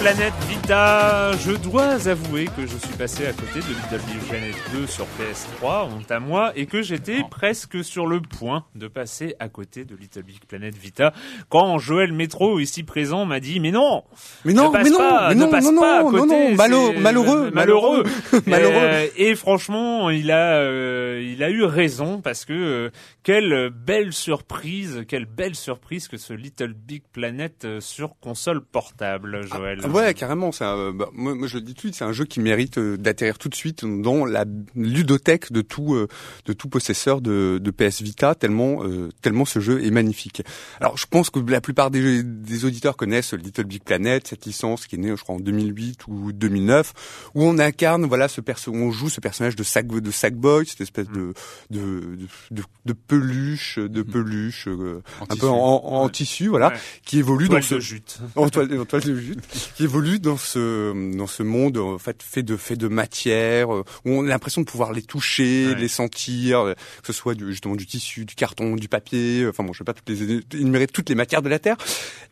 Little 0.05 0.54
Vita, 0.64 1.33
je 1.44 1.53
dois 1.53 2.09
avouer 2.09 2.46
que 2.46 2.62
je 2.62 2.74
suis 2.79 2.96
passé 2.96 3.27
à 3.27 3.35
côté 3.35 3.59
de 3.61 3.66
Little 3.68 4.07
Big 4.11 4.18
Planet 4.31 4.55
2 4.72 4.87
sur 4.87 5.05
PS3, 5.20 5.90
honte 5.94 6.11
à 6.11 6.20
moi, 6.20 6.53
et 6.57 6.64
que 6.64 6.81
j'étais 6.81 7.22
presque 7.31 7.85
sur 7.85 8.07
le 8.07 8.22
point 8.22 8.64
de 8.74 8.88
passer 8.88 9.37
à 9.40 9.50
côté 9.50 9.85
de 9.85 9.94
Little 9.94 10.22
Big 10.22 10.40
Planet 10.48 10.74
Vita 10.74 11.12
quand 11.50 11.77
Joël 11.77 12.14
Métro, 12.14 12.61
ici 12.61 12.83
présent, 12.83 13.27
m'a 13.27 13.40
dit 13.40 13.61
mais 13.61 13.72
non, 13.72 14.05
Mais 14.46 14.55
non, 14.55 14.68
ne 14.68 14.72
passe 14.72 14.85
mais 14.85 14.90
non, 14.90 14.96
pas, 14.98 15.29
mais 15.29 15.35
ne 15.35 15.40
non, 15.44 15.50
passe 15.50 15.64
non, 15.70 15.81
pas 15.83 15.98
à 15.98 16.03
côté, 16.03 16.16
non, 16.16 16.27
non, 16.27 16.55
malo- 16.55 16.92
malheureux, 16.98 17.50
malheureux, 17.50 18.03
malheureux. 18.46 18.72
Euh, 18.85 19.07
et 19.18 19.35
franchement, 19.35 20.09
il 20.09 20.31
a, 20.31 20.55
euh, 20.61 21.22
il 21.22 21.42
a 21.42 21.50
eu 21.50 21.64
raison 21.64 22.22
parce 22.22 22.46
que 22.46 22.55
euh, 22.55 22.90
quelle 23.22 23.68
belle 23.68 24.14
surprise, 24.14 25.05
quelle 25.09 25.27
belle 25.27 25.57
surprise 25.57 26.09
que 26.09 26.16
ce 26.16 26.33
Little 26.33 26.72
Big 26.72 27.03
Planet 27.12 27.66
euh, 27.66 27.81
sur 27.83 28.18
console 28.18 28.62
portable, 28.62 29.46
Joël. 29.46 29.81
Ah 29.85 29.88
Ouais, 29.88 30.14
carrément. 30.14 30.53
C'est 30.55 30.64
un, 30.64 30.93
bah, 30.93 31.09
moi, 31.12 31.35
moi, 31.35 31.47
je 31.49 31.57
le 31.57 31.62
dis 31.62 31.73
tout 31.75 31.75
de 31.75 31.81
suite, 31.81 31.95
c'est 31.97 32.05
un 32.05 32.12
jeu 32.12 32.25
qui 32.25 32.40
mérite 32.40 32.79
euh, 32.79 32.97
d'atterrir 32.97 33.38
tout 33.38 33.49
de 33.49 33.55
suite 33.55 33.85
dans 33.85 34.25
la 34.25 34.45
ludothèque 34.75 35.53
de 35.53 35.61
tout 35.62 35.95
euh, 35.95 36.09
de 36.47 36.53
tout 36.53 36.69
possesseur 36.69 37.21
de, 37.21 37.59
de 37.62 37.71
PS 37.71 38.03
Vita, 38.03 38.35
tellement 38.35 38.85
euh, 38.85 39.09
tellement 39.23 39.45
ce 39.45 39.61
jeu 39.61 39.85
est 39.85 39.90
magnifique. 39.90 40.43
Alors, 40.81 40.97
je 40.97 41.07
pense 41.07 41.31
que 41.31 41.38
la 41.40 41.61
plupart 41.61 41.90
des, 41.90 42.23
des 42.23 42.64
auditeurs 42.64 42.97
connaissent 42.97 43.35
Little 43.35 43.64
Big 43.64 43.83
Planet, 43.83 44.27
cette 44.29 44.47
licence 44.47 44.87
qui 44.87 44.97
est 44.97 44.99
née, 44.99 45.14
je 45.17 45.23
crois, 45.23 45.35
en 45.37 45.40
2008 45.40 46.07
ou 46.09 46.33
2009, 46.33 46.93
où 47.35 47.43
on 47.45 47.59
incarne, 47.59 48.05
voilà, 48.07 48.29
ce 48.29 48.40
perso, 48.40 48.73
on 48.73 48.90
joue 48.90 49.09
ce 49.11 49.21
personnage 49.21 49.57
de 49.57 49.62
Sack 49.62 49.87
de 49.88 50.11
Sackboy, 50.11 50.67
cette 50.67 50.81
espèce 50.81 51.09
de 51.09 51.35
de, 51.71 52.17
de, 52.51 52.62
de, 52.85 52.93
peluche, 52.93 53.79
de 53.79 54.03
peluche, 54.03 54.69
euh, 54.69 55.03
En 55.21 55.25
un 55.25 55.27
tissu. 55.27 55.40
peu 55.40 55.49
en, 55.49 55.57
en 55.85 56.05
Ouais. 56.05 56.11
tissu, 56.11 56.47
voilà, 56.49 56.69
Ouais. 56.69 56.75
qui 57.05 57.19
évolue 57.19 57.49
Toile 57.49 57.62
dans 57.62 57.67
ce 57.69 57.75
de 57.77 57.81
jute. 57.81 58.19
en 58.37 58.49
toile, 58.49 58.79
en 58.79 58.85
toile 58.85 59.03
de 59.03 59.17
jute, 59.19 59.40
qui 59.77 59.85
évolue 59.85 60.19
dans 60.19 60.37
ce 60.45 61.15
dans 61.17 61.27
ce 61.27 61.43
monde 61.43 61.77
en 61.79 61.99
fait 61.99 62.23
fait 62.23 62.43
de 62.43 62.57
fait 62.57 62.77
de 62.77 62.89
matière 62.89 63.75
euh, 63.75 63.85
où 64.05 64.11
on 64.11 64.25
a 64.25 64.29
l'impression 64.29 64.61
de 64.61 64.67
pouvoir 64.67 64.93
les 64.93 65.03
toucher, 65.03 65.67
Ouais. 65.69 65.75
les 65.81 65.89
sentir, 65.89 66.61
euh, 66.61 66.75
que 66.75 67.07
ce 67.07 67.13
soit 67.13 67.35
du, 67.35 67.51
justement 67.51 67.77
du 67.77 67.87
tissu, 67.87 68.25
du 68.25 68.35
carton, 68.35 68.77
du 68.77 68.89
papier. 68.89 69.43
euh, 69.43 69.51
Enfin 69.51 69.65
bon, 69.65 69.73
je 69.73 69.81
vais 69.81 69.85
pas 69.85 69.95
toutes 69.95 70.09
les 70.09 70.41
énumérer 70.59 70.87
toutes 70.87 71.09
les 71.09 71.15
matières 71.15 71.43
de 71.43 71.49
la 71.49 71.59
terre. 71.59 71.77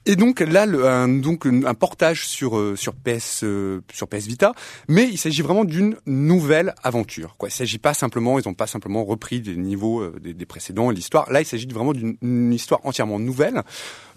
Et 0.07 0.16
donc 0.16 0.40
là, 0.40 0.66
le, 0.66 0.87
un, 0.87 1.09
donc 1.09 1.46
un 1.46 1.75
portage 1.75 2.27
sur 2.27 2.61
sur 2.77 2.94
PS 2.94 3.44
sur 3.92 4.09
PS 4.09 4.27
Vita, 4.27 4.53
mais 4.88 5.09
il 5.09 5.18
s'agit 5.18 5.42
vraiment 5.42 5.64
d'une 5.64 5.96
nouvelle 6.07 6.75
aventure. 6.83 7.37
Quoi, 7.38 7.48
il 7.48 7.53
s'agit 7.53 7.79
pas 7.79 7.94
simplement, 7.94 8.38
ils 8.38 8.48
ont 8.48 8.55
pas 8.55 8.66
simplement 8.66 9.05
repris 9.05 9.40
des 9.40 9.57
niveaux 9.57 10.09
des, 10.18 10.35
des 10.35 10.46
précédents 10.46 10.90
et 10.90 10.94
l'histoire. 10.94 11.31
Là, 11.33 11.40
il 11.40 11.46
s'agit 11.46 11.66
vraiment 11.66 11.92
d'une 11.92 12.16
une 12.22 12.53
histoire 12.53 12.81
entièrement 12.85 13.18
nouvelle 13.18 13.62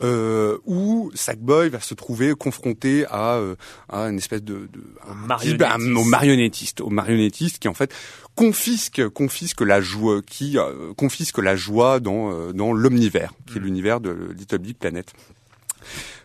euh, 0.04 0.58
où 0.66 1.12
Sackboy 1.14 1.70
va 1.70 1.80
se 1.80 1.94
trouver 1.94 2.34
confronté 2.34 3.06
à, 3.10 3.36
euh, 3.36 3.56
à 3.90 4.04
une 4.10 4.18
espèce 4.18 4.44
de, 4.44 4.68
de 4.72 4.84
un 5.08 5.38
type- 5.38 5.60
marionnettiste. 5.60 5.62
un- 5.92 5.96
au 5.96 6.04
marionnettiste, 6.04 6.82
au 6.82 6.90
marionnettiste 6.90 7.60
qui 7.60 7.68
en 7.68 7.74
fait 7.74 7.94
confisque 8.36 9.08
confisque 9.10 9.62
la 9.62 9.82
joie, 9.82 10.22
qui 10.26 10.58
euh, 10.58 10.94
confisque 10.98 11.38
la 11.40 11.56
joie 11.56 12.00
dans 12.00 12.32
euh, 12.32 12.52
dans 12.54 12.74
l'omnivers, 12.74 13.32
qui 13.48 13.58
est 13.58 13.62
l'univers 13.62 14.00
de 14.02 14.12
Little 14.38 14.58
Big 14.60 14.78
Planet. 14.78 15.12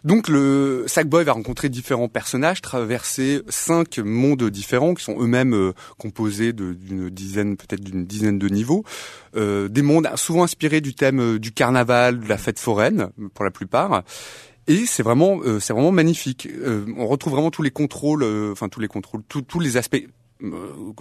Donc 0.04 0.28
le 0.28 0.84
Sackboy 0.86 1.24
va 1.24 1.32
rencontrer 1.32 1.68
différents 1.68 2.08
personnages, 2.08 2.62
traverser 2.62 3.42
cinq 3.50 3.98
mondes 3.98 4.48
différents 4.48 4.94
qui 4.94 5.04
sont 5.04 5.20
eux-mêmes 5.20 5.52
euh, 5.52 5.72
composés 5.98 6.54
d'une 6.54 7.10
dizaine, 7.10 7.58
peut-être 7.58 7.84
d'une 7.84 8.06
dizaine 8.06 8.38
de 8.38 8.48
niveaux, 8.48 8.82
euh, 9.36 9.68
des 9.68 9.82
mondes 9.82 10.08
souvent 10.16 10.44
inspirés 10.44 10.80
du 10.80 10.94
thème 10.94 11.20
euh, 11.20 11.38
du 11.38 11.52
carnaval, 11.52 12.20
de 12.20 12.26
la 12.28 12.38
fête 12.38 12.58
foraine 12.58 13.10
pour 13.34 13.44
la 13.44 13.50
plupart. 13.50 14.02
Et 14.66 14.86
c'est 14.86 15.02
vraiment, 15.02 15.40
euh, 15.42 15.58
c'est 15.58 15.72
vraiment 15.72 15.92
magnifique. 15.92 16.46
Euh, 16.46 16.86
on 16.96 17.06
retrouve 17.06 17.32
vraiment 17.32 17.50
tous 17.50 17.62
les 17.62 17.70
contrôles, 17.70 18.22
euh, 18.22 18.52
enfin 18.52 18.68
tous 18.68 18.80
les 18.80 18.88
contrôles, 18.88 19.22
tous- 19.28 19.42
les 19.60 19.76
aspects 19.76 20.06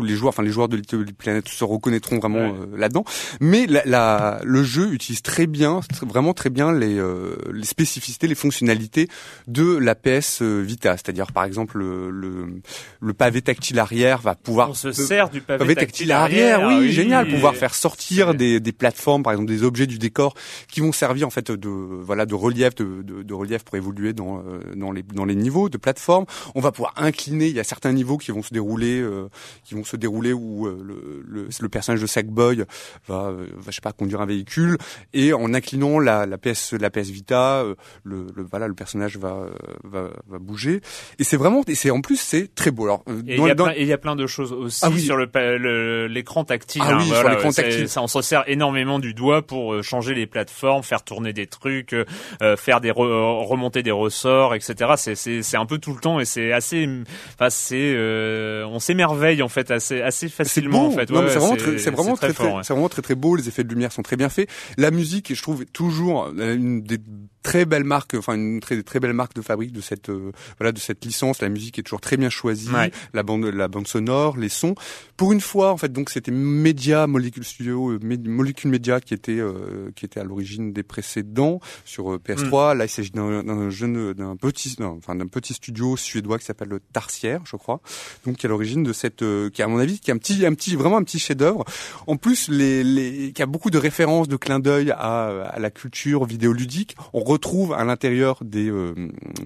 les 0.02 0.16
joueurs, 0.16 0.30
enfin 0.30 0.44
les 0.44 0.52
joueurs 0.52 0.68
de 0.70 0.76
Little 0.76 1.06
Planet 1.14 1.48
se 1.48 1.64
reconnaîtront 1.64 2.20
vraiment 2.20 2.40
Ouais. 2.40 2.54
euh, 2.74 2.78
là-dedans. 2.78 3.04
Mais 3.42 3.66
la, 3.68 3.82
la- 3.86 4.42
le 4.44 4.64
jeu 4.64 4.92
utilise 4.94 5.22
très 5.22 5.48
bien, 5.48 5.80
vraiment 6.02 6.34
très 6.34 6.50
bien 6.50 6.72
les, 6.72 6.98
euh, 6.98 7.36
les 7.54 7.66
spécificités, 7.66 8.28
les 8.28 8.36
fonctionnalités 8.36 9.08
de 9.48 9.78
la 9.78 9.96
PS 9.96 10.42
Vita. 10.42 10.96
C'est-à-dire 10.98 11.32
par 11.32 11.44
exemple 11.44 11.78
le, 11.78 12.10
le, 12.10 12.62
le 13.02 13.14
pavé 13.14 13.42
tactile 13.42 13.80
arrière 13.80 14.20
va 14.20 14.36
pouvoir 14.36 14.72
On 14.72 14.74
se 14.74 14.90
euh, 14.90 14.94
sert 14.94 15.30
du 15.30 15.42
pavé, 15.42 15.60
pavé 15.60 15.76
tactile 15.76 16.12
arrière, 16.12 16.64
oui, 16.68 16.92
génial, 16.92 17.26
oui. 17.28 17.34
pouvoir 17.34 17.56
faire 17.56 17.74
sortir 17.76 18.34
des, 18.36 18.60
des 18.60 18.72
plateformes, 18.72 19.24
par 19.24 19.34
exemple 19.34 19.50
des 19.50 19.64
objets 19.64 19.88
du 19.88 19.98
décor, 20.00 20.34
qui 20.68 20.80
vont 20.82 20.92
servir 20.92 21.28
en 21.28 21.30
fait 21.32 21.52
de 21.52 21.70
voilà 21.70 22.26
de 22.26 22.36
relief, 22.36 22.76
de, 22.76 23.02
de, 23.04 23.24
de 23.24 23.34
relief 23.34 23.64
pour 23.64 23.76
évoluer 23.76 24.14
dans 24.14 24.40
euh, 24.40 24.60
dans 24.76 24.92
les 24.92 25.04
dans 25.04 25.26
les 25.26 25.36
niveaux 25.36 25.70
de 25.70 25.78
plateforme. 25.78 26.26
On 26.56 26.62
va 26.62 26.72
pouvoir 26.72 26.94
incliner. 26.98 27.48
Il 27.48 27.56
y 27.56 27.60
a 27.60 27.64
certains 27.64 27.92
niveaux 27.94 28.18
qui 28.18 28.32
vont 28.32 28.44
se 28.44 28.54
dérouler, 28.54 29.00
euh, 29.00 29.29
qui 29.64 29.76
vont 29.76 29.84
se 29.84 29.96
dérouler 29.96 30.34
où 30.34 30.68
euh, 30.68 30.82
le, 30.84 31.24
le, 31.28 31.48
le 31.60 31.70
personnage 31.70 32.02
de 32.02 32.08
Sackboy 32.08 32.64
va, 33.08 33.28
euh, 33.28 33.48
va 33.56 33.72
je 33.72 33.76
sais 33.76 33.82
pas 33.82 33.92
conduire 33.92 34.22
un 34.22 34.26
véhicule 34.26 34.78
et 35.14 35.34
en 35.34 35.54
inclinant 35.54 36.00
la, 36.00 36.26
la 36.26 36.38
PS 36.38 36.74
la 36.74 36.90
PS 36.90 37.10
Vita, 37.10 37.58
euh, 37.62 37.76
le, 38.04 38.28
le 38.36 38.44
voilà 38.44 38.68
le 38.68 38.74
personnage 38.74 39.18
va 39.18 39.30
euh, 39.34 39.50
va, 39.84 40.10
va 40.28 40.40
bouger. 40.40 40.82
Et 41.20 41.24
c'est 41.24 41.38
vraiment 41.38 41.64
et 41.68 41.76
c'est 41.76 41.90
en 41.92 42.02
plus 42.02 42.18
c'est 42.20 42.54
très 42.54 42.72
beau. 42.72 42.86
Alors 42.86 43.04
euh, 43.10 43.22
Et 43.28 43.36
il 43.38 43.44
y, 43.46 43.50
a 43.50 43.56
dans- 43.56 43.70
y 43.72 43.94
a 43.94 43.98
plein 43.98 44.16
de 44.16 44.28
choses 44.28 44.52
aussi 44.54 44.82
Ah 44.84 44.90
oui. 44.90 45.00
sur 45.02 45.18
le 45.18 46.08
l'écran 46.08 46.44
tactile. 46.44 46.82
Ah 46.86 46.92
hein, 46.94 46.98
oui, 47.00 47.06
sur 47.06 47.16
voilà, 47.16 47.32
l'écran 47.36 47.52
tactile. 47.52 47.90
Ça, 47.90 48.02
on 48.02 48.08
se 48.08 48.22
sert 48.22 48.44
énormément 48.48 49.00
du 49.00 49.14
doigt 49.14 49.42
pour 49.42 49.74
euh, 49.74 49.82
changer 49.82 50.14
les 50.14 50.28
plateformes, 50.28 50.84
faire 50.84 51.04
tourner 51.04 51.34
des 51.34 51.48
trucs, 51.48 51.94
euh, 51.94 52.06
euh, 52.42 52.56
faire 52.58 52.82
des 52.82 52.92
re- 52.92 53.46
remonter 53.48 53.84
des 53.84 53.92
ressorts, 53.92 54.56
etc. 54.56 54.92
C'est 54.98 55.16
c'est 55.16 55.42
c'est 55.44 55.58
un 55.58 55.66
peu 55.66 55.78
tout 55.78 55.94
le 55.94 56.00
temps 56.00 56.20
et 56.20 56.26
c'est 56.26 56.52
assez. 56.52 56.88
Enfin, 57.36 57.50
c'est 57.50 57.94
euh, 57.96 58.66
on 58.68 58.80
s'émerveille 58.80 59.19
en 59.42 59.50
fait 59.50 59.72
assez 59.72 60.02
assez 60.02 60.28
C'est 60.28 60.36
facilement 60.36 60.88
en 60.88 60.92
fait. 60.92 61.10
Ouais, 61.12 61.22
mais 61.22 61.30
c'est 61.30 61.40
vraiment 61.40 61.56
très, 61.56 61.78
c'est 61.78 61.92
vraiment 61.92 62.16
très, 62.16 62.34
très, 62.34 62.44
fort, 62.44 62.56
ouais. 62.56 62.64
c'est 62.64 62.74
vraiment 62.74 62.90
très 62.90 63.02
très 63.02 63.16
beau. 63.16 63.36
Les 63.36 63.48
effets 63.48 63.64
de 63.64 63.70
lumière 63.70 63.92
sont 63.92 64.02
très 64.02 64.16
bien 64.16 64.30
faits. 64.30 64.50
La 64.78 64.92
musique, 64.92 65.34
je 65.34 65.42
trouve, 65.42 65.66
toujours 65.66 66.32
euh, 66.38 66.56
une 66.56 66.82
des 66.82 67.00
très 67.44 67.66
belles 67.66 67.84
marques, 67.84 68.16
enfin 68.16 68.36
une 68.36 68.60
très 68.60 68.82
très 68.84 69.00
belle 69.00 69.14
marque 69.14 69.34
de 69.36 69.42
fabrique 69.42 69.72
de 69.72 69.82
cette 69.82 70.10
euh, 70.10 70.32
voilà 70.60 70.72
de 70.72 70.80
cette 70.80 71.04
licence. 71.06 71.42
La 71.42 71.50
musique 71.50 71.80
est 71.80 71.84
toujours 71.84 72.02
très 72.02 72.18
bien 72.18 72.30
choisie. 72.30 72.70
Ouais. 72.70 72.92
La 73.14 73.24
bande 73.24 73.46
la 73.46 73.68
bande 73.68 73.88
sonore, 73.88 74.38
les 74.38 74.50
sons. 74.50 74.76
Pour 75.18 75.34
une 75.34 75.42
fois, 75.42 75.72
en 75.72 75.78
fait, 75.78 75.92
donc 75.92 76.10
c'était 76.10 76.32
Media 76.32 77.06
Molecule 77.08 77.44
Studio, 77.44 77.92
euh, 77.92 78.00
Molecule 78.26 78.72
Media 78.72 79.02
qui 79.02 79.14
était 79.14 79.40
euh, 79.40 79.92
qui 79.96 80.06
était 80.06 80.20
à 80.20 80.24
l'origine 80.24 80.72
des 80.72 80.84
précédents 80.84 81.60
sur 81.86 82.14
euh, 82.14 82.18
PS3. 82.18 82.76
Là, 82.78 82.86
il 82.86 82.90
s'agit 82.90 83.12
d'un 83.12 83.70
jeune 83.70 84.14
d'un 84.14 84.36
petit 84.36 84.76
enfin 84.80 85.16
d'un 85.16 85.28
petit 85.28 85.54
studio 85.54 85.98
suédois 85.98 86.40
qui 86.40 86.46
s'appelle 86.46 86.70
le 86.70 86.80
Tarsière, 86.80 87.42
je 87.46 87.56
crois. 87.56 87.82
Donc 88.26 88.38
qui 88.38 88.46
est 88.46 88.48
à 88.48 88.50
l'origine 88.50 88.84
de 88.84 88.94
cette 88.94 89.22
euh, 89.22 89.50
qui 89.50 89.62
à 89.62 89.68
mon 89.68 89.80
avis 89.80 90.00
qui 90.00 90.12
est 90.12 90.14
un 90.14 90.18
petit 90.18 90.46
un 90.46 90.54
petit 90.54 90.76
vraiment 90.76 90.98
un 90.98 91.04
petit 91.04 91.20
chef-d'œuvre. 91.20 91.66
En 92.08 92.18
plus, 92.18 92.50
les, 92.50 92.84
les 92.84 93.32
qui 93.34 93.42
a 93.42 93.46
beaucoup 93.46 93.72
de 93.72 93.78
références, 93.78 94.28
de 94.28 94.38
clins 94.38 94.60
d'œil 94.60 94.92
à, 94.92 95.28
à 95.44 95.60
la 95.60 95.70
culture 95.70 96.26
vidéoludique. 96.26 96.96
On 97.14 97.24
retrouve 97.30 97.74
à 97.74 97.84
l'intérieur 97.84 98.40
des, 98.44 98.70
euh, 98.70 98.94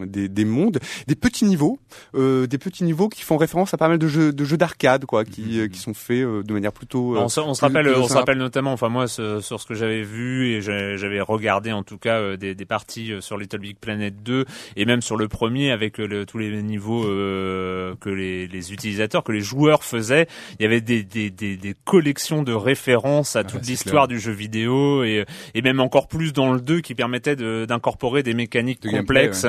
des, 0.06 0.30
des 0.30 0.46
mondes 0.46 0.80
des 1.08 1.16
petits 1.16 1.46
niveaux, 1.46 1.78
euh, 2.16 2.48
des 2.48 2.58
petits 2.58 2.84
niveaux 2.84 3.10
qui 3.10 3.22
font 3.22 3.38
référence 3.38 3.74
à 3.74 3.78
pas 3.78 3.88
mal 3.88 3.98
de 4.00 4.08
jeux 4.08 4.32
de 4.34 4.44
jeux 4.46 4.58
d'arcade 4.58 5.06
quoi, 5.06 5.26
qui 5.26 5.60
euh, 5.60 5.68
qui 5.68 5.80
sont 5.80 5.94
faits 5.94 6.24
euh, 6.24 6.44
de 6.44 6.54
manière 6.54 6.72
plutôt. 6.74 7.16
euh, 7.16 7.20
on 7.20 7.30
se, 7.30 7.40
on 7.40 7.54
se 7.54 7.60
plus- 7.60 7.68
rappelle, 7.68 7.86
plus 7.92 7.96
on 8.02 8.08
se 8.08 8.14
rappelle 8.20 8.38
notamment, 8.38 8.74
enfin 8.74 8.90
moi, 8.90 9.08
ce- 9.08 9.40
sur 9.42 9.60
ce 9.60 9.66
que 9.68 9.74
j'avais 9.74 10.02
vu 10.04 10.48
et 10.54 10.62
j'avais 10.62 11.22
regardé 11.22 11.72
en 11.72 11.84
tout 11.84 11.98
cas 11.98 12.20
euh, 12.20 12.38
des, 12.38 12.56
des 12.56 12.66
parties 12.66 13.12
sur 13.20 13.38
Little 13.38 13.60
Big 13.60 13.78
Planet 13.80 14.14
2 14.24 14.46
et 14.76 14.86
même 14.86 15.02
sur 15.02 15.18
le 15.18 15.28
premier 15.28 15.72
avec 15.72 15.98
le- 15.98 16.26
tous 16.26 16.38
les 16.38 16.62
niveaux 16.64 17.04
que 17.04 18.10
les, 18.10 18.48
les 18.48 18.74
utilisateurs, 18.74 19.24
que 19.24 19.32
les 19.32 19.42
joueurs 19.42 19.84
faisaient. 19.84 20.28
Il 20.60 20.64
y 20.64 20.66
avait 20.66 20.82
des, 20.82 21.04
des, 21.04 21.30
des, 21.30 21.58
des 21.58 21.76
collections 21.86 22.44
de 22.44 22.54
références 22.54 23.36
à 23.36 23.44
toute 23.44 23.64
c'est 23.64 23.72
l'histoire 23.72 24.08
du 24.08 24.20
jeu 24.20 24.32
vidéo 24.32 25.04
et, 25.04 25.26
et 25.54 25.62
même 25.62 25.80
encore 25.80 26.08
plus 26.08 26.34
dans 26.34 26.54
le 26.54 26.62
2 26.62 26.82
qui 26.82 26.96
permettait 26.96 27.36
de- 27.36 27.66
d'incorporer 27.74 28.24
des 28.24 28.34
mécaniques 28.34 28.82
De 28.84 28.90
complexes. 28.90 29.46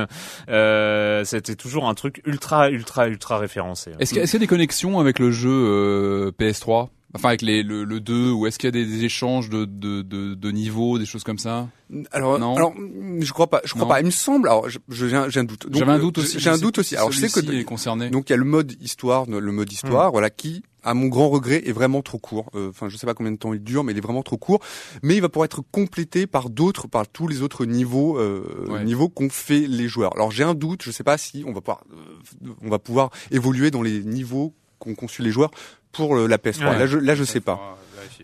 Euh, 0.48 1.24
C'était 1.24 1.54
toujours 1.54 1.88
un 1.88 1.94
truc 1.94 2.20
ultra, 2.26 2.70
ultra, 2.70 3.08
ultra 3.08 3.38
référencé. 3.38 3.92
Est-ce 3.98 4.10
qu'il 4.10 4.16
y, 4.18 4.20
a- 4.20 4.24
est-ce 4.24 4.32
qu'il 4.32 4.40
y 4.40 4.42
a 4.42 4.46
des 4.46 4.48
connexions 4.48 4.98
avec 5.00 5.18
le 5.18 5.30
jeu 5.30 5.50
euh, 5.50 6.30
PS3 6.38 6.88
Enfin, 7.16 7.28
avec 7.28 7.42
les, 7.42 7.62
le, 7.62 7.84
le 7.84 8.00
2, 8.00 8.32
ou 8.32 8.46
est-ce 8.46 8.58
qu'il 8.58 8.66
y 8.66 8.68
a 8.68 8.72
des, 8.72 8.84
des 8.84 9.04
échanges 9.04 9.48
de, 9.48 9.64
de, 9.66 10.02
de, 10.02 10.34
de 10.34 10.50
niveaux, 10.50 10.98
des 10.98 11.06
choses 11.06 11.22
comme 11.22 11.38
ça? 11.38 11.68
Alors, 12.10 12.40
Non. 12.40 12.56
alors, 12.56 12.74
je 13.20 13.32
crois 13.32 13.46
pas. 13.48 13.60
Je 13.64 13.70
crois 13.70 13.82
Non. 13.82 13.88
pas. 13.88 14.00
Il 14.00 14.06
me 14.06 14.10
semble. 14.10 14.48
Alors, 14.48 14.68
je- 14.68 14.80
je- 14.88 15.06
j'ai 15.06 15.14
un, 15.16 15.28
j'ai 15.28 15.38
un 15.38 15.44
doute. 15.44 15.66
J'avais 15.70 15.92
un 15.92 15.98
euh, 15.98 16.00
doute 16.00 16.18
aussi. 16.18 16.40
J'ai 16.40 16.50
un 16.50 16.56
je 16.56 16.62
doute 16.62 16.78
aussi. 16.78 16.88
si 16.90 16.96
Alors, 16.96 17.12
je 17.12 17.20
sais 17.24 17.28
que 17.42 17.52
est 17.52 17.62
concerné. 17.64 18.10
donc 18.10 18.28
il 18.30 18.32
y 18.32 18.34
a 18.34 18.36
le 18.36 18.44
mode 18.44 18.72
histoire, 18.82 19.26
le 19.26 19.52
mode 19.52 19.70
histoire, 19.72 20.10
voilà, 20.10 20.28
qui, 20.28 20.64
à 20.82 20.92
mon 20.94 21.06
grand 21.06 21.28
regret, 21.28 21.62
est 21.66 21.72
vraiment 21.72 22.02
trop 22.02 22.18
court. 22.18 22.50
Euh, 22.56 22.70
Enfin, 22.70 22.88
je 22.88 22.96
sais 22.96 23.06
pas 23.06 23.14
combien 23.14 23.30
de 23.30 23.36
temps 23.38 23.54
il 23.54 23.62
dure, 23.62 23.84
mais 23.84 23.92
il 23.92 23.98
est 23.98 24.00
vraiment 24.04 24.24
trop 24.24 24.36
court. 24.36 24.58
Mais 25.04 25.14
il 25.14 25.20
va 25.20 25.28
pouvoir 25.28 25.44
être 25.44 25.62
complété 25.70 26.26
par 26.26 26.50
d'autres, 26.50 26.88
par 26.88 27.06
tous 27.06 27.28
les 27.28 27.42
autres 27.42 27.64
niveaux, 27.64 28.18
euh, 28.18 28.42
Ouais. 28.68 28.82
niveaux 28.84 29.08
qu'ont 29.08 29.30
fait 29.30 29.68
les 29.68 29.86
joueurs. 29.86 30.14
Alors, 30.16 30.32
j'ai 30.32 30.42
un 30.42 30.54
doute. 30.54 30.82
Je 30.82 30.90
sais 30.90 31.04
pas 31.04 31.16
si 31.16 31.44
on 31.46 31.52
va 31.52 31.60
pouvoir, 31.60 31.84
euh, 31.92 32.48
on 32.60 32.70
va 32.70 32.80
pouvoir 32.80 33.10
évoluer 33.30 33.70
dans 33.70 33.82
les 33.82 34.02
niveaux 34.02 34.52
qu'ont 34.80 34.96
conçu 34.96 35.22
les 35.22 35.30
joueurs 35.30 35.52
pour 35.94 36.16
euh, 36.16 36.26
la 36.28 36.36
PS3. 36.38 36.68
Ouais. 36.70 36.78
Là, 36.78 36.86
je, 36.86 36.98
là, 36.98 37.14
je 37.14 37.24
sais 37.24 37.40
pas. 37.40 37.78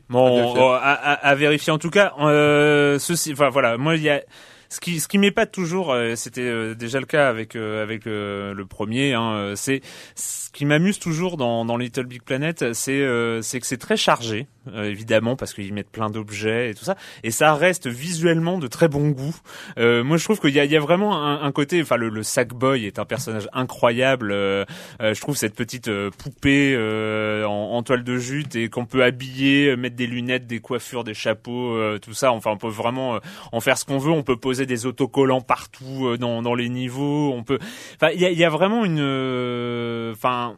Bon, 0.08 0.26
À 0.26 0.30
vérifier. 0.42 0.60
euh, 0.62 0.72
à, 0.72 0.92
à- 0.92 1.28
à 1.28 1.34
vérifier. 1.34 1.72
En 1.72 1.78
tout 1.78 1.90
cas, 1.90 2.12
euh, 2.20 2.98
ceci, 2.98 3.32
enfin 3.32 3.48
voilà, 3.48 3.76
moi 3.78 3.96
il 3.96 4.02
y 4.02 4.10
a 4.10 4.22
ce 4.68 4.78
qui 4.80 5.00
ce 5.00 5.08
qui 5.08 5.18
m'épate 5.18 5.50
toujours, 5.52 5.92
euh, 5.92 6.14
c'était 6.16 6.42
euh, 6.42 6.74
déjà 6.74 7.00
le 7.00 7.06
cas 7.06 7.28
avec 7.28 7.54
euh, 7.56 7.82
avec 7.82 8.06
euh, 8.06 8.52
le 8.54 8.66
premier. 8.66 9.14
Hein, 9.14 9.32
euh, 9.34 9.54
c'est 9.56 9.80
ce 10.16 10.50
qui 10.50 10.64
m'amuse 10.64 10.98
toujours 10.98 11.36
dans 11.36 11.64
dans 11.64 11.76
Little 11.76 12.06
Big 12.06 12.22
Planet, 12.22 12.72
c'est 12.72 13.00
euh, 13.00 13.40
c'est 13.42 13.60
que 13.60 13.66
c'est 13.66 13.78
très 13.78 13.96
chargé, 13.96 14.46
euh, 14.68 14.84
évidemment 14.84 15.36
parce 15.36 15.54
qu'ils 15.54 15.72
mettent 15.72 15.90
plein 15.90 16.10
d'objets 16.10 16.70
et 16.70 16.74
tout 16.74 16.84
ça, 16.84 16.96
et 17.22 17.30
ça 17.30 17.54
reste 17.54 17.86
visuellement 17.86 18.58
de 18.58 18.66
très 18.66 18.88
bon 18.88 19.08
goût. 19.10 19.36
Euh, 19.78 20.04
moi 20.04 20.16
je 20.16 20.24
trouve 20.24 20.40
qu'il 20.40 20.50
y 20.50 20.60
y 20.60 20.76
a 20.76 20.80
vraiment 20.80 21.26
un, 21.26 21.52
côté, 21.52 21.82
enfin 21.82 21.96
le, 21.96 22.08
le 22.08 22.22
Sackboy 22.22 22.86
est 22.86 22.98
un 22.98 23.04
personnage 23.04 23.48
incroyable. 23.52 24.30
euh, 24.32 24.64
euh, 25.00 25.14
je 25.14 25.20
trouve 25.20 25.36
cette 25.36 25.54
petite 25.54 25.88
euh, 25.88 26.10
poupée 26.10 26.74
euh, 26.76 27.44
en, 27.44 27.72
en 27.72 27.82
toile 27.82 28.04
de 28.04 28.16
jute 28.16 28.56
et 28.56 28.68
qu'on 28.68 28.86
peut 28.86 29.02
habiller, 29.02 29.76
mettre 29.76 29.96
des 29.96 30.06
lunettes, 30.06 30.46
des 30.46 30.60
coiffures, 30.60 31.04
des 31.04 31.14
chapeaux, 31.14 31.76
tout 31.98 32.14
ça. 32.14 32.32
Enfin, 32.32 32.50
on 32.52 32.56
peut 32.56 32.68
vraiment 32.68 33.18
en 33.52 33.60
faire 33.60 33.78
ce 33.78 33.84
qu'on 33.84 33.98
veut. 33.98 34.10
On 34.10 34.22
peut 34.22 34.36
poser 34.36 34.66
des 34.66 34.86
autocollants 34.86 35.40
partout 35.40 36.16
dans, 36.18 36.42
dans 36.42 36.54
les 36.54 36.68
niveaux. 36.68 37.32
On 37.32 37.42
peut. 37.42 37.58
Enfin, 37.94 38.12
il 38.14 38.20
y 38.20 38.26
a, 38.26 38.30
il 38.30 38.38
y 38.38 38.44
a 38.44 38.50
vraiment 38.50 38.84
une. 38.84 39.00
Enfin. 40.12 40.56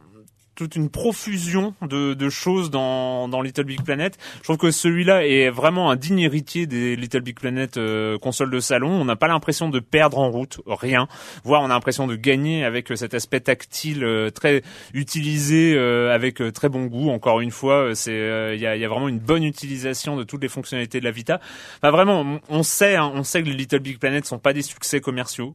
Toute 0.55 0.77
une 0.77 0.91
profusion 0.91 1.75
de, 1.83 2.15
de 2.15 2.31
choses 2.31 2.71
dans, 2.71 3.29
dans 3.29 3.41
Little 3.41 3.65
Big 3.65 3.83
Planet. 3.83 4.19
Je 4.39 4.43
trouve 4.43 4.59
que 4.59 4.71
celui-là 4.71 5.27
est 5.27 5.51
vraiment 5.51 5.91
un 5.91 5.97
digne 5.97 6.21
héritier 6.21 6.67
des 6.67 6.95
Little 6.97 7.21
Big 7.23 7.39
Planet 7.39 7.77
euh, 7.77 8.19
consoles 8.19 8.51
de 8.51 8.61
salon. 8.61 8.91
On 8.91 9.05
n'a 9.05 9.17
pas 9.17 9.29
l'impression 9.29 9.71
de 9.71 9.81
perdre 9.81 10.19
en 10.19 10.31
route, 10.31 10.61
rien. 10.67 11.09
Voire 11.45 11.63
on 11.63 11.67
a 11.67 11.69
l'impression 11.69 12.07
de 12.07 12.17
gagner 12.17 12.65
avec 12.65 12.91
euh, 12.91 12.97
cet 12.97 13.15
aspect 13.15 13.41
tactile 13.41 14.05
euh, 14.05 14.31
très 14.31 14.63
utilisé 14.93 15.75
euh, 15.75 16.15
avec 16.15 16.41
euh, 16.41 16.53
très 16.53 16.69
bon 16.69 16.87
goût. 16.87 17.11
Encore 17.11 17.41
une 17.41 17.51
fois, 17.51 17.89
euh, 17.89 17.95
c'est 17.95 18.13
il 18.13 18.61
y, 18.61 18.67
a, 18.67 18.77
y 18.77 18.85
a 18.85 18.89
vraiment 18.89 19.09
une 19.09 19.19
bonne 19.19 19.45
utilisation 19.45 20.17
de 20.17 20.25
toutes 20.25 20.43
les 20.43 20.49
fonctionnalités 20.49 21.01
de 21.01 21.05
la 21.05 21.11
Vita. 21.11 21.41
Enfin 21.79 21.91
vraiment, 21.91 22.41
on, 22.49 22.63
sait, 22.63 22.97
hein, 22.97 23.11
on 23.15 23.23
sait 23.23 23.43
que 23.43 23.49
les 23.49 23.55
Little 23.55 23.81
Big 23.81 23.99
Planet 23.99 24.25
sont 24.27 24.39
pas 24.39 24.53
des 24.53 24.63
succès 24.63 25.01
commerciaux. 25.01 25.55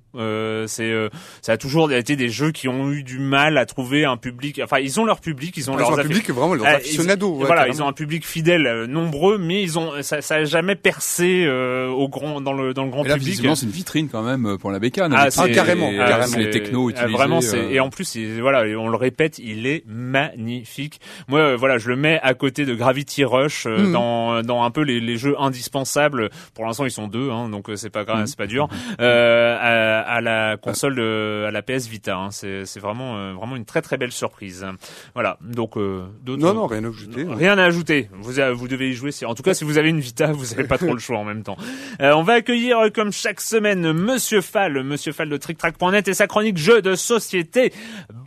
C'est 0.67 0.93
ça 1.41 1.53
a 1.53 1.57
toujours 1.57 1.91
été 1.91 2.15
des 2.15 2.29
jeux 2.29 2.51
qui 2.51 2.67
ont 2.67 2.91
eu 2.91 3.03
du 3.03 3.19
mal 3.19 3.57
à 3.57 3.65
trouver 3.65 4.05
un 4.05 4.17
public. 4.17 4.59
Ils 4.87 4.99
ont 4.99 5.05
leur 5.05 5.19
public, 5.21 5.55
ils 5.57 5.69
ont 5.69 5.73
Ils 5.73 5.79
leurs 5.79 5.91
ont 5.91 5.97
un 5.97 6.01
public 6.01 6.29
vraiment 6.31 6.53
leurs 6.55 6.65
euh, 6.65 6.75
aficionados. 6.77 7.27
ils- 7.35 7.39
ouais, 7.41 7.45
voilà, 7.45 7.61
carrément. 7.61 7.75
ils 7.75 7.83
ont 7.83 7.87
un 7.87 7.93
public 7.93 8.25
fidèle 8.25 8.65
euh, 8.67 8.87
nombreux, 8.87 9.37
mais 9.37 9.61
ils 9.61 9.77
ont 9.77 9.91
ça, 10.01 10.21
ça 10.21 10.35
a 10.35 10.43
jamais 10.45 10.75
percé 10.75 11.43
euh, 11.45 11.87
au 11.89 12.07
grand 12.09 12.41
dans 12.41 12.53
le 12.53 12.73
dans 12.73 12.85
le 12.85 12.89
grand 12.91 13.03
Et 13.03 13.09
là, 13.09 13.15
public. 13.17 13.35
c'est 13.55 13.63
une 13.65 13.69
vitrine 13.71 14.09
quand 14.09 14.23
même 14.23 14.45
euh, 14.45 14.57
pour 14.57 14.71
la 14.71 14.79
bécane. 14.79 15.13
Ah, 15.15 15.27
les- 15.45 15.51
carrément, 15.53 15.91
les- 15.91 15.97
carrément. 15.97 16.37
Les 16.37 16.49
technos 16.49 16.87
euh, 16.87 16.91
utilisés. 16.91 17.13
Vraiment, 17.13 17.41
c'est 17.41 17.57
euh, 17.59 17.69
et 17.71 17.79
en 17.79 17.89
plus, 17.89 18.15
il- 18.15 18.41
voilà, 18.41 18.65
et 18.65 18.75
on 18.75 18.87
le 18.89 18.97
répète, 18.97 19.39
il 19.39 19.67
est 19.67 19.83
magnifique. 19.87 20.99
Moi, 21.27 21.39
euh, 21.39 21.55
voilà, 21.57 21.77
je 21.77 21.89
le 21.89 21.95
mets 21.95 22.19
à 22.23 22.33
côté 22.33 22.65
de 22.65 22.73
Gravity 22.73 23.23
Rush 23.25 23.65
euh, 23.65 23.77
Mhm. 23.77 23.91
dans 23.91 24.41
dans 24.41 24.63
un 24.63 24.71
peu 24.71 24.81
les, 24.81 24.99
les 24.99 25.17
jeux 25.17 25.35
indispensables. 25.39 26.29
Pour 26.53 26.65
l'instant, 26.65 26.85
ils 26.85 26.91
sont 26.91 27.07
deux, 27.07 27.29
hein, 27.31 27.49
donc 27.49 27.69
euh, 27.69 27.75
c'est 27.75 27.89
pas 27.89 28.03
grave, 28.03 28.19
Mhm. 28.21 28.27
c'est 28.27 28.37
pas 28.37 28.47
dur. 28.47 28.67
Euh, 28.99 29.57
à, 29.59 30.01
à 30.01 30.21
la 30.21 30.57
console 30.57 30.95
de, 30.95 31.45
à 31.47 31.51
la 31.51 31.61
PS 31.61 31.87
Vita, 31.87 32.15
hein. 32.17 32.31
c'est 32.31 32.65
c'est 32.65 32.79
vraiment 32.79 33.17
euh, 33.17 33.33
vraiment 33.33 33.55
une 33.55 33.65
très 33.65 33.81
très 33.81 33.97
belle 33.97 34.11
surprise. 34.11 34.65
Voilà, 35.13 35.37
donc 35.41 35.77
euh, 35.77 36.05
d'autres- 36.23 36.41
Non, 36.41 36.53
non, 36.53 36.67
rien 36.67 36.83
à 36.83 36.87
ajouter. 36.87 37.23
non. 37.25 37.35
Rien 37.35 37.57
à 37.57 37.63
ajouter. 37.63 38.09
Vous, 38.19 38.39
a- 38.39 38.51
vous 38.51 38.67
devez 38.67 38.89
y 38.89 38.93
jouer. 38.93 39.11
Si, 39.11 39.25
en 39.25 39.35
tout 39.35 39.43
cas, 39.43 39.53
si 39.53 39.63
vous 39.63 39.77
avez 39.77 39.89
une 39.89 39.99
Vita, 39.99 40.31
vous 40.31 40.45
n'avez 40.47 40.63
pas 40.65 40.77
trop 40.77 40.93
le 40.93 40.99
choix 40.99 41.17
en 41.17 41.25
même 41.25 41.43
temps. 41.43 41.57
Euh, 41.99 42.13
on 42.13 42.21
va 42.21 42.33
accueillir, 42.33 42.77
euh, 42.77 42.89
comme 42.89 43.11
chaque 43.11 43.41
semaine, 43.41 43.91
Monsieur 43.91 44.41
Fall, 44.41 44.83
Monsieur 44.83 45.13
Fall 45.13 45.29
de 45.29 45.37
TrickTrack.net 45.37 46.07
et 46.07 46.13
sa 46.13 46.27
chronique 46.27 46.57
jeux 46.57 46.81
de 46.83 46.93
société. 46.95 47.73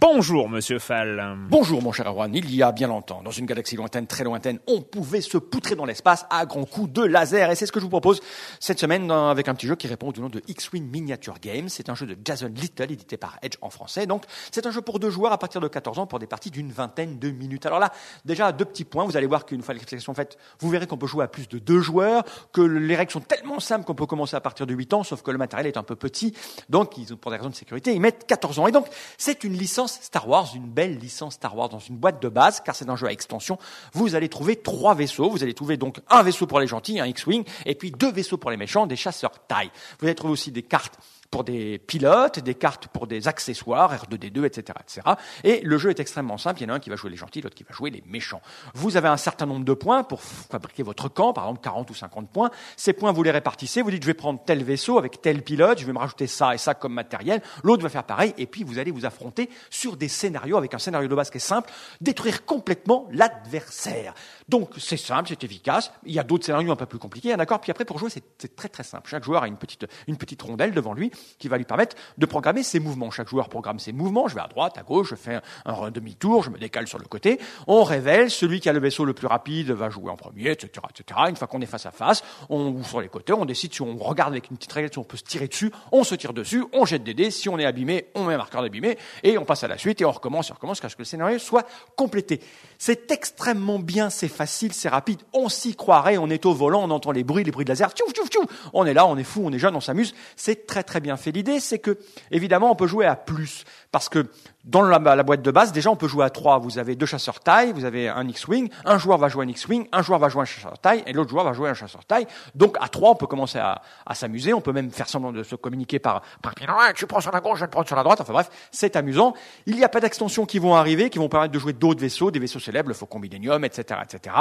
Bonjour, 0.00 0.48
Monsieur 0.48 0.78
Fall. 0.78 1.36
Bonjour 1.48 1.80
mon 1.82 1.92
cher 1.92 2.06
Erwan, 2.08 2.34
il 2.34 2.52
y 2.54 2.62
a 2.62 2.72
bien 2.72 2.88
longtemps, 2.88 3.22
dans 3.22 3.30
une 3.30 3.46
galaxie 3.46 3.76
lointaine, 3.76 4.06
très 4.06 4.24
lointaine, 4.24 4.58
on 4.66 4.80
pouvait 4.80 5.20
se 5.20 5.38
poutrer 5.38 5.76
dans 5.76 5.84
l'espace 5.84 6.26
à 6.30 6.46
grands 6.46 6.64
coups 6.64 6.92
de 6.92 7.04
laser. 7.04 7.50
Et 7.50 7.54
c'est 7.54 7.66
ce 7.66 7.72
que 7.72 7.78
je 7.80 7.84
vous 7.84 7.90
propose 7.90 8.20
cette 8.58 8.80
semaine 8.80 9.06
dans- 9.06 9.28
avec 9.28 9.46
un 9.48 9.54
petit 9.54 9.66
jeu 9.66 9.76
qui 9.76 9.86
répond 9.86 10.08
au 10.16 10.20
nom 10.20 10.28
de 10.28 10.42
X-Wing 10.48 10.90
Miniature 10.90 11.36
Games. 11.40 11.68
C'est 11.68 11.90
un 11.90 11.94
jeu 11.94 12.06
de 12.06 12.16
Jason 12.24 12.50
Little, 12.54 12.90
édité 12.90 13.16
par 13.18 13.38
Edge 13.42 13.54
en 13.60 13.70
français. 13.70 14.06
Donc 14.06 14.24
c'est 14.50 14.66
un 14.66 14.70
jeu 14.70 14.80
pour 14.80 14.98
deux 14.98 15.10
joueurs 15.10 15.32
à 15.32 15.38
partir 15.38 15.60
de 15.60 15.68
14 15.68 15.98
ans 15.98 16.06
pour 16.06 16.18
des 16.18 16.26
parties 16.26 16.39
d'une 16.48 16.72
vingtaine 16.72 17.18
de 17.18 17.30
minutes. 17.30 17.66
Alors 17.66 17.78
là, 17.78 17.92
déjà 18.24 18.52
deux 18.52 18.64
petits 18.64 18.84
points. 18.84 19.04
Vous 19.04 19.18
allez 19.18 19.26
voir 19.26 19.44
qu'une 19.44 19.62
fois 19.62 19.74
l'explication 19.74 20.14
faite, 20.14 20.38
vous 20.60 20.70
verrez 20.70 20.86
qu'on 20.86 20.96
peut 20.96 21.06
jouer 21.06 21.24
à 21.24 21.28
plus 21.28 21.48
de 21.48 21.58
deux 21.58 21.80
joueurs, 21.80 22.24
que 22.52 22.62
les 22.62 22.96
règles 22.96 23.12
sont 23.12 23.20
tellement 23.20 23.60
simples 23.60 23.84
qu'on 23.84 23.94
peut 23.94 24.06
commencer 24.06 24.36
à 24.36 24.40
partir 24.40 24.66
de 24.66 24.72
8 24.72 24.94
ans, 24.94 25.02
sauf 25.04 25.20
que 25.20 25.30
le 25.30 25.36
matériel 25.36 25.66
est 25.66 25.76
un 25.76 25.82
peu 25.82 25.96
petit. 25.96 26.32
Donc 26.70 26.96
ils, 26.96 27.14
pour 27.16 27.30
des 27.30 27.36
raisons 27.36 27.50
de 27.50 27.54
sécurité, 27.54 27.92
ils 27.92 28.00
mettent 28.00 28.26
14 28.26 28.58
ans. 28.60 28.66
Et 28.66 28.72
donc 28.72 28.86
c'est 29.18 29.44
une 29.44 29.52
licence 29.52 29.98
Star 30.00 30.26
Wars, 30.26 30.48
une 30.54 30.70
belle 30.70 30.96
licence 30.98 31.34
Star 31.34 31.54
Wars 31.54 31.68
dans 31.68 31.78
une 31.78 31.96
boîte 31.96 32.22
de 32.22 32.28
base, 32.28 32.60
car 32.60 32.74
c'est 32.74 32.88
un 32.88 32.96
jeu 32.96 33.08
à 33.08 33.12
extension. 33.12 33.58
Vous 33.92 34.14
allez 34.14 34.30
trouver 34.30 34.56
trois 34.56 34.94
vaisseaux. 34.94 35.28
Vous 35.28 35.42
allez 35.42 35.54
trouver 35.54 35.76
donc 35.76 36.00
un 36.08 36.22
vaisseau 36.22 36.46
pour 36.46 36.60
les 36.60 36.66
gentils, 36.66 37.00
un 37.00 37.06
X-Wing, 37.06 37.44
et 37.66 37.74
puis 37.74 37.90
deux 37.90 38.12
vaisseaux 38.12 38.36
pour 38.36 38.50
les 38.50 38.56
méchants, 38.56 38.86
des 38.86 38.96
chasseurs 38.96 39.46
taille. 39.46 39.70
Vous 39.98 40.06
allez 40.06 40.14
trouver 40.14 40.32
aussi 40.32 40.52
des 40.52 40.62
cartes 40.62 40.98
pour 41.30 41.44
des 41.44 41.78
pilotes, 41.78 42.40
des 42.40 42.54
cartes 42.54 42.88
pour 42.88 43.06
des 43.06 43.28
accessoires, 43.28 43.94
R2D2, 43.94 44.44
etc., 44.44 44.78
etc. 44.80 45.16
Et 45.44 45.60
le 45.62 45.78
jeu 45.78 45.90
est 45.90 46.00
extrêmement 46.00 46.38
simple. 46.38 46.60
Il 46.60 46.64
y 46.64 46.70
en 46.70 46.74
a 46.74 46.76
un 46.76 46.80
qui 46.80 46.90
va 46.90 46.96
jouer 46.96 47.10
les 47.10 47.16
gentils, 47.16 47.40
l'autre 47.40 47.54
qui 47.54 47.62
va 47.62 47.72
jouer 47.72 47.90
les 47.90 48.02
méchants. 48.06 48.42
Vous 48.74 48.96
avez 48.96 49.08
un 49.08 49.16
certain 49.16 49.46
nombre 49.46 49.64
de 49.64 49.74
points 49.74 50.02
pour 50.02 50.22
fabriquer 50.22 50.82
votre 50.82 51.08
camp, 51.08 51.32
par 51.32 51.44
exemple 51.44 51.60
40 51.62 51.90
ou 51.90 51.94
50 51.94 52.30
points. 52.30 52.50
Ces 52.76 52.92
points, 52.92 53.12
vous 53.12 53.22
les 53.22 53.30
répartissez. 53.30 53.82
Vous 53.82 53.90
dites, 53.90 54.02
je 54.02 54.06
vais 54.06 54.14
prendre 54.14 54.40
tel 54.44 54.64
vaisseau 54.64 54.98
avec 54.98 55.22
tel 55.22 55.42
pilote, 55.42 55.78
je 55.78 55.86
vais 55.86 55.92
me 55.92 55.98
rajouter 55.98 56.26
ça 56.26 56.54
et 56.54 56.58
ça 56.58 56.74
comme 56.74 56.94
matériel. 56.94 57.42
L'autre 57.62 57.82
va 57.82 57.88
faire 57.88 58.04
pareil. 58.04 58.34
Et 58.36 58.46
puis, 58.46 58.64
vous 58.64 58.78
allez 58.78 58.90
vous 58.90 59.06
affronter 59.06 59.48
sur 59.70 59.96
des 59.96 60.08
scénarios 60.08 60.56
avec 60.56 60.74
un 60.74 60.78
scénario 60.78 61.08
de 61.08 61.14
base 61.14 61.30
qui 61.30 61.36
est 61.36 61.40
simple, 61.40 61.70
détruire 62.00 62.44
complètement 62.44 63.08
l'adversaire. 63.12 64.14
Donc, 64.50 64.70
c'est 64.78 64.96
simple, 64.96 65.28
c'est 65.28 65.44
efficace. 65.44 65.92
Il 66.04 66.12
y 66.12 66.18
a 66.18 66.24
d'autres 66.24 66.44
scénarios 66.44 66.72
un 66.72 66.76
peu 66.76 66.84
plus 66.84 66.98
compliqués, 66.98 67.32
hein, 67.32 67.36
d'accord 67.36 67.60
Puis 67.60 67.70
après, 67.70 67.84
pour 67.84 68.00
jouer, 68.00 68.10
c'est 68.10 68.56
très 68.56 68.68
très 68.68 68.82
simple. 68.82 69.08
Chaque 69.08 69.22
joueur 69.22 69.44
a 69.44 69.46
une 69.46 69.56
petite, 69.56 69.86
une 70.08 70.16
petite 70.16 70.42
rondelle 70.42 70.72
devant 70.72 70.92
lui 70.92 71.12
qui 71.38 71.46
va 71.46 71.56
lui 71.56 71.64
permettre 71.64 71.94
de 72.18 72.26
programmer 72.26 72.64
ses 72.64 72.80
mouvements. 72.80 73.12
Chaque 73.12 73.28
joueur 73.28 73.48
programme 73.48 73.78
ses 73.78 73.92
mouvements. 73.92 74.26
Je 74.26 74.34
vais 74.34 74.40
à 74.40 74.48
droite, 74.48 74.76
à 74.76 74.82
gauche, 74.82 75.10
je 75.10 75.14
fais 75.14 75.36
un, 75.36 75.42
un 75.66 75.90
demi-tour, 75.92 76.42
je 76.42 76.50
me 76.50 76.58
décale 76.58 76.88
sur 76.88 76.98
le 76.98 77.04
côté. 77.04 77.38
On 77.68 77.84
révèle, 77.84 78.28
celui 78.28 78.58
qui 78.58 78.68
a 78.68 78.72
le 78.72 78.80
vaisseau 78.80 79.04
le 79.04 79.12
plus 79.12 79.28
rapide 79.28 79.70
va 79.70 79.88
jouer 79.88 80.10
en 80.10 80.16
premier, 80.16 80.50
etc. 80.50 80.84
etc. 80.90 81.20
Une 81.28 81.36
fois 81.36 81.46
qu'on 81.46 81.60
est 81.60 81.66
face 81.66 81.86
à 81.86 81.92
face, 81.92 82.24
on 82.48 82.70
ou 82.70 82.82
sur 82.82 83.00
les 83.00 83.08
côtés, 83.08 83.32
on 83.32 83.44
décide 83.44 83.72
si 83.72 83.82
on 83.82 83.96
regarde 83.98 84.32
avec 84.32 84.50
une 84.50 84.56
petite 84.56 84.72
règle, 84.72 84.90
si 84.92 84.98
on 84.98 85.04
peut 85.04 85.16
se 85.16 85.22
tirer 85.22 85.46
dessus, 85.46 85.70
on 85.92 86.02
se 86.02 86.16
tire 86.16 86.32
dessus, 86.32 86.64
on 86.72 86.84
jette 86.86 87.04
des 87.04 87.14
dés. 87.14 87.30
Si 87.30 87.48
on 87.48 87.56
est 87.56 87.64
abîmé, 87.64 88.06
on 88.16 88.24
met 88.24 88.34
un 88.34 88.38
marqueur 88.38 88.62
d'abîmé 88.62 88.98
et 89.22 89.38
on 89.38 89.44
passe 89.44 89.62
à 89.62 89.68
la 89.68 89.78
suite 89.78 90.00
et 90.00 90.04
on 90.04 90.10
recommence 90.10 90.48
et 90.48 90.52
on 90.52 90.56
recommence 90.56 90.78
jusqu'à 90.78 90.88
ce 90.88 90.96
que 90.96 91.02
le 91.02 91.06
scénario 91.06 91.38
soit 91.38 91.68
complété. 91.94 92.40
C'est 92.78 93.12
extrêmement 93.12 93.78
bien, 93.78 94.10
c'est 94.10 94.39
facile, 94.40 94.72
c'est 94.72 94.88
rapide. 94.88 95.20
On 95.34 95.50
s'y 95.50 95.74
croirait, 95.74 96.16
on 96.16 96.30
est 96.30 96.46
au 96.46 96.54
volant, 96.54 96.82
on 96.82 96.90
entend 96.90 97.10
les 97.10 97.24
bruits, 97.24 97.44
les 97.44 97.50
bruits 97.50 97.66
de 97.66 97.70
laser. 97.70 97.90
Tchouf, 97.90 98.10
tchouf, 98.14 98.30
tchouf. 98.30 98.46
On 98.72 98.86
est 98.86 98.94
là, 98.94 99.06
on 99.06 99.18
est 99.18 99.22
fou, 99.22 99.42
on 99.44 99.52
est 99.52 99.58
jeune, 99.58 99.76
on 99.76 99.82
s'amuse. 99.82 100.14
C'est 100.34 100.66
très 100.66 100.82
très 100.82 101.00
bien 101.00 101.18
fait 101.18 101.30
l'idée, 101.30 101.60
c'est 101.60 101.78
que 101.78 101.98
évidemment 102.30 102.72
on 102.72 102.74
peut 102.74 102.86
jouer 102.86 103.04
à 103.04 103.16
plus 103.16 103.64
parce 103.92 104.08
que 104.08 104.26
dans 104.64 104.82
la, 104.82 104.98
la 104.98 105.22
boîte 105.22 105.42
de 105.42 105.50
base, 105.50 105.72
déjà 105.72 105.90
on 105.90 105.96
peut 105.96 106.06
jouer 106.06 106.24
à 106.24 106.30
trois. 106.30 106.58
Vous 106.58 106.78
avez 106.78 106.94
deux 106.94 107.06
chasseurs 107.06 107.40
taille, 107.40 107.72
vous 107.72 107.84
avez 107.84 108.08
un 108.08 108.26
X-wing, 108.28 108.70
un 108.84 108.98
joueur 108.98 109.18
va 109.18 109.28
jouer 109.28 109.44
un 109.44 109.48
X-wing, 109.48 109.88
un 109.90 110.02
joueur 110.02 110.18
va 110.18 110.28
jouer 110.28 110.42
un 110.42 110.46
chasseur 110.46 110.78
taille 110.78 111.02
et 111.06 111.12
l'autre 111.12 111.30
joueur 111.30 111.44
va 111.44 111.52
jouer 111.52 111.70
un 111.70 111.74
chasseur 111.74 112.04
taille. 112.04 112.26
Donc 112.54 112.76
à 112.80 112.88
trois, 112.88 113.10
on 113.10 113.14
peut 113.14 113.26
commencer 113.26 113.58
à, 113.58 113.82
à 114.06 114.14
s'amuser. 114.14 114.52
On 114.52 114.60
peut 114.60 114.72
même 114.72 114.90
faire 114.90 115.08
semblant 115.08 115.32
de 115.32 115.42
se 115.42 115.54
communiquer 115.56 115.98
par 115.98 116.22
par 116.42 116.54
tu 116.94 117.06
prends 117.06 117.20
sur 117.20 117.32
la 117.32 117.40
gauche, 117.40 117.58
je 117.58 117.64
te 117.64 117.70
prends 117.70 117.84
sur 117.84 117.96
la 117.96 118.02
droite. 118.02 118.20
Enfin 118.20 118.32
bref, 118.32 118.50
c'est 118.70 118.96
amusant. 118.96 119.34
Il 119.66 119.76
n'y 119.76 119.84
a 119.84 119.88
pas 119.88 120.00
d'extensions 120.00 120.46
qui 120.46 120.58
vont 120.58 120.74
arriver, 120.74 121.10
qui 121.10 121.18
vont 121.18 121.28
permettre 121.28 121.52
de 121.52 121.58
jouer 121.58 121.72
d'autres 121.72 122.00
vaisseaux, 122.00 122.30
des 122.30 122.38
vaisseaux 122.38 122.60
célèbres, 122.60 122.88
le 122.88 122.94
Faucon 122.94 123.18
Millennium, 123.18 123.64
etc., 123.64 124.00
etc. 124.04 124.36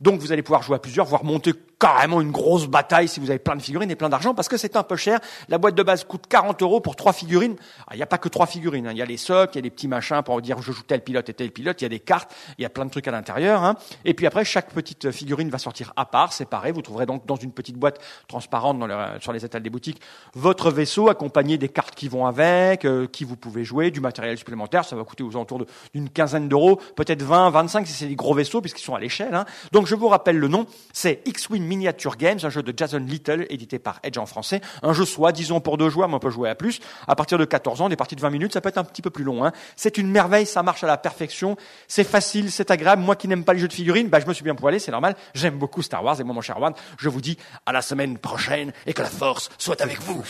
Donc 0.00 0.20
vous 0.20 0.32
allez 0.32 0.42
pouvoir 0.42 0.62
jouer 0.62 0.76
à 0.76 0.78
plusieurs, 0.78 1.06
voire 1.06 1.24
monter 1.24 1.52
carrément 1.78 2.20
une 2.22 2.30
grosse 2.32 2.66
bataille 2.66 3.06
si 3.06 3.20
vous 3.20 3.28
avez 3.30 3.38
plein 3.38 3.54
de 3.54 3.60
figurines 3.62 3.90
et 3.90 3.96
plein 3.96 4.08
d'argent, 4.08 4.34
parce 4.34 4.48
que 4.48 4.56
c'est 4.56 4.76
un 4.76 4.82
peu 4.82 4.96
cher. 4.96 5.20
La 5.48 5.58
boîte 5.58 5.74
de 5.74 5.82
base 5.82 6.04
coûte 6.04 6.24
40 6.26 6.62
euros 6.62 6.80
pour 6.80 6.96
trois 6.96 7.12
figurines. 7.12 7.54
Ah, 7.86 7.90
Il 7.92 7.96
n'y 7.98 8.02
a 8.02 8.06
pas 8.06 8.16
que 8.18 8.28
trois 8.30 8.46
figurines. 8.46 8.86
hein. 8.86 8.92
Il 8.92 8.98
y 8.98 9.02
a 9.02 9.04
les 9.06 9.18
socles, 9.18 9.52
il 9.54 9.56
y 9.56 9.58
a 9.58 9.62
des 9.62 9.70
petits 9.70 9.86
machins 9.88 10.22
pour 10.24 10.40
dire 10.40 10.60
je 10.62 10.72
joue 10.72 10.82
tel 10.82 11.02
pilote 11.02 11.28
et 11.28 11.34
tel 11.34 11.50
pilote. 11.52 11.80
Il 11.80 11.84
y 11.84 11.86
a 11.86 11.90
des 11.90 12.00
cartes, 12.00 12.34
il 12.58 12.62
y 12.62 12.64
a 12.64 12.70
plein 12.70 12.86
de 12.86 12.90
trucs 12.90 13.06
à 13.08 13.10
l'intérieur. 13.10 13.62
hein. 13.62 13.76
Et 14.06 14.14
puis 14.14 14.26
après, 14.26 14.44
chaque 14.44 14.70
petite 14.72 15.10
figurine 15.10 15.50
va 15.50 15.58
sortir 15.58 15.92
à 15.96 16.06
part, 16.06 16.32
séparée. 16.32 16.72
Vous 16.72 16.82
trouverez 16.82 17.04
donc 17.06 17.26
dans 17.26 17.36
une 17.36 17.52
petite 17.52 17.76
boîte 17.76 18.00
transparente 18.26 18.78
dans 18.78 18.86
le- 18.86 19.20
sur 19.20 19.32
les 19.32 19.44
étals 19.44 19.62
des 19.62 19.70
boutiques 19.70 20.00
votre 20.34 20.70
vaisseau 20.70 21.08
accompagné 21.10 21.58
des 21.58 21.68
cartes 21.68 21.94
qui 21.94 22.08
vont 22.08 22.26
avec, 22.26 22.84
euh, 22.86 23.06
qui 23.06 23.24
vous 23.24 23.36
pouvez 23.36 23.64
jouer, 23.64 23.90
du 23.90 24.00
matériel 24.00 24.36
supplémentaire. 24.38 24.84
Ça 24.84 24.96
va 24.96 25.04
coûter 25.04 25.22
aux 25.22 25.30
alentours 25.30 25.64
d'une 25.94 26.08
quinzaine 26.08 26.48
d'euros, 26.48 26.80
peut-être 26.96 27.22
20, 27.22 27.50
25 27.50 27.86
si 27.86 27.92
c'est 27.92 28.06
des 28.06 28.16
gros 28.16 28.34
vaisseaux 28.34 28.60
puisqu'ils 28.62 28.82
sont 28.84 28.94
à 28.94 29.00
l'échelle. 29.00 29.34
hein. 29.34 29.44
Donc 29.76 29.86
je 29.86 29.94
vous 29.94 30.08
rappelle 30.08 30.38
le 30.38 30.48
nom, 30.48 30.64
c'est 30.94 31.20
X-Wing 31.26 31.62
Miniature 31.62 32.16
Games, 32.16 32.38
un 32.42 32.48
jeu 32.48 32.62
de 32.62 32.72
Jason 32.74 32.96
Little 32.96 33.44
édité 33.50 33.78
par 33.78 34.00
Edge 34.02 34.16
en 34.16 34.24
français. 34.24 34.62
Un 34.82 34.94
jeu 34.94 35.04
soit, 35.04 35.32
disons 35.32 35.60
pour 35.60 35.76
deux 35.76 35.90
joueurs, 35.90 36.08
mais 36.08 36.14
on 36.14 36.18
peut 36.18 36.30
jouer 36.30 36.48
à 36.48 36.54
plus. 36.54 36.80
À 37.06 37.14
partir 37.14 37.36
de 37.36 37.44
14 37.44 37.82
ans, 37.82 37.90
des 37.90 37.96
parties 37.96 38.16
de 38.16 38.22
20 38.22 38.30
minutes, 38.30 38.54
ça 38.54 38.62
peut 38.62 38.70
être 38.70 38.78
un 38.78 38.84
petit 38.84 39.02
peu 39.02 39.10
plus 39.10 39.22
long. 39.22 39.44
hein. 39.44 39.52
C'est 39.76 39.98
une 39.98 40.10
merveille, 40.10 40.46
ça 40.46 40.62
marche 40.62 40.82
à 40.82 40.86
la 40.86 40.96
perfection. 40.96 41.58
C'est 41.88 42.04
facile, 42.04 42.50
c'est 42.50 42.70
agréable. 42.70 43.02
Moi 43.02 43.16
qui 43.16 43.28
n'aime 43.28 43.44
pas 43.44 43.52
les 43.52 43.58
jeux 43.58 43.68
de 43.68 43.72
figurines, 43.74 44.08
bah, 44.08 44.18
je 44.18 44.26
me 44.26 44.32
suis 44.32 44.44
bien 44.44 44.54
poilé, 44.54 44.78
c'est 44.78 44.92
normal. 44.92 45.14
J'aime 45.34 45.58
beaucoup 45.58 45.82
Star 45.82 46.02
Wars 46.02 46.18
et 46.18 46.24
moi 46.24 46.34
mon 46.34 46.40
cher 46.40 46.56
Juan, 46.56 46.72
je 46.96 47.10
vous 47.10 47.20
dis 47.20 47.36
à 47.66 47.72
la 47.72 47.82
semaine 47.82 48.16
prochaine 48.16 48.72
et 48.86 48.94
que 48.94 49.02
la 49.02 49.10
force 49.10 49.50
soit 49.58 49.82
avec 49.82 50.00
vous. 50.00 50.24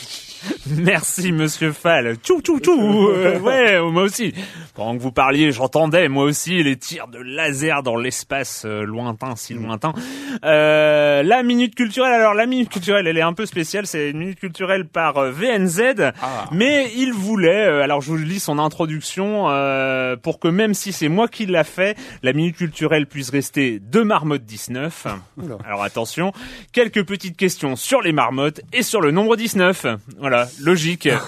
Merci 0.78 1.32
Monsieur 1.32 1.72
Fall. 1.72 2.16
Tchou 2.16 2.40
tchou 2.40 2.58
tchou. 2.58 3.08
Euh, 3.08 3.38
ouais, 3.38 3.80
moi 3.90 4.02
aussi. 4.02 4.34
Pendant 4.74 4.96
que 4.96 5.02
vous 5.02 5.12
parliez, 5.12 5.52
j'entendais 5.52 6.08
moi 6.08 6.24
aussi 6.24 6.62
les 6.62 6.76
tirs 6.76 7.06
de 7.08 7.18
laser 7.18 7.82
dans 7.82 7.96
l'espace 7.96 8.64
euh, 8.66 8.82
lointain, 8.82 9.36
si 9.36 9.54
lointain. 9.54 9.92
Euh, 10.44 11.22
la 11.22 11.42
minute 11.42 11.74
culturelle. 11.74 12.12
Alors 12.14 12.34
la 12.34 12.46
minute 12.46 12.68
culturelle, 12.68 13.06
elle 13.06 13.16
est 13.16 13.22
un 13.22 13.32
peu 13.32 13.46
spéciale. 13.46 13.86
C'est 13.86 14.10
une 14.10 14.18
minute 14.18 14.40
culturelle 14.40 14.86
par 14.88 15.18
euh, 15.18 15.30
VNZ, 15.30 16.12
mais 16.52 16.90
il 16.96 17.12
voulait. 17.12 17.66
euh, 17.66 17.82
alors 17.82 18.00
je 18.00 18.08
vous 18.10 18.16
lis 18.16 18.40
son 18.40 18.58
introduction 18.58 19.48
euh, 19.48 20.16
pour 20.16 20.40
que 20.40 20.48
même 20.48 20.74
si 20.74 20.92
c'est 20.92 21.08
moi 21.08 21.28
qui 21.28 21.46
l'a 21.46 21.64
fait, 21.64 21.96
la 22.22 22.32
minute 22.32 22.56
culturelle 22.56 23.06
puisse 23.06 23.30
rester 23.30 23.78
de 23.80 24.02
marmotte 24.02 24.44
19. 24.44 25.06
Alors 25.64 25.82
attention, 25.84 26.32
quelques 26.72 27.04
petites 27.06 27.36
questions 27.36 27.76
sur 27.76 28.02
les 28.02 28.12
marmottes 28.12 28.60
et 28.72 28.82
sur 28.82 29.00
le 29.00 29.10
nombre 29.12 29.36
19. 29.36 29.86
Voilà, 30.18 30.48
logique. 30.60 31.08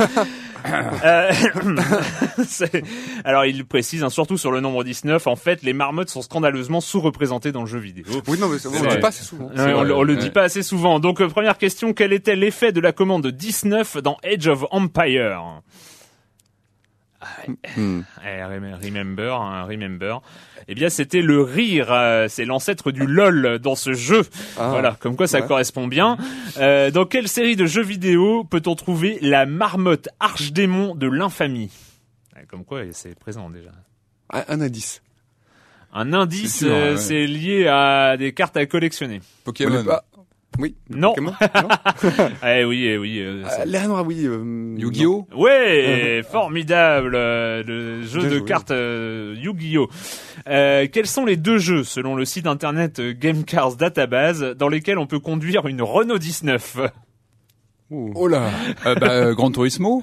Euh, 1.04 1.30
alors 3.24 3.44
il 3.46 3.64
précise, 3.64 4.02
hein, 4.02 4.10
surtout 4.10 4.36
sur 4.36 4.50
le 4.50 4.60
nombre 4.60 4.82
19, 4.84 5.26
en 5.28 5.36
fait, 5.36 5.62
les 5.62 5.72
marmottes 5.72 6.10
sont 6.10 6.20
scandaleusement 6.20 6.80
sous-représentées 6.80 7.52
dans 7.52 7.60
le 7.60 7.66
jeu 7.68 7.78
vidéo. 7.78 8.04
Oui, 8.26 8.38
non, 8.38 8.48
mais 8.48 8.58
ça, 8.58 8.68
on 8.68 8.82
le 8.82 8.88
dit 8.88 8.98
pas 8.98 9.08
assez 9.08 9.22
souvent. 9.24 9.46
Ouais, 9.46 9.72
on, 9.72 9.82
le- 9.84 9.94
on 9.94 10.02
le 10.02 10.16
dit 10.16 10.30
pas 10.30 10.42
assez 10.42 10.62
souvent. 10.62 10.98
Donc 11.00 11.20
euh, 11.20 11.28
première 11.28 11.58
question, 11.58 11.92
quel 11.92 12.12
était 12.12 12.36
l'effet 12.36 12.72
de 12.72 12.80
la 12.80 12.92
commande 12.92 13.26
19 13.28 13.98
dans 13.98 14.16
Age 14.24 14.48
of 14.48 14.64
Empire 14.72 15.62
Eh, 17.46 17.50
rem- 18.44 18.78
Remember, 18.82 19.34
hein, 19.40 19.64
remember. 19.64 20.20
Eh 20.68 20.74
bien, 20.74 20.88
c'était 20.88 21.22
le 21.22 21.40
rire. 21.42 21.88
euh, 21.92 22.26
c'est 22.28 22.44
l'ancêtre 22.44 22.90
du 22.92 23.06
LOL 23.06 23.58
dans 23.58 23.74
ce 23.74 23.92
jeu. 23.92 24.22
Ah. 24.58 24.68
Voilà, 24.70 24.96
comme 25.00 25.16
quoi 25.16 25.26
ça 25.26 25.40
Ouais. 25.40 25.46
correspond 25.46 25.86
bien. 25.88 26.16
Euh, 26.58 26.90
dans 26.90 27.06
quelle 27.06 27.28
série 27.28 27.56
de 27.56 27.66
jeux 27.66 27.82
vidéo 27.82 28.44
peut-on 28.44 28.74
trouver 28.74 29.18
la 29.22 29.46
marmotte 29.46 30.08
archdémon 30.20 30.94
de 30.94 31.06
l'infamie? 31.08 31.70
Comme 32.48 32.64
quoi, 32.64 32.82
c'est 32.92 33.18
présent 33.18 33.50
déjà. 33.50 33.70
Un, 34.32 34.44
un 34.48 34.60
indice. 34.60 35.02
Un 35.92 36.12
indice, 36.12 36.56
C'est 36.58 36.66
euh, 36.68 36.90
ouais. 36.92 36.96
c'est 36.98 37.26
lié 37.26 37.66
à 37.66 38.16
des 38.16 38.32
cartes 38.32 38.56
à 38.56 38.66
collectionner. 38.66 39.20
On 39.22 39.44
Pokémon. 39.46 39.80
est 39.80 39.84
pas- 39.84 40.04
Oui. 40.58 40.74
Non. 40.90 41.10
Pokémon 41.14 41.32
Non 41.54 42.28
Eh 42.46 42.64
oui, 42.64 42.84
eh 42.86 42.98
oui. 42.98 43.20
euh, 43.20 43.44
Euh, 43.44 43.86
noir, 43.86 44.04
oui. 44.06 44.22
euh, 44.26 44.74
Yu-Gi-Oh 44.76 45.26
Ouais, 45.36 46.22
formidable, 46.28 47.12
euh, 47.14 47.62
le 47.64 48.02
jeu 48.02 48.20
Bien 48.20 48.28
de 48.30 48.36
joué. 48.38 48.44
cartes 48.44 48.70
euh, 48.72 49.34
Yu-Gi-Oh. 49.38 49.88
Euh, 50.48 50.86
quels 50.92 51.06
sont 51.06 51.24
les 51.24 51.36
deux 51.36 51.58
jeux, 51.58 51.84
selon 51.84 52.16
le 52.16 52.24
site 52.24 52.46
internet 52.46 52.98
euh, 52.98 53.12
Game 53.12 53.44
Cars 53.44 53.76
Database, 53.76 54.40
dans 54.56 54.68
lesquels 54.68 54.98
on 54.98 55.06
peut 55.06 55.20
conduire 55.20 55.66
une 55.68 55.80
Renault 55.82 56.18
19 56.18 56.78
non. 57.90 58.10
Oh 58.14 58.28
là 58.28 58.50
euh, 58.86 58.94
bah, 58.96 59.10
euh, 59.10 59.34
Gran 59.34 59.50
Turismo? 59.50 60.02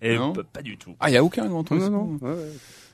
Et 0.00 0.16
Non. 0.16 0.32
p- 0.32 0.40
pas 0.52 0.62
du 0.62 0.76
tout. 0.76 0.96
Ah, 0.98 1.08
il 1.10 1.12
y 1.12 1.16
a 1.16 1.22
aucun 1.22 1.44
Gran 1.46 1.58
Non, 1.58 1.62
Turismo 1.64 1.90
non, 1.90 2.18
non. 2.20 2.28
ouais, 2.28 2.34
ouais. 2.34 2.48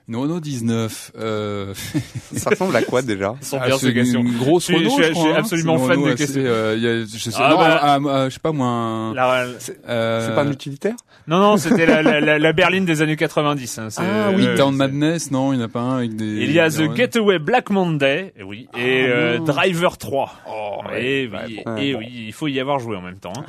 Une 0.09 0.17
Renault 0.17 0.41
19. 0.41 1.13
Euh... 1.19 1.75
Ça 2.35 2.51
ressemble 2.51 2.75
à 2.77 2.83
quoi 2.83 3.03
déjà 3.03 3.35
sont 3.43 3.59
ah, 3.61 3.67
c'est 3.79 3.91
une 3.91 4.39
grosse 4.39 4.69
Je 4.69 4.75
suis- 4.75 4.77
Renault, 4.77 4.97
je 4.99 5.03
suis- 5.03 5.05
je 5.05 5.11
crois, 5.13 5.23
je 5.25 5.29
suis 5.29 5.29
hein. 5.29 5.35
absolument 5.39 5.79
C'est 5.79 5.87
fan 5.89 6.05
des 6.05 6.15
questions. 6.15 6.43
euh, 6.45 6.75
il 6.77 6.83
y 6.83 6.89
a, 6.89 7.01
je 7.05 7.19
sais, 7.19 7.31
Ah, 7.37 7.51
non, 7.51 7.57
bah. 7.59 7.79
ah, 7.83 7.99
ah, 8.09 8.29
je 8.29 8.35
sais 8.35 8.41
pas 8.41 8.53
moi. 8.53 8.67
un- 8.69 9.15
La- 9.15 9.45
euh, 9.89 10.27
C'est 10.27 10.35
pas 10.35 10.43
un 10.43 10.51
utilitaire 10.51 10.95
Non, 11.27 11.39
non, 11.39 11.57
c'était 11.59 11.85
la, 11.85 12.03
la, 12.03 12.21
la, 12.21 12.39
la 12.39 12.53
berline 12.55 12.87
des 12.87 13.03
années 13.03 13.17
90. 13.17 13.79
hein, 13.79 13.91
c'est- 13.91 14.01
Ah 14.03 14.31
oui, 14.35 14.47
euh, 14.47 14.57
Town 14.57 14.73
c'est- 14.73 14.79
Madness, 14.79 15.31
non, 15.31 15.53
il 15.53 15.57
n'y 15.59 15.63
en 15.63 15.67
a 15.67 15.69
pas 15.69 15.81
un 15.81 15.99
avec 15.99 16.17
des. 16.17 16.25
Il 16.25 16.53
y 16.53 16.59
a 16.61 16.71
The 16.71 16.95
Getaway 16.97 17.39
Black 17.39 17.69
Monday, 17.69 18.33
eh 18.39 18.43
oui, 18.43 18.67
et 18.79 19.05
Ah, 19.07 19.11
euh, 19.11 19.39
non. 19.39 19.45
Driver 19.45 19.99
3. 19.99 20.33
Oh, 20.51 20.81
et 20.97 21.29
ouais, 21.29 21.31
oui, 21.47 21.61
bon. 21.67 21.77
et 21.77 21.95
Ouais, 21.95 22.01
oui, 22.01 22.25
il 22.29 22.33
faut 22.33 22.49
y 22.49 22.59
avoir 22.61 22.79
joué 22.79 22.97
en 22.97 23.03
même 23.03 23.19
temps. 23.19 23.33
hein. 23.37 23.45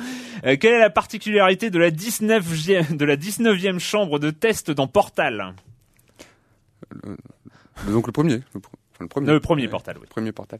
Euh, 0.46 0.58
quelle 0.60 0.74
est 0.74 0.80
la 0.80 0.90
particularité 0.90 1.70
de 1.70 1.80
la 1.80 1.90
19e, 1.92 2.98
de 2.98 3.06
la 3.06 3.16
19e 3.16 3.80
chambre 3.80 4.20
de 4.20 4.30
test 4.30 4.72
dans 4.72 4.88
Portal? 4.88 5.54
Donc 7.88 8.08
le 8.08 8.12
premier. 8.12 8.36
Le, 8.36 8.44
enfin, 8.56 8.70
le 9.02 9.08
premier. 9.08 9.28
Le 9.28 9.40
premier 9.40 9.68
Portal, 9.68 9.98
oui. 10.00 10.08
Premier 10.10 10.32
portal. 10.32 10.60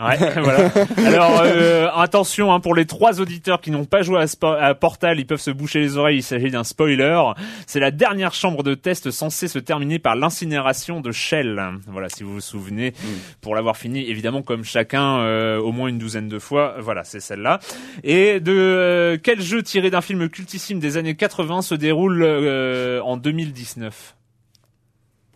Ouais, 0.00 0.16
voilà. 0.42 0.70
Alors 1.06 1.40
euh, 1.44 1.88
attention 1.94 2.52
hein, 2.52 2.60
pour 2.60 2.74
les 2.74 2.86
trois 2.86 3.20
auditeurs 3.20 3.60
qui 3.60 3.70
n'ont 3.70 3.84
pas 3.84 4.02
joué 4.02 4.18
à, 4.20 4.24
Spo- 4.24 4.58
à 4.58 4.74
Portal, 4.74 5.18
ils 5.20 5.26
peuvent 5.26 5.40
se 5.40 5.50
boucher 5.50 5.80
les 5.80 5.96
oreilles. 5.96 6.18
Il 6.18 6.22
s'agit 6.22 6.50
d'un 6.50 6.64
spoiler. 6.64 7.20
C'est 7.66 7.80
la 7.80 7.90
dernière 7.90 8.32
chambre 8.32 8.62
de 8.62 8.74
test 8.74 9.10
censée 9.10 9.46
se 9.48 9.58
terminer 9.58 9.98
par 9.98 10.16
l'incinération 10.16 11.00
de 11.00 11.12
Shell. 11.12 11.60
Voilà, 11.86 12.08
si 12.08 12.22
vous 12.22 12.32
vous 12.34 12.40
souvenez, 12.40 12.94
pour 13.40 13.54
l'avoir 13.54 13.76
fini, 13.76 14.08
évidemment 14.08 14.42
comme 14.42 14.64
chacun 14.64 15.18
euh, 15.18 15.58
au 15.58 15.72
moins 15.72 15.88
une 15.88 15.98
douzaine 15.98 16.28
de 16.28 16.38
fois. 16.38 16.76
Voilà, 16.78 17.04
c'est 17.04 17.20
celle-là. 17.20 17.58
Et 18.02 18.40
de 18.40 18.52
euh, 18.56 19.18
quel 19.22 19.40
jeu 19.42 19.62
tiré 19.62 19.90
d'un 19.90 20.00
film 20.00 20.28
cultissime 20.28 20.78
des 20.80 20.96
années 20.96 21.14
80 21.14 21.62
se 21.62 21.74
déroule 21.74 22.22
euh, 22.22 23.00
en 23.02 23.16
2019 23.16 24.16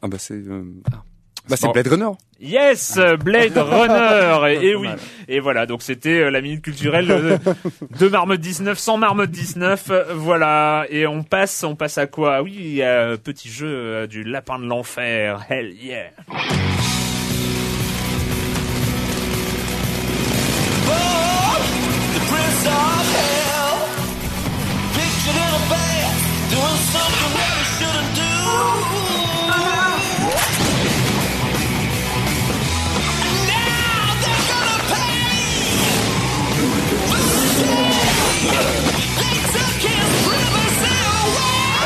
Ah 0.02 0.08
bah 0.08 0.16
c'est. 0.18 0.34
euh, 0.34 0.62
ah. 0.92 1.02
Bah 1.48 1.56
c'est. 1.58 1.70
Blade 1.72 1.88
Runner. 1.88 2.10
Yes, 2.40 2.98
Blade 3.22 3.56
Runner. 3.56 4.62
Et, 4.62 4.74
oui. 4.74 4.88
Et 5.28 5.40
voilà, 5.40 5.66
donc 5.66 5.82
c'était 5.82 6.20
euh, 6.20 6.30
la 6.30 6.40
minute 6.40 6.62
culturelle 6.62 7.10
euh, 7.10 7.38
de 7.98 8.08
Marmotte 8.08 8.40
19 8.40 8.78
sans 8.78 8.96
Marmotte 8.96 9.30
19. 9.30 9.84
euh, 9.90 10.04
voilà. 10.14 10.86
Et 10.90 11.06
on 11.06 11.22
passe, 11.22 11.64
on 11.64 11.76
passe 11.76 11.98
à 11.98 12.06
quoi? 12.06 12.42
Oui, 12.42 12.54
il 12.58 12.74
y 12.74 12.82
a 12.82 13.08
un 13.10 13.16
petit 13.16 13.48
jeu 13.50 13.68
euh, 13.68 14.06
du 14.06 14.24
lapin 14.24 14.58
de 14.58 14.64
l'enfer. 14.66 15.46
Hell 15.48 15.72
yeah. 15.72 16.10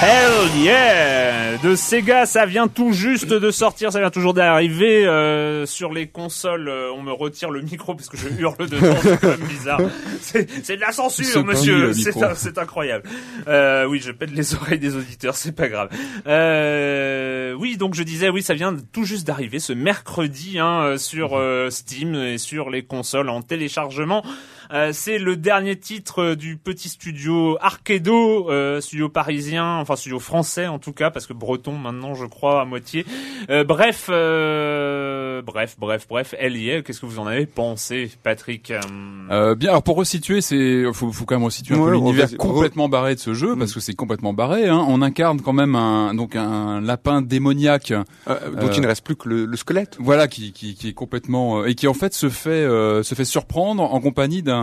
Hell 0.01 0.63
yeah 0.63 1.57
De 1.57 1.75
Sega, 1.75 2.25
ça 2.25 2.47
vient 2.47 2.69
tout 2.69 2.93
juste 2.93 3.31
de 3.31 3.51
sortir, 3.51 3.91
ça 3.91 3.99
vient 3.99 4.11
toujours 4.11 4.33
d'arriver 4.33 5.05
euh, 5.05 5.67
sur 5.67 5.93
les 5.93 6.07
consoles. 6.07 6.69
euh, 6.69 6.93
on 6.95 7.03
me 7.03 7.11
retire 7.11 7.51
le 7.51 7.63
micro 7.63 7.97
parce 7.97 8.09
que 8.09 8.17
je 8.17 8.29
hurle 8.39 8.69
dedans, 8.69 8.95
c'est 9.03 9.21
quand 9.21 9.29
même 9.29 9.49
bizarre. 9.49 9.81
C'est 10.21 10.77
de 10.77 10.81
la 10.81 10.93
censure, 10.93 11.45
monsieur. 11.45 11.93
C'est 11.93 12.59
incroyable. 12.59 13.09
Euh, 13.49 13.87
oui, 13.87 14.01
je 14.01 14.13
pète 14.13 14.31
les 14.31 14.55
oreilles 14.55 14.79
des 14.79 14.95
auditeurs, 14.95 15.35
c'est 15.35 15.51
pas 15.53 15.69
grave. 15.69 15.89
Euh, 16.29 17.55
oui, 17.55 17.77
donc 17.77 17.95
je 17.95 18.05
disais, 18.05 18.29
oui, 18.29 18.43
ça 18.43 18.55
vient 18.55 18.77
tout 18.93 19.05
juste 19.05 19.27
d'arriver 19.27 19.59
ce 19.59 19.73
mercredi 19.73 20.61
hein, 20.61 20.97
sur 20.97 21.37
euh, 21.37 21.71
Steam 21.71 22.15
et 22.15 22.39
sur 22.39 22.71
les 22.71 22.85
consoles 22.85 23.29
en 23.31 23.43
téléchargement. 23.43 24.23
Euh, 24.73 24.91
c'est 24.93 25.19
le 25.19 25.37
dernier 25.37 25.77
titre 25.79 26.23
euh, 26.23 26.37
du 26.37 26.57
petit 26.57 26.89
studio 26.89 27.57
Arcado, 27.61 28.51
euh, 28.51 28.81
studio 28.81 29.09
parisien, 29.09 29.77
enfin 29.77 29.97
studio 29.97 30.19
français 30.19 30.67
en 30.67 30.79
tout 30.79 30.93
cas, 30.93 31.11
parce 31.11 31.27
que 31.27 31.33
breton 31.33 31.73
maintenant 31.73 32.15
je 32.15 32.27
crois 32.27 32.61
à 32.61 32.65
moitié. 32.65 33.07
Euh, 33.51 33.65
bref, 33.65 34.09
euh, 34.11 35.43
bref, 35.43 35.77
bref, 35.79 36.07
bref, 36.09 36.35
elle 36.39 36.57
y 36.57 36.71
est. 36.71 36.83
Qu'est-ce 36.83 37.01
que 37.01 37.07
vous 37.07 37.19
en 37.19 37.27
avez 37.27 37.47
pensé, 37.47 38.11
Patrick 38.23 38.73
bien, 39.57 39.71
alors 39.71 39.83
pour 39.83 39.97
resituer, 39.97 40.41
c'est 40.41 40.85
faut, 40.93 41.13
faut 41.13 41.25
quand 41.25 41.37
même 41.37 41.45
resituer 41.45 41.75
un 41.75 41.79
Ouais, 41.79 41.91
peu 41.91 41.97
l'univers 41.97 42.29
complètement 42.39 42.89
barré 42.89 43.15
de 43.15 43.21
ce 43.21 43.35
jeu 43.35 43.57
parce 43.57 43.73
que 43.73 43.81
c'est 43.81 43.95
complètement 43.95 44.33
barré. 44.33 44.69
Hein. 44.69 44.85
On 44.89 45.03
incarne 45.03 45.41
quand 45.41 45.53
même 45.53 45.75
un 45.77 46.15
donc 46.15 46.37
un 46.37 46.81
lapin 46.81 47.23
démoniaque, 47.23 47.93
Euh, 47.93 48.51
donc 48.51 48.71
Euh, 48.71 48.75
il 48.75 48.81
ne 48.83 48.87
reste 48.87 49.05
plus 49.05 49.17
que 49.17 49.29
le, 49.29 49.45
le 49.47 49.57
squelette. 49.57 49.97
voilà, 50.01 50.29
qui, 50.29 50.53
qui, 50.53 50.75
qui 50.75 50.89
est 50.89 50.93
complètement 50.93 51.61
euh, 51.61 51.67
et 51.67 51.75
qui 51.75 51.87
en 51.89 51.95
fait 51.95 52.15
se 52.15 52.29
fait 52.29 52.51
euh, 52.51 53.03
se 53.03 53.15
fait 53.15 53.25
surprendre 53.25 53.83
en 53.83 54.01
compagnie 54.01 54.43
d'un 54.43 54.58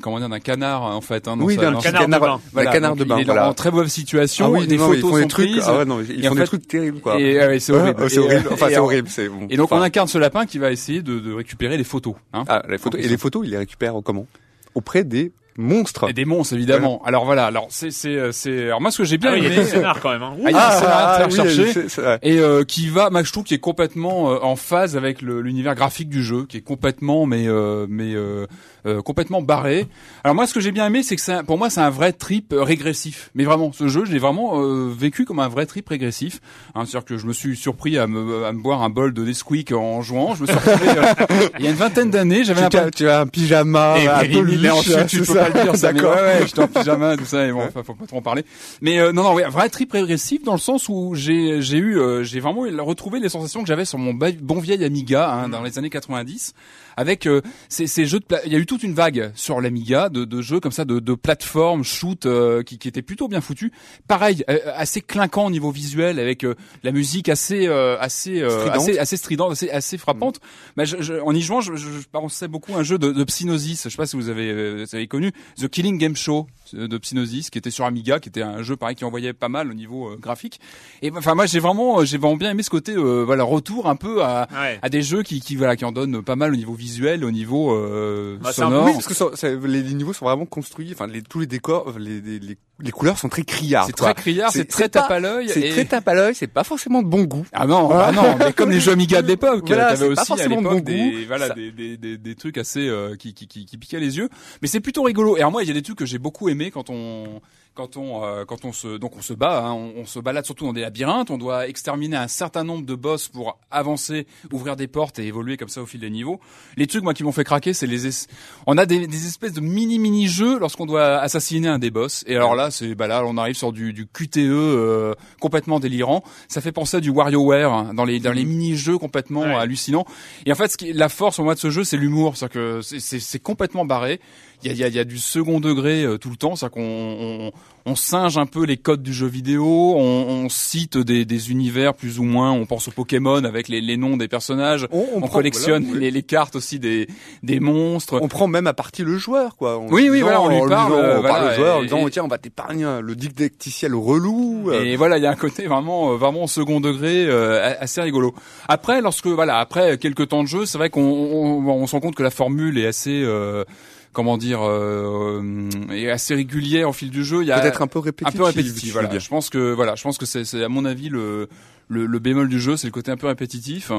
comment 0.00 0.18
dire 0.18 0.28
d'un 0.28 0.40
canard 0.40 0.82
en 0.82 1.00
fait. 1.00 1.28
Hein, 1.28 1.36
dans 1.36 1.44
Oui, 1.44 1.56
d'un 1.56 1.80
sa- 1.80 1.82
canard 1.82 1.82
de 1.82 2.10
canard, 2.12 2.20
bain. 2.20 2.32
un 2.34 2.40
Voilà, 2.52 2.72
canard 2.72 2.90
donc 2.90 2.98
de 3.00 3.04
bain. 3.04 3.16
Il 3.18 3.22
est 3.22 3.24
voilà. 3.24 3.48
en 3.48 3.54
très 3.54 3.70
mauvaise 3.70 3.90
situation. 3.92 4.46
Ah 4.46 4.50
oui, 4.50 4.66
des 4.66 4.76
non, 4.76 4.86
photos 4.86 4.96
ils 4.98 5.00
font 5.02 5.16
des 5.16 5.22
sont 5.22 5.28
trucs. 5.28 5.50
prises. 5.50 5.64
Ah 5.66 5.78
ouais, 5.78 5.84
non, 5.84 6.00
ils 6.00 6.26
font 6.26 6.34
des 6.34 6.40
fait- 6.40 6.46
trucs 6.46 6.68
terribles 6.68 7.00
quoi. 7.00 7.20
Et, 7.20 7.38
ouais, 7.38 7.58
c'est 7.60 7.72
horrible. 7.72 8.00
ouais, 8.00 8.08
c'est 8.08 8.16
Et, 8.16 8.18
horrible. 8.18 8.46
euh, 8.48 8.54
Enfin, 8.54 8.66
c'est 8.68 8.78
horrible. 8.78 9.08
C'est 9.10 9.28
bon. 9.28 9.46
Et 9.50 9.56
donc 9.56 9.70
on 9.72 9.76
Enfin, 9.76 9.84
incarne 9.84 10.08
ce 10.08 10.18
lapin 10.18 10.46
qui 10.46 10.58
va 10.58 10.70
essayer 10.72 11.02
de, 11.02 11.18
de 11.18 11.32
récupérer 11.32 11.76
les 11.76 11.84
photos. 11.84 12.14
Hein. 12.32 12.44
ah, 12.48 12.62
les 12.68 12.78
photos 12.78 13.00
et 13.02 13.08
les 13.08 13.16
photos, 13.18 13.42
il 13.44 13.50
les 13.50 13.58
récupère 13.58 13.94
comment? 14.04 14.26
Auprès 14.74 15.04
des 15.04 15.32
monstres. 15.56 16.08
Et 16.08 16.12
des 16.12 16.24
monstres 16.24 16.54
évidemment. 16.54 17.02
Alors 17.04 17.24
voilà, 17.24 17.46
alors 17.46 17.66
c'est 17.70 17.90
c'est 17.90 18.16
euh, 18.16 18.32
c'est 18.32 18.66
alors 18.66 18.80
moi 18.80 18.90
ce 18.90 18.98
que 18.98 19.04
j'ai 19.04 19.18
bien 19.18 19.30
ah 19.30 19.34
oui, 19.34 19.40
il 19.40 19.44
y 19.44 19.46
a 19.48 19.52
aimé 19.54 19.64
du 19.64 19.68
scénar 19.70 20.00
quand 20.00 20.10
même. 20.10 20.22
Hein. 20.22 20.34
Ah, 20.44 20.50
il 20.50 20.52
y 20.52 20.58
a 20.58 20.68
un 20.68 20.70
scénario 20.78 21.28
très 21.28 21.42
oui, 21.42 21.88
et 22.22 22.38
euh, 22.38 22.64
qui 22.64 22.88
va, 22.88 23.10
moi 23.10 23.22
je 23.22 23.32
trouve 23.32 23.44
qui 23.44 23.54
est 23.54 23.58
complètement 23.58 24.32
euh, 24.32 24.38
en 24.42 24.56
phase 24.56 24.96
avec 24.96 25.22
le- 25.22 25.40
l'univers 25.40 25.74
graphique 25.74 26.08
du 26.08 26.22
jeu, 26.22 26.46
qui 26.48 26.56
est 26.58 26.62
complètement 26.62 27.26
mais 27.26 27.46
euh, 27.48 27.86
mais 27.88 28.14
euh, 28.14 28.46
euh, 28.86 29.00
complètement 29.02 29.42
barré. 29.42 29.86
Alors 30.24 30.34
moi 30.34 30.46
ce 30.46 30.54
que 30.54 30.60
j'ai 30.60 30.72
bien 30.72 30.86
aimé, 30.86 31.02
c'est 31.02 31.16
que 31.16 31.22
c'est 31.22 31.32
un- 31.32 31.44
pour 31.44 31.58
moi 31.58 31.70
c'est 31.70 31.80
un 31.80 31.90
vrai 31.90 32.12
trip 32.12 32.54
régressif. 32.56 33.30
Mais 33.34 33.44
vraiment, 33.44 33.72
ce 33.72 33.88
jeu, 33.88 34.04
je 34.04 34.12
l'ai 34.12 34.18
vraiment 34.18 34.60
euh, 34.60 34.90
vécu 34.96 35.24
comme 35.24 35.38
un 35.40 35.48
vrai 35.48 35.66
trip 35.66 35.88
régressif. 35.88 36.40
Hein, 36.74 36.84
C'est-à-dire 36.86 37.04
que 37.04 37.16
je 37.16 37.26
me 37.26 37.32
suis 37.32 37.56
surpris 37.56 37.98
à 37.98 38.06
me 38.06 38.44
à 38.44 38.52
me 38.52 38.60
boire 38.62 38.82
un 38.82 38.90
bol 38.90 39.12
de 39.14 39.22
Nesquik 39.24 39.72
en 39.72 40.02
jouant. 40.02 40.34
Je 40.34 40.42
me 40.42 40.46
suis 40.46 40.56
retrouvé 40.56 40.88
euh, 40.98 41.48
il 41.58 41.64
y 41.64 41.68
a 41.68 41.70
une 41.70 41.76
vingtaine 41.76 42.10
d'années, 42.10 42.44
j'avais 42.44 42.62
as, 42.76 42.90
tu 42.90 43.08
as 43.08 43.20
un 43.20 43.26
pyjama 43.26 43.98
et 43.98 44.08
un 44.08 44.18
peu 44.20 44.70
ensuite, 44.70 45.06
tu 45.06 45.18
peux 45.18 45.24
ça 45.24 45.41
pas 45.42 45.58
le 45.58 45.64
dire, 45.64 45.76
ça, 45.76 45.92
mais 45.92 46.00
D'accord. 46.00 46.16
ouais, 46.16 46.22
ouais, 46.22 46.46
j'étais 46.46 46.62
en 46.62 46.68
pyjama, 46.68 47.16
tout 47.16 47.24
ça, 47.24 47.46
et 47.46 47.52
bon, 47.52 47.68
faut 47.84 47.94
pas 47.94 48.06
trop 48.06 48.18
en 48.18 48.22
parler. 48.22 48.44
Mais 48.80 48.98
euh, 48.98 49.12
non, 49.12 49.22
non, 49.22 49.34
ouais, 49.34 49.44
vrai 49.48 49.68
trip 49.68 49.92
régressif 49.92 50.42
dans 50.44 50.52
le 50.52 50.58
sens 50.58 50.88
où 50.88 51.14
j'ai, 51.14 51.62
j'ai 51.62 51.78
eu, 51.78 51.98
euh, 51.98 52.22
j'ai 52.22 52.40
vraiment 52.40 52.62
retrouvé 52.84 53.20
les 53.20 53.28
sensations 53.28 53.62
que 53.62 53.68
j'avais 53.68 53.84
sur 53.84 53.98
mon 53.98 54.14
bon 54.14 54.60
vieil 54.60 54.84
Amiga 54.84 55.30
hein, 55.30 55.48
dans 55.48 55.62
les 55.62 55.78
années 55.78 55.90
90, 55.90 56.54
avec 56.96 57.26
euh, 57.26 57.40
ces, 57.68 57.86
ces 57.86 58.04
jeux 58.06 58.20
de, 58.20 58.24
pla- 58.24 58.44
il 58.46 58.52
y 58.52 58.56
a 58.56 58.58
eu 58.58 58.66
toute 58.66 58.82
une 58.82 58.94
vague 58.94 59.32
sur 59.34 59.60
l'Amiga 59.60 60.08
de, 60.08 60.24
de 60.24 60.42
jeux 60.42 60.60
comme 60.60 60.72
ça, 60.72 60.84
de, 60.84 60.98
de 61.00 61.14
plateformes 61.14 61.84
shoot 61.84 62.26
euh, 62.26 62.62
qui, 62.62 62.78
qui 62.78 62.88
étaient 62.88 63.02
plutôt 63.02 63.28
bien 63.28 63.40
foutus. 63.40 63.70
Pareil, 64.08 64.44
euh, 64.50 64.58
assez 64.74 65.00
clinquant 65.00 65.46
au 65.46 65.50
niveau 65.50 65.70
visuel, 65.70 66.18
avec 66.18 66.44
euh, 66.44 66.54
la 66.82 66.92
musique 66.92 67.28
assez, 67.28 67.66
euh, 67.68 67.96
assez, 68.00 68.40
euh, 68.40 68.64
assez, 68.70 68.98
assez 68.98 69.16
stridente, 69.16 69.52
assez, 69.52 69.70
assez 69.70 69.98
frappante. 69.98 70.40
Bah, 70.76 70.84
je, 70.84 70.96
je- 71.00 71.14
en 71.14 71.34
y 71.34 71.40
jouant, 71.40 71.60
je, 71.60 71.74
je, 71.76 71.88
je 71.90 72.06
pensais 72.10 72.48
beaucoup 72.48 72.74
à 72.74 72.78
un 72.78 72.82
jeu 72.82 72.98
de, 72.98 73.12
de 73.12 73.24
Psygnosis. 73.24 73.84
Je 73.84 73.88
sais 73.88 73.96
pas 73.96 74.06
si 74.06 74.16
vous 74.16 74.28
avez, 74.28 74.50
euh, 74.50 74.84
vous 74.88 74.94
avez 74.96 75.06
connu 75.06 75.32
The 75.60 75.68
Killing 75.68 75.98
Game 75.98 76.16
Show 76.16 76.46
euh, 76.48 76.52
de 76.74 76.98
Psygnosis, 76.98 77.50
qui 77.50 77.58
était 77.58 77.70
sur 77.70 77.84
Amiga, 77.84 78.20
qui 78.20 78.28
était 78.28 78.42
un 78.42 78.62
jeu 78.62 78.76
pareil 78.76 78.96
qui 78.96 79.04
envoyait 79.04 79.32
pas 79.32 79.48
mal 79.48 79.70
au 79.70 79.74
niveau 79.74 80.08
euh, 80.08 80.16
graphique. 80.16 80.60
Et 81.02 81.10
enfin, 81.10 81.34
moi, 81.34 81.46
j'ai 81.46 81.60
vraiment, 81.60 82.00
euh, 82.00 82.04
j'ai 82.04 82.18
vraiment 82.18 82.36
bien 82.36 82.50
aimé 82.50 82.62
ce 82.62 82.70
côté, 82.70 82.92
euh, 82.92 83.22
voilà, 83.24 83.44
retour 83.44 83.88
un 83.88 83.96
peu 83.96 84.22
à, 84.22 84.48
Ouais. 84.52 84.78
à 84.82 84.88
des 84.88 85.02
jeux 85.02 85.22
qui, 85.22 85.40
qui, 85.40 85.56
voilà, 85.56 85.76
qui 85.76 85.84
en 85.84 85.92
donnent 85.92 86.22
pas 86.22 86.36
mal 86.36 86.52
au 86.52 86.56
niveau 86.56 86.74
visuel, 86.74 87.24
au 87.24 87.30
niveau 87.30 87.72
euh, 87.74 88.38
Bah, 88.40 88.50
c'est 88.52 88.62
un 88.62 88.68
peu- 88.68 88.74
sonore. 88.74 88.86
Oui, 88.86 88.92
parce 88.94 89.06
que 89.06 89.14
ça- 89.14 89.34
ça- 89.34 89.48
les, 89.54 89.82
les 89.82 89.94
niveaux 89.94 90.12
sont 90.12 90.24
vraiment 90.24 90.46
construits. 90.46 90.90
Enfin, 90.92 91.06
les, 91.06 91.22
tous 91.22 91.40
les 91.40 91.46
décors, 91.46 91.98
les, 91.98 92.20
les, 92.20 92.56
les, 92.82 92.90
couleurs 92.90 93.18
sont 93.18 93.28
très 93.28 93.42
criardes. 93.44 93.86
c'est 93.86 93.96
très 93.96 94.14
criard, 94.14 94.50
C'est- 94.52 94.64
très 94.64 94.88
tape 94.88 95.10
à 95.10 95.18
l'œil. 95.20 95.48
C'est 95.48 95.70
très 95.70 95.84
tape 95.84 96.06
à 96.08 96.14
l'œil. 96.14 96.34
C'est 96.34 96.46
pas 96.46 96.64
forcément 96.64 97.02
de 97.02 97.08
bon 97.08 97.24
goût. 97.24 97.46
Ah 97.52 97.66
non, 97.66 97.90
ah 97.90 98.12
non, 98.12 98.36
mais 98.38 98.52
comme 98.52 98.70
les 98.70 98.80
jeux 98.80 98.92
Amiga 98.92 99.22
de 99.22 99.28
l'époque, 99.28 99.64
Voilà, 99.66 99.94
t'avais 99.94 100.08
c'est 100.08 100.14
pas 100.14 100.22
aussi 100.22 100.32
à 100.42 100.46
l'époque 100.48 100.64
bon 100.64 100.80
des, 100.80 101.10
goût. 101.10 101.16
voilà, 101.28 101.48
des, 101.50 101.70
des, 101.72 101.96
des, 101.96 102.18
des 102.18 102.34
trucs 102.34 102.58
assez 102.58 102.86
euh, 102.88 103.16
qui, 103.16 103.34
qui, 103.34 103.46
qui, 103.46 103.64
qui 103.66 103.76
piquaient 103.78 104.00
les 104.00 104.16
yeux. 104.18 104.28
Mais 104.60 104.68
c'est 104.68 104.80
plutôt 104.80 105.02
rigolo. 105.02 105.36
Et 105.36 105.40
alors 105.40 105.52
moi, 105.52 105.62
il 105.62 105.68
y 105.68 105.70
a 105.70 105.74
des 105.74 105.82
trucs 105.82 105.98
que 105.98 106.06
j'ai 106.06 106.18
beaucoup 106.18 106.48
aimé 106.48 106.70
quand 106.70 106.90
on 106.90 107.40
quand 107.74 107.96
on 107.96 108.22
euh, 108.24 108.44
quand 108.44 108.64
on 108.64 108.72
se 108.72 108.96
donc 108.98 109.16
on 109.16 109.22
se 109.22 109.32
bat, 109.32 109.64
hein, 109.64 109.72
on, 109.72 109.92
on 110.02 110.04
se 110.06 110.18
balade 110.18 110.44
surtout 110.44 110.66
dans 110.66 110.72
des 110.72 110.82
labyrinthes. 110.82 111.30
On 111.30 111.38
doit 111.38 111.68
exterminer 111.68 112.16
un 112.16 112.28
certain 112.28 112.64
nombre 112.64 112.84
de 112.84 112.94
boss 112.94 113.28
pour 113.28 113.58
avancer, 113.70 114.26
ouvrir 114.52 114.76
des 114.76 114.86
portes 114.88 115.18
et 115.18 115.26
évoluer 115.26 115.56
comme 115.56 115.68
ça 115.68 115.80
au 115.82 115.86
fil 115.86 116.00
des 116.00 116.10
niveaux. 116.10 116.38
Les 116.76 116.86
trucs 116.86 117.02
moi 117.02 117.14
qui 117.14 117.24
m'ont 117.24 117.32
fait 117.32 117.44
craquer, 117.44 117.72
c'est 117.72 117.86
les 117.86 118.06
es- 118.06 118.26
on 118.66 118.76
a 118.78 118.84
des, 118.86 119.06
des 119.06 119.26
espèces 119.26 119.52
de 119.54 119.60
mini 119.60 119.98
mini 119.98 120.28
jeux 120.28 120.58
lorsqu'on 120.58 120.86
doit 120.86 121.18
assassiner 121.18 121.68
un 121.68 121.78
des 121.78 121.90
boss. 121.90 122.24
Et 122.26 122.36
alors 122.36 122.54
là, 122.54 122.70
c'est 122.70 122.94
bah 122.94 123.06
là 123.06 123.22
on 123.26 123.36
arrive 123.38 123.56
sur 123.56 123.72
du, 123.72 123.92
du 123.92 124.06
QTE 124.06 124.38
euh, 124.38 125.14
complètement 125.40 125.80
délirant. 125.80 126.22
Ça 126.48 126.60
fait 126.60 126.72
penser 126.72 126.98
à 126.98 127.00
du 127.00 127.10
WarioWare 127.10 127.72
hein, 127.72 127.94
dans 127.94 128.04
les 128.04 128.20
dans 128.20 128.32
les 128.32 128.44
mini 128.44 128.76
jeux 128.76 128.98
complètement 128.98 129.42
Ouais. 129.42 129.54
hallucinants. 129.54 130.04
Et 130.46 130.52
en 130.52 130.54
fait, 130.54 130.68
ce 130.68 130.76
qui, 130.76 130.92
la 130.92 131.08
force 131.08 131.36
pour 131.36 131.44
moi 131.44 131.54
de 131.54 131.58
ce 131.60 131.70
jeu, 131.70 131.84
c'est 131.84 131.96
l'humour, 131.96 132.36
c'est 132.36 132.48
que 132.50 132.80
c'est 132.82 133.38
complètement 133.42 133.84
barré. 133.84 134.20
Il 134.64 134.70
y 134.76 134.82
a, 134.82 134.86
y, 134.86 134.90
a, 134.92 134.94
y 134.94 134.98
a 135.00 135.04
du 135.04 135.18
second 135.18 135.58
degré 135.60 136.04
euh, 136.04 136.18
tout 136.18 136.30
le 136.30 136.36
temps, 136.36 136.54
c'est 136.56 136.70
qu'on 136.70 136.80
on, 136.82 137.52
on 137.84 137.96
singe 137.96 138.38
un 138.38 138.46
peu 138.46 138.64
les 138.64 138.76
codes 138.76 139.02
du 139.02 139.12
jeu 139.12 139.26
vidéo, 139.26 139.64
on, 139.96 140.44
on 140.44 140.48
cite 140.48 140.96
des, 140.98 141.24
des 141.24 141.50
univers 141.50 141.94
plus 141.94 142.18
ou 142.20 142.22
moins, 142.22 142.52
on 142.52 142.64
pense 142.64 142.86
aux 142.86 142.92
Pokémon 142.92 143.42
avec 143.44 143.66
les, 143.68 143.80
les 143.80 143.96
noms 143.96 144.16
des 144.16 144.28
personnages, 144.28 144.86
on, 144.92 145.18
prend- 145.20 145.28
collectionne 145.28 145.84
voilà, 145.84 146.00
les, 146.00 146.10
les 146.12 146.22
cartes 146.22 146.54
aussi 146.54 146.78
des, 146.78 147.08
des 147.42 147.58
monstres. 147.58 148.20
on 148.22 148.28
prend 148.28 148.46
même 148.46 148.66
à 148.68 148.72
partie 148.72 149.02
le 149.02 149.16
joueur, 149.18 149.56
quoi. 149.56 149.78
En 149.78 149.88
Oui, 149.88 150.08
oui, 150.08 150.18
disant- 150.18 150.20
voilà, 150.26 150.40
on 150.42 150.48
lui 150.48 150.56
en 150.56 150.68
parle, 150.68 150.92
disant- 150.92 150.98
euh, 151.02 151.18
on 151.18 151.22
parle 151.22 151.40
voilà, 151.40 151.52
au 151.52 151.56
joueur 151.56 151.76
en 151.76 151.80
et- 151.80 151.84
disant, 151.84 152.06
et- 152.06 152.10
tiens, 152.12 152.24
on 152.24 152.28
va 152.28 152.38
t'épargner 152.38 153.00
le 153.02 153.16
didacticiel 153.16 153.94
relou. 153.94 154.70
euh. 154.70 154.84
Et 154.84 154.94
voilà, 154.96 155.18
il 155.18 155.24
y 155.24 155.26
a 155.26 155.30
un 155.30 155.34
côté 155.36 155.66
vraiment, 155.66 156.12
euh, 156.12 156.16
vraiment 156.16 156.46
second 156.46 156.80
degré, 156.80 157.26
euh, 157.26 157.74
assez 157.80 158.00
rigolo. 158.00 158.32
Après, 158.68 159.00
lorsque 159.00 159.26
voilà, 159.26 159.58
après 159.58 159.98
quelques 159.98 160.28
temps 160.28 160.42
de 160.44 160.48
jeu, 160.48 160.66
c'est 160.66 160.78
vrai 160.78 160.88
qu'on 160.90 161.00
on, 161.02 161.66
on 161.68 161.86
se 161.88 161.92
rend 161.92 162.00
compte 162.00 162.14
que 162.14 162.22
la 162.22 162.30
formule 162.30 162.78
est 162.78 162.86
assez, 162.86 163.22
euh, 163.24 163.64
comment 164.12 164.36
dire, 164.36 164.60
euh, 164.62 165.68
est 165.90 166.10
assez 166.10 166.34
régulière 166.34 166.88
au 166.88 166.92
fil 166.92 167.10
du 167.10 167.24
jeu. 167.24 167.42
Il 167.42 167.48
y 167.48 167.52
a 167.52 167.60
Peut-être 167.60 167.82
un 167.82 167.86
peu 167.86 167.98
un 167.98 168.02
répétitif. 168.02 168.38
peu 168.38 168.44
tu 168.44 168.56
répétitif. 168.56 168.92
Voilà. 168.92 169.18
Je 169.18 169.28
pense 169.28 169.50
que 169.50 169.72
voilà, 169.72 169.94
je 169.94 170.02
pense 170.02 170.18
que 170.18 170.26
c'est 170.26 170.44
c'est, 170.44 170.62
à 170.62 170.68
mon 170.68 170.84
avis 170.84 171.08
le, 171.08 171.48
le 171.88 172.06
le 172.06 172.18
bémol 172.18 172.48
du 172.48 172.60
jeu, 172.60 172.76
c'est 172.76 172.86
le 172.86 172.92
côté 172.92 173.10
un 173.10 173.16
peu 173.16 173.26
répétitif. 173.26 173.90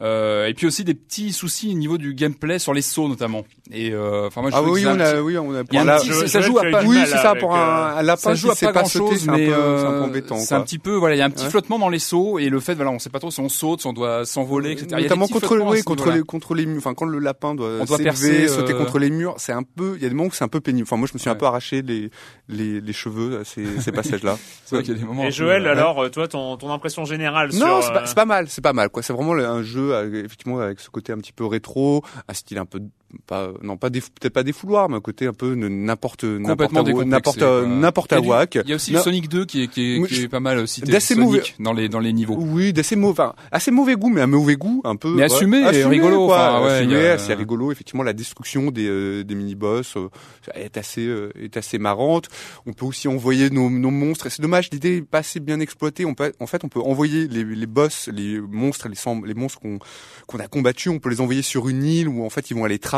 Euh, 0.00 0.46
et 0.46 0.54
puis 0.54 0.66
aussi 0.68 0.84
des 0.84 0.94
petits 0.94 1.32
soucis 1.32 1.70
au 1.72 1.76
niveau 1.76 1.98
du 1.98 2.14
gameplay 2.14 2.60
sur 2.60 2.72
les 2.72 2.82
sauts 2.82 3.08
notamment. 3.08 3.44
Et 3.72 3.90
euh, 3.92 4.28
enfin 4.28 4.42
moi 4.42 4.50
je 4.50 4.56
Ah 4.56 4.60
trouve 4.60 4.74
oui, 4.74 4.84
que 4.84 4.88
on 4.88 5.00
a, 5.00 5.12
petit- 5.12 5.20
oui, 5.20 5.38
on 5.38 5.50
a. 5.50 5.84
là- 5.84 5.98
petit- 5.98 6.06
Je- 6.06 6.26
ça 6.28 6.40
je- 6.40 6.46
joue 6.46 6.58
à 6.58 6.62
pas- 6.70 6.84
Oui, 6.84 6.98
c'est 7.04 7.16
ça 7.18 7.34
pour 7.34 7.52
euh, 7.52 7.58
un, 7.58 7.96
un 7.96 8.02
lapin 8.02 8.20
ça 8.22 8.34
joue 8.34 8.50
à 8.52 8.54
pas 8.54 8.70
grand 8.72 8.84
chose, 8.88 9.22
c'est 9.24 9.28
un 9.28 9.32
mais 9.36 9.48
euh, 9.50 9.80
c'est 9.80 9.86
un 9.86 9.90
peu 9.90 10.02
embêtant. 10.02 10.36
c'est 10.36 10.54
un 10.54 10.58
quoi. 10.58 10.64
petit 10.66 10.78
peu 10.78 10.94
voilà, 10.94 11.16
il 11.16 11.18
y 11.18 11.22
a 11.22 11.24
un 11.24 11.30
petit 11.30 11.44
Ouais. 11.44 11.50
flottement 11.50 11.80
dans 11.80 11.88
les 11.88 11.98
sauts 11.98 12.38
et 12.38 12.48
le 12.48 12.60
fait 12.60 12.74
voilà, 12.74 12.92
on 12.92 13.00
sait 13.00 13.10
pas 13.10 13.18
trop 13.18 13.32
si 13.32 13.40
on 13.40 13.48
saute, 13.48 13.80
si 13.80 13.88
on 13.88 13.92
doit 13.92 14.24
s'envoler, 14.24 14.70
etc. 14.70 14.86
Il 14.90 14.92
y 14.92 14.94
a 14.94 14.96
des 14.98 15.02
Notamment 15.04 15.26
contre, 15.26 15.48
contre 15.84 16.10
les, 16.12 16.22
contre 16.22 16.54
les 16.54 16.66
murs. 16.66 16.78
Enfin, 16.78 16.94
quand 16.94 17.04
le 17.06 17.18
lapin 17.18 17.56
doit, 17.56 17.68
On 17.80 17.84
doit 17.84 17.96
s'élever, 17.96 18.04
percer, 18.04 18.48
sauter 18.48 18.74
contre 18.74 19.00
les 19.00 19.10
murs, 19.10 19.34
c'est 19.38 19.52
un 19.52 19.64
peu, 19.64 19.94
il 19.96 20.02
y 20.04 20.06
a 20.06 20.08
des 20.08 20.14
moments 20.14 20.28
où 20.28 20.32
c'est 20.32 20.44
un 20.44 20.48
peu 20.48 20.60
pénible. 20.60 20.86
Enfin, 20.88 20.96
moi, 20.96 21.08
je 21.08 21.14
me 21.14 21.18
suis 21.18 21.28
un 21.28 21.34
peu 21.34 21.46
arraché 21.46 21.82
les, 21.82 22.10
les, 22.48 22.80
les 22.80 22.92
cheveux 22.92 23.40
à 23.40 23.44
ces, 23.44 23.80
ces 23.80 23.90
passages-là. 23.90 24.38
Et 25.24 25.30
Joël, 25.32 25.66
alors, 25.66 26.08
toi, 26.10 26.28
ton, 26.28 26.56
ton 26.56 26.70
impression 26.72 27.04
générale 27.04 27.52
sur... 27.52 27.66
Non, 27.66 27.80
c'est 27.82 27.92
pas, 27.92 28.02
pas 28.14 28.24
mal, 28.26 28.46
c'est 28.48 28.62
pas 28.62 28.72
mal, 28.72 28.90
quoi. 28.90 29.02
C'est 29.02 29.12
vraiment 29.12 29.32
un 29.32 29.62
jeu, 29.62 29.87
euh, 29.92 30.24
effectivement, 30.24 30.60
avec 30.60 30.80
ce 30.80 30.90
côté 30.90 31.12
un 31.12 31.18
petit 31.18 31.32
peu 31.32 31.44
rétro, 31.44 32.04
un 32.28 32.34
style 32.34 32.58
un 32.58 32.66
peu, 32.66 32.80
pas, 33.26 33.50
non, 33.62 33.76
pas 33.76 33.88
des, 33.90 34.00
peut-être 34.00 34.32
pas 34.34 34.42
des 34.42 34.52
fouloirs, 34.52 34.88
mais 34.88 34.96
un 34.96 35.00
côté 35.00 35.26
un 35.26 35.32
peu 35.32 35.54
n'importe, 35.54 36.24
n'importe, 36.24 36.72
n'importe, 37.06 37.42
n'importe 37.42 38.12
Il 38.12 38.14
y 38.14 38.16
à 38.16 38.18
a 38.18 38.20
du- 38.22 38.28
whack. 38.28 38.58
Il 38.64 38.68
y 38.68 38.72
a 38.72 38.76
aussi 38.76 38.92
le 38.92 38.98
Sonic 39.00 39.28
2 39.28 39.44
qui 39.46 39.62
est, 39.62 39.68
qui 39.68 39.94
est, 39.96 40.06
qui 40.06 40.22
est 40.22 40.28
pas 40.28 40.40
mal 40.40 40.58
aussi. 40.58 40.82
d'assez 40.82 41.14
mauvais- 41.14 41.42
dans 41.58 41.72
les 41.72 41.88
dans 41.88 42.00
les 42.00 42.12
niveaux. 42.12 42.36
Oui, 42.38 42.72
d'assez 42.74 42.96
mauvais, 42.96 43.12
enfin, 43.22 43.34
assez 43.50 43.70
mauvais 43.70 43.94
goût, 43.96 44.10
mais 44.10 44.20
un 44.20 44.26
mauvais 44.26 44.56
goût, 44.56 44.82
un 44.84 44.96
peu. 44.96 45.14
Mais 45.14 45.22
assumé 45.22 45.58
et 45.58 45.84
rigolo, 45.84 46.26
quoi. 46.26 46.62
ouais, 46.64 46.70
assumé, 46.72 47.06
a- 47.06 47.12
assez 47.14 47.32
rigolo. 47.34 47.72
Effectivement, 47.72 48.02
la 48.02 48.12
destruction 48.12 48.70
des, 48.70 48.86
euh, 48.86 49.24
des 49.24 49.34
mini-boss 49.34 49.96
euh, 49.96 50.08
est 50.54 50.76
assez, 50.76 51.06
euh, 51.06 51.30
est 51.40 51.56
assez 51.56 51.78
marrante. 51.78 52.28
On 52.66 52.74
peut 52.74 52.84
aussi 52.84 53.08
envoyer 53.08 53.48
nos, 53.48 53.70
nos 53.70 53.90
monstres. 53.90 54.28
C'est 54.30 54.42
dommage, 54.42 54.68
l'idée 54.70 54.96
est 54.98 55.02
pas 55.02 55.18
assez 55.18 55.40
bien 55.40 55.60
exploitée. 55.60 56.04
On 56.04 56.14
peut, 56.14 56.32
en 56.40 56.46
fait, 56.46 56.62
on 56.64 56.68
peut 56.68 56.80
envoyer 56.80 57.26
les, 57.26 57.42
les 57.44 57.66
boss, 57.66 58.10
les 58.12 58.38
monstres, 58.38 58.88
les, 58.88 58.96
les 59.26 59.34
monstres 59.34 59.60
qu'on 59.60 59.78
qu'on 60.26 60.38
a 60.40 60.46
combattus, 60.46 60.92
on 60.92 60.98
peut 60.98 61.08
les 61.08 61.22
envoyer 61.22 61.40
sur 61.40 61.68
une 61.70 61.84
île 61.84 62.06
où 62.08 62.22
en 62.22 62.28
fait 62.28 62.50
ils 62.50 62.54
vont 62.54 62.64
aller 62.64 62.78
travailler 62.78 62.97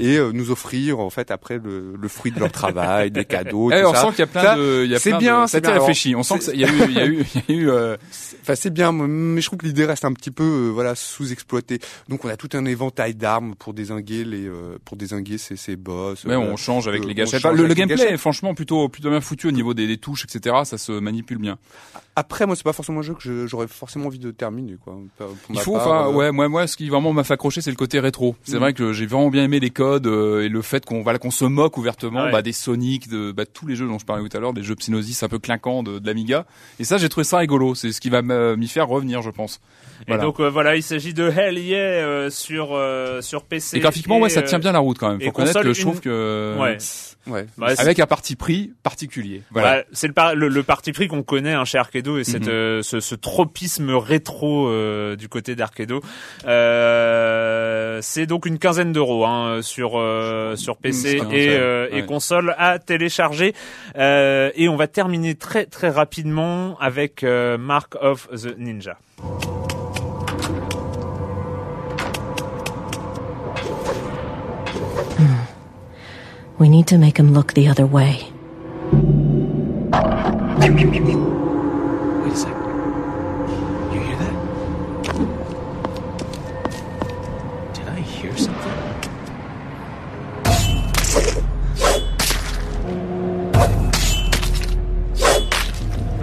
et 0.00 0.16
euh, 0.16 0.30
nous 0.32 0.50
offrir 0.50 0.98
en 1.00 1.10
fait 1.10 1.30
après 1.30 1.58
le, 1.58 1.94
le 2.00 2.08
fruit 2.08 2.30
de 2.32 2.40
leur 2.40 2.52
travail, 2.52 3.10
des 3.10 3.24
cadeaux. 3.24 3.70
Eh, 3.72 3.80
tout 3.82 3.88
on 3.88 3.94
ça. 3.94 4.02
sent 4.02 4.08
qu'il 4.10 4.18
y 4.20 4.22
a 4.22 4.26
plein 4.26 4.42
Ça, 4.42 4.56
de, 4.56 4.82
il 4.84 4.90
y 4.90 4.94
a 4.94 4.98
c'est 4.98 5.10
plein 5.10 5.18
bien, 5.18 5.44
de, 5.44 5.48
c'est 5.50 5.60
bien. 5.60 5.72
réfléchi. 5.72 6.14
On 6.14 6.22
sent 6.22 6.38
qu'il 6.40 6.58
y 6.60 6.64
a 6.64 6.68
eu, 6.68 6.72
il 6.88 6.94
y 6.94 6.98
a 7.00 7.06
eu, 7.06 7.24
il 7.48 7.54
y 7.54 7.58
a 7.58 7.62
eu, 7.62 7.70
euh, 7.70 7.96
Enfin, 8.42 8.54
c'est 8.54 8.70
bien, 8.72 8.92
mais 8.92 9.40
je 9.42 9.46
trouve 9.46 9.58
que 9.58 9.66
l'idée 9.66 9.84
reste 9.84 10.04
un 10.06 10.12
petit 10.14 10.30
peu, 10.30 10.42
euh, 10.42 10.68
voilà, 10.70 10.94
sous-exploitée. 10.94 11.80
Donc, 12.08 12.24
on 12.24 12.28
a 12.28 12.36
tout 12.36 12.48
un 12.54 12.64
éventail 12.64 13.14
d'armes 13.14 13.54
pour 13.54 13.74
désinguer 13.74 14.24
les, 14.24 14.46
euh, 14.46 14.78
pour 14.86 14.96
désinguer 14.96 15.36
ces, 15.36 15.56
ces 15.56 15.76
boss. 15.76 16.24
mais 16.24 16.36
on 16.36 16.56
change 16.56 16.88
avec 16.88 17.04
les 17.04 17.14
gâchettes. 17.14 17.44
le, 17.44 17.66
gameplay 17.74 17.96
gâchettes. 17.96 18.12
est 18.12 18.16
franchement 18.16 18.54
plutôt, 18.54 18.88
plutôt 18.88 19.10
bien 19.10 19.20
foutu 19.20 19.48
au 19.48 19.50
niveau 19.50 19.74
des, 19.74 19.86
des 19.86 19.98
touches, 19.98 20.24
etc. 20.24 20.56
Ça 20.64 20.78
se 20.78 20.92
manipule 20.92 21.38
bien. 21.38 21.58
Après, 22.16 22.46
moi, 22.46 22.56
c'est 22.56 22.64
pas 22.64 22.72
forcément 22.72 23.00
un 23.00 23.02
jeu 23.02 23.14
que 23.14 23.46
j'aurais 23.46 23.68
forcément 23.68 24.06
envie 24.06 24.18
de 24.18 24.30
terminer, 24.32 24.76
quoi. 24.82 24.98
Pour 25.18 25.28
Il 25.50 25.60
faut, 25.60 25.74
part, 25.74 26.08
Enfin, 26.08 26.16
ouais, 26.16 26.32
moi, 26.32 26.48
moi, 26.48 26.66
ce 26.66 26.76
qui 26.76 26.88
vraiment 26.88 27.12
m'a 27.12 27.22
fait 27.24 27.34
accrocher, 27.34 27.60
c'est 27.60 27.70
le 27.70 27.76
côté 27.76 28.00
rétro. 28.00 28.34
C'est 28.44 28.56
Mm. 28.56 28.60
vrai 28.60 28.72
que 28.72 28.92
j'ai 28.92 29.06
vraiment 29.08 29.30
bien 29.30 29.44
aimé 29.44 29.58
les 29.60 29.70
codes 29.70 30.06
euh, 30.06 30.42
et 30.44 30.48
le 30.48 30.62
fait 30.62 30.84
qu'on 30.84 31.02
voilà, 31.02 31.18
qu'on 31.18 31.30
se 31.30 31.44
moque 31.44 31.76
ouvertement 31.78 32.24
Ouais. 32.24 32.32
bah, 32.32 32.42
des 32.42 32.52
Sonic, 32.52 33.08
de 33.08 33.32
bah, 33.32 33.44
tous 33.46 33.66
les 33.66 33.74
jeux 33.76 33.86
dont 33.86 33.98
je 33.98 34.04
parlais 34.06 34.26
tout 34.28 34.36
à 34.36 34.40
l'heure, 34.40 34.52
des 34.52 34.62
jeux 34.62 34.74
Psygnosis 34.76 35.22
un 35.22 35.28
peu 35.28 35.38
clinquants 35.38 35.82
de, 35.82 35.98
de 35.98 36.06
l'Amiga. 36.06 36.46
Et 36.78 36.84
ça, 36.84 36.98
j'ai 36.98 37.08
trouvé 37.08 37.24
ça 37.24 37.38
rigolo. 37.38 37.74
C'est 37.74 37.92
ce 37.92 38.00
qui 38.00 38.10
va 38.10 38.22
m'y 38.22 38.68
faire 38.68 38.88
revenir, 38.88 39.22
je 39.22 39.30
pense. 39.30 39.60
Et 40.06 40.16
donc 40.16 40.38
euh, 40.38 40.48
voilà, 40.48 40.76
il 40.76 40.82
s'agit 40.82 41.12
de 41.12 41.28
Hell 41.28 41.58
Yeah 41.58 41.78
euh, 41.78 42.30
sur 42.30 42.68
sur 43.22 43.42
PC. 43.44 43.76
Et 43.76 43.80
graphiquement, 43.80 44.18
ouais, 44.20 44.28
ça 44.28 44.42
tient 44.42 44.58
bien 44.60 44.72
la 44.72 44.78
route 44.78 44.96
quand 44.98 45.08
même. 45.10 45.20
et 45.20 45.26
Faut 45.26 45.32
connaître 45.32 45.60
que 45.62 45.72
je 45.72 45.80
trouve 45.80 45.96
une- 45.96 46.00
que 46.02 46.56
Ouais. 46.60 46.78
Ouais. 47.26 47.46
Bah, 47.58 47.66
avec 47.76 47.98
un 48.00 48.06
parti 48.06 48.36
pris 48.36 48.72
particulier. 48.82 49.42
Voilà. 49.50 49.78
Bah, 49.80 49.84
c'est 49.92 50.06
le, 50.06 50.14
par- 50.14 50.34
le, 50.34 50.48
le 50.48 50.62
parti 50.62 50.92
pris 50.92 51.08
qu'on 51.08 51.22
connaît 51.22 51.52
hein, 51.52 51.64
chez 51.66 51.76
Arcado 51.76 52.16
et 52.16 52.24
cette, 52.24 52.44
Mhm. 52.46 52.48
euh, 52.52 52.82
ce, 52.82 53.00
ce 53.00 53.14
tropisme 53.14 53.90
rétro 53.90 54.68
euh, 54.68 55.14
du 55.14 55.28
côté 55.28 55.54
d'Arcado. 55.54 56.00
Euh, 56.46 57.98
c'est 58.02 58.26
donc 58.26 58.46
une 58.46 58.58
quinzaine 58.58 58.92
d'euros 58.98 59.24
hein, 59.24 59.60
sur 59.62 59.92
euh, 59.94 60.56
sur 60.56 60.76
PC 60.76 61.20
Mmh, 61.20 61.32
et, 61.32 61.48
euh, 61.50 61.88
et 61.92 62.00
Ouais. 62.00 62.06
console 62.06 62.54
à 62.58 62.78
télécharger. 62.80 63.54
Euh, 63.96 64.50
et 64.56 64.68
on 64.68 64.76
va 64.76 64.88
terminer 64.88 65.36
très 65.36 65.66
très 65.66 65.88
rapidement 65.88 66.76
avec 66.80 67.22
euh, 67.22 67.56
Mark 67.58 67.94
of 68.00 68.28
the 68.32 68.56
Ninja. 68.58 68.96
We 76.58 76.68
need 76.68 76.86
to 76.88 76.98
make 76.98 77.18
him 77.18 77.32
look 77.32 77.54
the 77.54 77.68
other 77.68 77.86
way. 77.86 78.26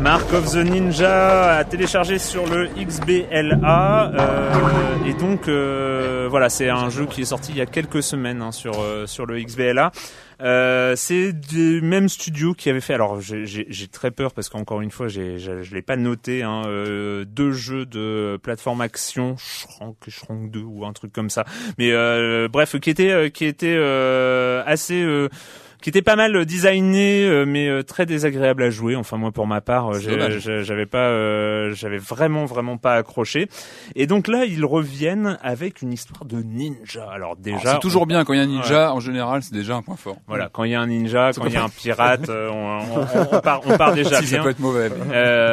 Mark 0.06 0.32
of 0.34 0.51
the 0.51 0.58
Ninja 0.58 1.56
à 1.58 1.64
télécharger 1.64 2.20
sur 2.20 2.45
le 2.45 2.68
XBLA 2.78 4.12
euh, 4.14 4.53
et 5.08 5.14
donc 5.16 5.47
euh, 5.47 6.28
voilà 6.30 6.49
c'est 6.49 6.70
un 6.70 6.91
jeu 6.91 7.08
qui 7.08 7.22
est 7.24 7.26
sorti 7.26 7.53
il 7.53 7.58
y 7.58 7.62
a 7.62 7.66
quelques 7.66 8.03
semaines 8.03 8.43
hein, 8.43 8.51
sur 8.51 8.80
euh, 8.82 9.08
sur 9.08 9.26
le 9.26 9.41
XBLA. 9.41 9.91
Euh, 10.41 10.93
c'est 10.95 11.34
du 11.34 11.82
même 11.82 12.08
studio 12.08 12.53
qui 12.53 12.70
avait 12.70 12.82
fait. 12.82 12.93
Alors 12.93 13.20
j'ai- 13.20 13.66
très 13.91 14.12
peur 14.12 14.32
parce 14.34 14.47
qu'encore 14.49 14.82
une 14.82 14.91
fois 14.91 15.08
je 15.08 15.74
l'ai 15.74 15.82
pas 15.82 15.95
noté. 15.95 16.43
Hein, 16.43 16.62
euh, 16.68 17.26
deux 17.26 17.51
jeux 17.51 17.88
de 17.88 18.38
plateforme 18.43 18.82
action, 18.82 19.36
Shrank, 19.39 19.95
Shrank 20.08 20.51
2 20.51 20.60
ou 20.62 20.86
un 20.86 20.93
truc 20.93 21.14
comme 21.14 21.32
ça. 21.32 21.45
Mais 21.80 21.91
euh, 21.91 22.47
bref 22.47 22.80
qui 22.80 22.91
était 22.91 23.32
qui 23.32 23.45
était 23.45 23.76
assez 24.68 25.03
qui 25.82 25.90
était 25.90 26.02
pas 26.02 26.16
mal 26.16 26.46
designé 26.46 27.26
euh, 27.26 27.46
mais 27.46 27.68
euh, 27.68 27.84
très 27.84 28.06
désagréable 28.06 28.64
à 28.64 28.70
jouer 28.70 28.96
enfin 28.96 29.18
moi 29.18 29.32
pour 29.32 29.46
ma 29.48 29.62
part 29.62 29.96
euh, 29.96 30.00
j'avais 30.64 30.86
pas 30.86 31.10
euh, 31.10 31.74
j'avais 31.74 31.98
vraiment 31.98 32.46
vraiment 32.46 32.78
pas 32.78 32.96
accroché 32.96 33.48
et 33.96 34.08
donc 34.08 34.28
là 34.28 34.46
ils 34.46 34.66
reviennent 34.66 35.38
avec 35.42 35.82
une 35.82 35.94
histoire 35.94 36.26
de 36.26 36.38
ninja 36.42 37.08
alors 37.12 37.36
déjà 37.36 37.74
C'est 37.74 37.80
toujours 37.80 38.06
bien 38.08 38.24
quand 38.26 38.34
il 38.34 38.38
y 38.38 38.40
a 38.40 38.44
un 38.44 38.48
Ouais. 38.48 38.52
ninja. 38.54 38.94
En 38.94 39.00
général, 39.00 39.42
c'est 39.44 39.54
déjà 39.54 39.76
un 39.76 39.82
point 39.82 39.96
fort. 39.96 40.18
voilà 40.28 40.50
quand 40.52 40.64
il 40.64 40.72
y 40.72 40.76
a 40.76 40.82
un 40.82 40.88
ninja 40.88 41.34
Ça 41.34 41.42
quand 41.42 41.48
il 41.48 41.54
y 41.54 41.58
a 41.58 41.64
un 41.64 41.70
pirate 41.70 42.30
euh, 42.30 42.50
on, 42.50 42.80
on- 42.80 43.36
on 43.38 43.40
part 43.42 43.62
on 43.66 43.78
part 43.78 43.94
déjà 43.96 44.22
si 44.22 44.28
ça 44.28 44.36
bien 44.36 44.44
peut 44.44 44.50
être 44.52 44.60
mauvais. 44.60 44.90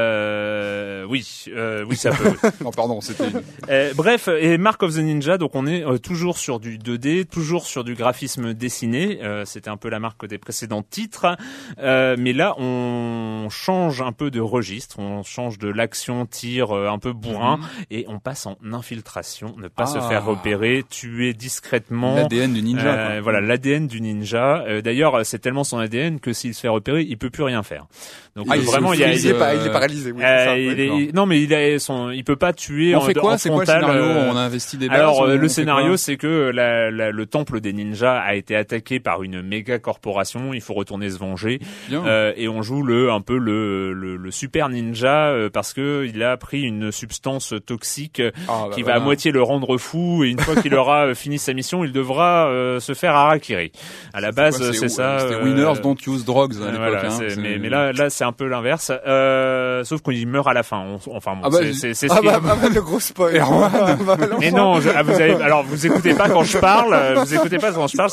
euh, 0.06 1.04
oui 1.08 1.44
euh, 1.48 1.84
oui 1.88 1.96
ça 1.96 2.10
peut 2.10 2.28
oui. 2.42 2.50
non, 2.64 2.70
pardon, 2.70 3.00
c'était. 3.00 3.24
une- 3.28 3.42
Euh, 3.68 3.92
bref, 3.94 4.28
et 4.28 4.58
Mark 4.58 4.82
of 4.82 4.94
the 4.94 4.98
Ninja, 4.98 5.38
donc 5.38 5.54
on 5.54 5.66
est 5.66 5.84
euh, 5.84 5.98
toujours 5.98 6.38
sur 6.38 6.60
du 6.60 6.78
2D, 6.78 7.24
toujours 7.26 7.64
sur 7.66 7.84
du 7.84 7.94
graphisme 7.94 8.54
dessiné. 8.54 9.18
Euh, 9.22 9.44
C'était 9.44 9.70
un 9.70 9.76
peu 9.76 9.88
la 9.88 9.98
marque 10.00 10.11
des 10.28 10.38
précédents 10.38 10.82
titres, 10.82 11.36
Euh, 11.78 12.16
mais 12.18 12.32
là 12.32 12.54
on 12.58 13.48
change 13.50 14.00
un 14.02 14.12
peu 14.12 14.30
de 14.30 14.40
registre, 14.40 14.98
on 14.98 15.22
change 15.22 15.58
de 15.58 15.68
l'action 15.68 16.26
tir 16.26 16.70
euh, 16.76 16.88
un 16.88 16.98
peu 16.98 17.12
bourrin 17.12 17.56
Mhm. 17.58 17.64
et 17.90 18.04
on 18.08 18.18
passe 18.18 18.46
en 18.46 18.56
infiltration, 18.72 19.54
ne 19.58 19.68
pas 19.68 19.86
se 19.86 19.98
Ah. 19.98 20.08
faire 20.08 20.24
repérer, 20.24 20.84
tuer 20.88 21.32
discrètement. 21.34 22.14
L'ADN 22.16 22.52
du 22.52 22.62
ninja. 22.62 22.86
Euh, 22.94 23.06
quoi. 23.14 23.20
voilà 23.22 23.40
l'ADN 23.40 23.86
du 23.86 24.00
ninja. 24.00 24.64
Euh, 24.66 24.80
D'ailleurs, 24.82 25.24
c'est 25.24 25.38
tellement 25.38 25.64
son 25.64 25.78
ADN 25.78 26.18
que 26.20 26.32
s'il 26.32 26.54
se 26.54 26.60
fait 26.60 26.68
repérer, 26.68 27.02
il 27.02 27.16
peut 27.18 27.30
plus 27.30 27.42
rien 27.44 27.62
faire. 27.62 27.86
Donc 28.34 28.46
Ah, 28.48 28.56
il 28.56 28.62
vraiment, 28.62 28.94
il 28.94 29.02
a, 29.04 29.12
est 29.12 29.38
pas, 29.38 29.54
il 29.54 29.66
est 29.66 29.70
paralysé. 29.70 30.10
Oui, 30.10 30.22
euh, 30.22 30.44
ça, 30.46 30.56
il 30.58 30.68
ouais. 30.68 30.78
est- 30.80 30.86
il- 30.86 31.14
non 31.14 31.26
mais 31.26 31.42
il 31.42 31.52
a 31.52 31.78
son, 31.78 32.10
il 32.10 32.24
peut 32.24 32.36
pas 32.36 32.54
tuer 32.54 32.94
On 32.94 32.98
en, 32.98 33.00
fait 33.02 33.12
quoi? 33.12 33.36
C'est 33.36 33.50
quoi 33.50 33.60
le 33.60 33.66
scénario? 33.66 34.02
euh, 34.02 34.30
On 34.32 34.36
a 34.36 34.40
investi 34.40 34.78
des 34.78 34.88
alors 34.88 35.22
euh, 35.24 35.36
le 35.36 35.48
scénario 35.48 35.98
c'est 35.98 36.16
que 36.16 36.50
la- 36.50 36.90
la- 36.90 37.10
le 37.10 37.26
temple 37.26 37.60
des 37.60 37.74
ninjas 37.74 38.18
a 38.18 38.34
été 38.34 38.56
attaqué 38.56 39.00
par 39.00 39.22
une 39.22 39.42
méga 39.42 39.78
corporation, 39.78 40.54
il 40.54 40.62
faut 40.62 40.72
retourner 40.72 41.10
se 41.10 41.18
venger. 41.18 41.60
Euh, 41.92 42.32
et 42.36 42.48
on 42.48 42.62
joue 42.62 42.82
le 42.82 43.10
un 43.10 43.20
peu 43.20 43.36
le, 43.36 43.92
le, 43.92 44.16
le 44.16 44.30
super 44.30 44.70
ninja 44.70 45.26
euh, 45.28 45.50
parce 45.50 45.74
que 45.74 46.06
il 46.08 46.22
a 46.22 46.36
pris 46.38 46.62
une 46.62 46.90
substance 46.90 47.52
toxique 47.66 48.22
Ah, 48.48 48.64
bah 48.68 48.74
qui 48.74 48.82
va 48.82 48.94
à 48.94 48.98
moitié 49.00 49.30
le 49.30 49.42
rendre 49.42 49.76
fou 49.76 50.24
et 50.24 50.28
une 50.30 50.38
fois 50.40 50.56
qu'il 50.56 50.74
aura 50.74 51.14
fini 51.14 51.38
sa 51.38 51.52
mission, 51.52 51.84
il 51.84 51.92
devra 51.92 52.48
se 52.80 52.94
faire 52.94 53.14
harakiri. 53.14 53.72
À 54.14 54.22
la 54.22 54.32
base 54.32 54.72
c'est 54.72 54.88
ça. 54.88 55.18
C'était 55.18 55.42
Winners 55.42 55.80
Don't 55.82 55.96
Use 56.06 56.24
Drugs 56.24 56.54
à 56.66 56.70
l'époque. 56.70 57.04
hein. 57.04 57.58
mais 57.60 57.68
là, 57.68 57.92
là, 57.92 58.08
c'est 58.22 58.26
un 58.28 58.32
peu 58.32 58.46
l'inverse. 58.46 58.92
Euh, 59.04 59.82
sauf 59.82 60.00
qu'il 60.00 60.28
meurt 60.28 60.46
à 60.46 60.52
la 60.52 60.62
fin. 60.62 60.78
On- 60.78 61.16
enfin, 61.16 61.32
bon, 61.34 61.40
Ah 61.44 61.50
bah, 61.50 61.58
c'est- 61.60 61.72
c'est 61.72 61.94
c'est 61.94 62.08
ce 62.08 62.14
Ah 62.16 62.20
bah, 62.22 62.38
bah, 62.40 62.56
bah, 62.60 62.68
le 62.72 62.80
gros 62.80 63.00
spoil. 63.00 63.34
Bah, 63.42 64.16
bah, 64.16 64.26
mais 64.38 64.50
non, 64.52 64.80
je- 64.80 64.90
ah, 64.94 65.02
vous 65.02 65.10
avez, 65.12 65.34
alors 65.42 65.64
vous 65.64 65.86
écoutez 65.86 66.14
pas 66.14 66.28
quand 66.28 66.44
je 66.44 66.58
parle. 66.58 66.94
euh, 66.94 67.14
Vous 67.24 67.34
écoutez 67.34 67.58
pas 67.58 67.72
quand 67.72 67.86
je 67.88 67.96
parle. 67.96 68.10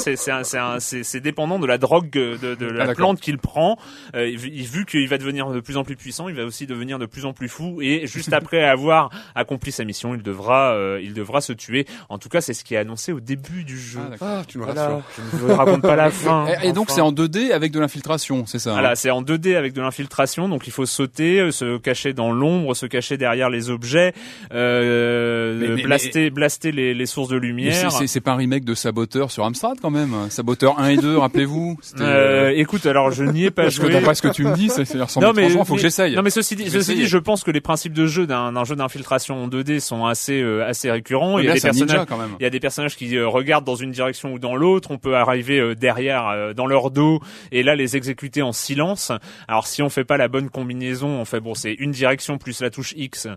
C'est 0.80 1.20
dépendant 1.20 1.60
de 1.60 1.68
la 1.68 1.78
drogue 1.78 2.10
de, 2.10 2.38
de 2.56 2.66
la 2.66 2.86
Ah, 2.90 2.94
plante 2.96 3.20
qu'il 3.20 3.38
prend. 3.38 3.78
Euh, 4.16 4.32
vu 4.36 4.86
qu'il 4.86 5.08
va 5.08 5.18
devenir 5.20 5.50
de 5.50 5.60
plus 5.60 5.78
en 5.78 5.84
plus 5.84 5.96
puissant, 5.96 6.28
il 6.28 6.36
va 6.36 6.44
aussi 6.44 6.66
devenir 6.66 6.98
de 6.98 7.06
plus 7.06 7.26
en 7.26 7.34
plus 7.34 7.50
fou. 7.50 7.80
Et 7.82 8.08
juste 8.08 8.34
après 8.34 8.64
avoir 8.64 9.10
accompli 9.36 9.72
sa 9.72 9.84
mission, 9.86 10.16
il 10.16 10.24
devra 10.24 10.72
euh, 10.74 11.00
il 11.04 11.14
devra 11.14 11.42
se 11.42 11.54
tuer. 11.54 11.86
En 12.10 12.18
tout 12.18 12.30
cas, 12.30 12.42
c'est 12.42 12.54
ce 12.54 12.64
qui 12.64 12.74
est 12.74 12.78
annoncé 12.78 13.12
au 13.12 13.20
début 13.20 13.64
du 13.64 13.78
jeu. 13.80 14.00
Ah. 14.22 14.26
Ah, 14.40 14.42
tu 14.48 14.58
me 14.58 14.64
Voilà. 14.66 14.82
rassures. 14.88 15.02
Je 15.18 15.36
ne 15.36 15.42
vous 15.50 15.56
raconte 15.56 15.82
pas 15.84 15.96
la 15.96 16.10
fin. 16.10 16.48
Et, 16.64 16.70
et 16.70 16.74
donc 16.74 16.86
Enfin. 16.90 16.96
c'est 16.96 17.02
en 17.02 17.12
2D 17.12 17.52
avec 17.52 17.72
de 17.72 17.80
l'infiltration, 17.80 18.46
c'est 18.48 18.58
ça 18.60 18.72
hein? 18.72 18.74
Voilà, 18.74 18.96
c'est 18.96 19.12
en 19.12 19.22
2D 19.22 19.56
avec 19.56 19.74
de 19.74 19.82
l'infiltration, 19.82 19.99
donc 20.08 20.68
il 20.68 20.72
faut 20.72 20.86
sauter, 20.86 21.40
euh, 21.40 21.52
se 21.52 21.78
cacher 21.78 22.14
dans 22.14 22.32
l'ombre, 22.32 22.74
se 22.76 22.86
cacher 22.86 23.18
derrière 23.18 23.50
les 23.50 23.70
objets, 23.70 24.14
euh, 24.54 25.58
Mais- 25.60 25.68
mais- 25.76 25.84
blaster, 25.84 26.30
blaster 26.30 26.72
les, 26.72 26.94
les 26.94 27.06
sources 27.06 27.30
de 27.30 27.38
lumière. 27.38 27.92
c'est 27.92 28.22
pas 28.22 28.32
un 28.32 28.36
remake 28.38 28.66
de 28.66 28.74
Saboteur 28.74 29.32
sur 29.32 29.44
Amstrad 29.46 29.78
quand 29.82 29.90
même. 29.90 30.14
Saboteur 30.30 30.80
1 30.80 30.90
et 30.90 30.98
2, 30.98 31.18
rappelez-vous. 31.18 31.78
Euh, 32.00 32.52
écoute, 32.56 32.86
alors 32.86 33.12
je 33.12 33.24
n'y 33.24 33.46
ai 33.46 33.52
pas 33.52 33.64
Parce 33.64 33.78
que 33.78 33.84
joué. 33.86 33.94
d'après 33.94 34.16
ce 34.16 34.22
que 34.22 34.28
tu 34.30 34.44
me 34.44 34.54
dis, 34.56 34.70
ça, 34.70 34.86
ça 34.86 35.04
ressemble 35.04 35.26
non 35.26 35.34
mais, 35.34 35.50
faut 35.50 35.76
que 35.76 35.82
j'essaye. 35.82 36.16
Non 36.16 36.22
mais 36.22 36.30
ceci 36.30 36.56
dit, 36.56 36.66
Je 36.66 36.70
vais 36.72 36.80
ceci 36.80 36.88
dit, 36.92 36.94
essayer. 37.02 37.08
je 37.08 37.18
pense 37.18 37.44
que 37.44 37.52
les 37.52 37.62
principes 37.62 37.94
de 37.94 38.06
jeu 38.06 38.28
d'un 38.28 38.64
jeu 38.64 38.76
d'infiltration 38.76 39.44
en 39.44 39.48
2D 39.48 39.80
sont 39.80 40.06
assez 40.06 40.42
assez 40.66 40.92
récurrents. 40.92 41.40
Il 41.40 41.46
y 41.46 41.50
a 41.50 41.54
des 41.54 41.62
personnages, 41.62 42.06
quand 42.08 42.18
même. 42.18 42.30
il 42.40 42.44
y 42.44 42.46
a 42.46 42.50
des 42.50 42.60
personnages 42.60 42.96
qui 42.96 43.20
regardent 43.20 43.66
dans 43.66 43.76
une 43.76 43.92
direction 43.92 44.34
ou 44.34 44.40
dans 44.40 44.56
l'autre. 44.56 44.92
On 44.92 44.98
peut 44.98 45.16
arriver 45.16 45.76
derrière, 45.76 46.54
dans 46.56 46.66
leur 46.66 46.92
dos, 46.92 47.20
et 47.52 47.64
là 47.64 47.76
les 47.76 47.96
exécuter 47.96 48.42
en 48.42 48.52
silence. 48.52 49.12
Alors 49.48 49.68
si 49.68 49.82
on 49.82 49.89
fait 49.90 50.04
pas 50.06 50.18
la 50.18 50.28
bonne 50.28 50.50
combinaison, 50.50 51.08
on 51.08 51.26
fait 51.26 51.40
bon, 51.40 51.54
c'est 51.56 51.74
une 51.74 51.92
direction 51.92 52.38
plus 52.38 52.62
la 52.62 52.70
touche 52.70 52.94
X. 52.96 53.28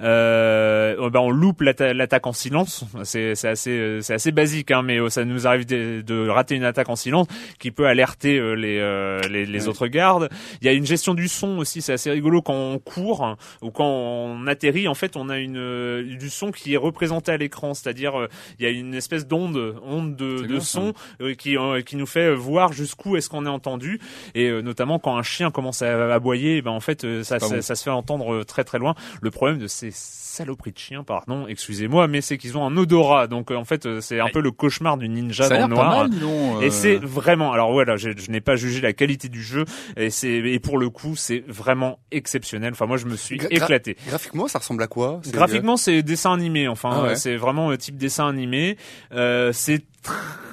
Euh, 0.00 0.94
euh, 0.98 1.10
ben 1.10 1.20
on 1.20 1.30
loupe 1.30 1.60
l'atta- 1.62 1.92
l'attaque 1.94 2.26
en 2.26 2.32
silence. 2.32 2.84
C'est 3.04 3.32
assez 3.46 3.70
euh, 3.70 4.00
c'est 4.00 4.14
assez 4.14 4.32
basique, 4.32 4.70
hein, 4.70 4.82
mais 4.82 4.98
euh, 4.98 5.08
ça 5.08 5.24
nous 5.24 5.46
arrive 5.46 5.66
de, 5.66 6.00
de 6.02 6.28
rater 6.28 6.54
une 6.54 6.64
attaque 6.64 6.88
en 6.88 6.96
silence 6.96 7.26
qui 7.58 7.70
peut 7.70 7.86
alerter 7.86 8.38
euh, 8.38 8.54
les 8.54 8.78
euh, 8.78 9.20
les, 9.30 9.46
les 9.46 9.62
Ouais. 9.62 9.68
autres 9.68 9.86
gardes. 9.86 10.28
Il 10.60 10.66
y 10.66 10.68
a 10.68 10.72
une 10.72 10.86
gestion 10.86 11.14
du 11.14 11.28
son 11.28 11.58
aussi, 11.58 11.82
c'est 11.82 11.92
assez 11.92 12.10
rigolo 12.10 12.42
quand 12.42 12.54
on 12.54 12.78
court 12.78 13.24
hein, 13.24 13.36
ou 13.62 13.70
quand 13.70 13.86
on 13.86 14.46
atterrit. 14.46 14.88
En 14.88 14.94
fait, 14.94 15.16
on 15.16 15.28
a 15.28 15.38
une 15.38 16.02
du 16.18 16.30
son 16.30 16.50
qui 16.50 16.74
est 16.74 16.78
représenté 16.78 17.30
à 17.32 17.36
l'écran, 17.36 17.74
c'est-à-dire 17.74 18.14
il 18.58 18.64
y 18.64 18.66
a 18.66 18.70
une 18.70 18.94
espèce 18.94 19.26
d'onde 19.26 19.76
onde 19.84 20.16
de, 20.16 20.42
de 20.42 20.46
bien, 20.46 20.60
son 20.60 20.92
qui 21.38 21.56
qui 21.86 21.96
nous 21.96 22.06
fait 22.06 22.34
voir 22.34 22.72
jusqu'où 22.72 23.16
est-ce 23.16 23.28
qu'on 23.28 23.46
est 23.46 23.48
entendu 23.50 24.00
et 24.34 24.50
notamment 24.62 24.98
quand 24.98 25.16
un 25.16 25.22
chien 25.22 25.50
commence 25.50 25.82
à 25.82 25.86
aboyer, 26.10 26.62
ben 26.62 26.70
en 26.70 26.80
fait 26.80 27.04
euh, 27.04 27.22
ça, 27.22 27.38
ça, 27.38 27.48
bon. 27.48 27.62
ça 27.62 27.74
se 27.74 27.82
fait 27.84 27.90
entendre 27.90 28.32
euh, 28.34 28.44
très 28.44 28.64
très 28.64 28.78
loin. 28.78 28.94
Le 29.20 29.30
problème 29.30 29.58
de 29.58 29.66
ces 29.66 29.90
saloperies 29.92 30.72
de 30.72 30.78
chiens, 30.78 31.04
pardon, 31.04 31.46
excusez-moi, 31.46 32.08
mais 32.08 32.20
c'est 32.22 32.38
qu'ils 32.38 32.56
ont 32.56 32.64
un 32.66 32.76
odorat, 32.76 33.26
donc 33.26 33.50
euh, 33.50 33.56
en 33.56 33.64
fait 33.64 34.00
c'est 34.00 34.18
un 34.20 34.28
peu 34.32 34.40
le 34.40 34.50
cauchemar 34.50 34.96
du 34.96 35.08
ninja 35.08 35.44
ça 35.44 35.58
dans 35.58 35.68
le 35.68 35.74
pas 35.74 35.82
noir. 35.82 36.08
mal, 36.08 36.64
Et 36.64 36.70
c'est 36.70 36.96
vraiment, 36.96 37.52
alors 37.52 37.72
voilà, 37.72 37.96
je, 37.96 38.10
je 38.16 38.30
n'ai 38.30 38.40
pas 38.40 38.56
jugé 38.56 38.80
la 38.80 38.92
qualité 38.94 39.28
du 39.28 39.42
jeu, 39.42 39.64
et 39.96 40.10
c'est 40.10 40.28
et 40.32 40.58
pour 40.58 40.78
le 40.78 40.88
coup 40.90 41.16
c'est 41.16 41.44
vraiment 41.46 41.98
exceptionnel. 42.10 42.72
Enfin 42.72 42.86
moi 42.86 42.96
je 42.96 43.06
me 43.06 43.16
suis 43.16 43.36
Gra- 43.38 43.48
éclaté. 43.50 43.96
Graphiquement, 44.08 44.48
ça 44.48 44.58
ressemble 44.58 44.82
à 44.82 44.86
quoi 44.86 45.20
Graphiquement, 45.32 45.76
c'est 45.76 46.02
dessin 46.02 46.32
animé. 46.32 46.66
Enfin, 46.68 46.90
Ah 46.94 47.02
ouais. 47.02 47.16
c'est 47.16 47.36
vraiment 47.36 47.74
type 47.76 47.96
dessin 47.96 48.26
animé. 48.28 48.76
Euh, 49.12 49.52
c'est 49.52 49.82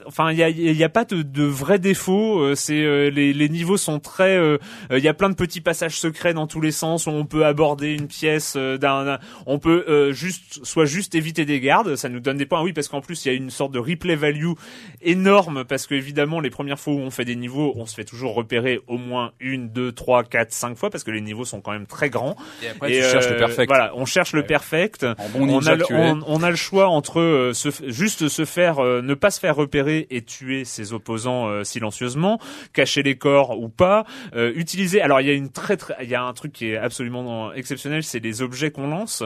Enfin, 0.05 0.31
il 0.31 0.39
y 0.39 0.43
a, 0.43 0.49
y 0.49 0.83
a 0.83 0.89
pas 0.89 1.05
de, 1.05 1.21
de 1.21 1.43
vrais 1.43 1.77
défauts. 1.77 2.39
euh, 2.39 2.55
C'est 2.55 2.81
euh, 2.81 3.11
les, 3.11 3.31
les 3.31 3.47
niveaux 3.47 3.77
sont 3.77 3.99
très. 3.99 4.35
euh, 4.37 4.57
euh, 4.91 4.97
Il 4.97 5.03
y 5.03 5.07
a 5.07 5.13
plein 5.13 5.29
de 5.29 5.35
petits 5.35 5.61
passages 5.61 5.99
secrets 5.99 6.33
dans 6.33 6.47
tous 6.47 6.61
les 6.61 6.71
sens 6.71 7.05
où 7.05 7.11
on 7.11 7.25
peut 7.25 7.45
aborder 7.45 7.93
une 7.93 8.07
pièce 8.07 8.55
euh, 8.57 8.77
d'un. 8.77 9.19
On 9.45 9.59
peut 9.59 9.85
euh, 9.87 10.11
juste, 10.11 10.65
soit 10.65 10.85
juste 10.85 11.13
éviter 11.13 11.45
des 11.45 11.59
gardes. 11.59 11.95
Ça 11.95 12.09
nous 12.09 12.19
donne 12.19 12.37
des 12.37 12.47
points. 12.47 12.63
Oui, 12.63 12.73
parce 12.73 12.87
qu'en 12.87 13.01
plus 13.01 13.23
il 13.25 13.27
y 13.27 13.31
a 13.31 13.35
une 13.35 13.51
sorte 13.51 13.71
de 13.71 13.77
replay 13.77 14.15
value 14.15 14.53
énorme 15.01 15.63
parce 15.63 15.85
que 15.85 15.93
évidemment 15.95 16.39
les 16.39 16.49
premières 16.49 16.79
fois 16.79 16.93
où 16.93 16.99
on 16.99 17.11
fait 17.11 17.25
des 17.25 17.35
niveaux, 17.35 17.73
on 17.75 17.85
se 17.85 17.93
fait 17.93 18.03
toujours 18.03 18.33
repérer 18.33 18.79
au 18.87 18.97
moins 18.97 19.31
une, 19.39 19.69
deux, 19.69 19.91
trois, 19.91 20.23
quatre, 20.23 20.51
cinq 20.53 20.75
fois 20.75 20.89
parce 20.89 21.03
que 21.03 21.11
les 21.11 21.21
niveaux 21.21 21.45
sont 21.45 21.61
quand 21.61 21.71
même 21.71 21.85
très 21.87 22.09
grands. 22.09 22.35
Et 22.63 22.69
après, 22.69 22.91
tu 22.91 23.01
cherches 23.01 23.29
le 23.29 23.37
perfect. 23.37 23.69
Voilà, 23.69 23.91
on 23.95 24.05
cherche 24.05 24.33
le 24.33 24.43
perfect. 24.43 25.03
En 25.03 25.29
bon 25.29 25.47
on, 25.49 25.67
a 25.67 25.77
on, 25.91 26.19
on 26.25 26.41
a 26.43 26.49
le 26.49 26.55
choix 26.55 26.87
entre 26.87 27.19
euh, 27.19 27.53
se 27.53 27.69
juste 27.87 28.27
se 28.27 28.45
faire, 28.45 28.79
euh, 28.79 29.01
ne 29.03 29.13
pas 29.13 29.29
se 29.29 29.38
faire 29.39 29.55
repérer 29.55 30.07
et 30.09 30.21
tuer 30.21 30.65
ses 30.65 30.93
opposants 30.93 31.47
euh, 31.47 31.63
silencieusement, 31.63 32.39
cacher 32.73 33.03
les 33.03 33.17
corps 33.17 33.59
ou 33.59 33.69
pas, 33.69 34.05
euh, 34.35 34.51
utiliser. 34.55 35.01
Alors 35.01 35.21
il 35.21 35.27
y 35.27 35.31
a 35.31 35.33
une 35.33 35.49
très 35.51 35.77
très, 35.77 35.95
il 36.03 36.09
y 36.09 36.15
a 36.15 36.23
un 36.23 36.33
truc 36.33 36.51
qui 36.53 36.69
est 36.71 36.77
absolument 36.77 37.53
exceptionnel, 37.53 38.03
c'est 38.03 38.19
les 38.19 38.41
objets 38.41 38.71
qu'on 38.71 38.87
lance, 38.87 39.23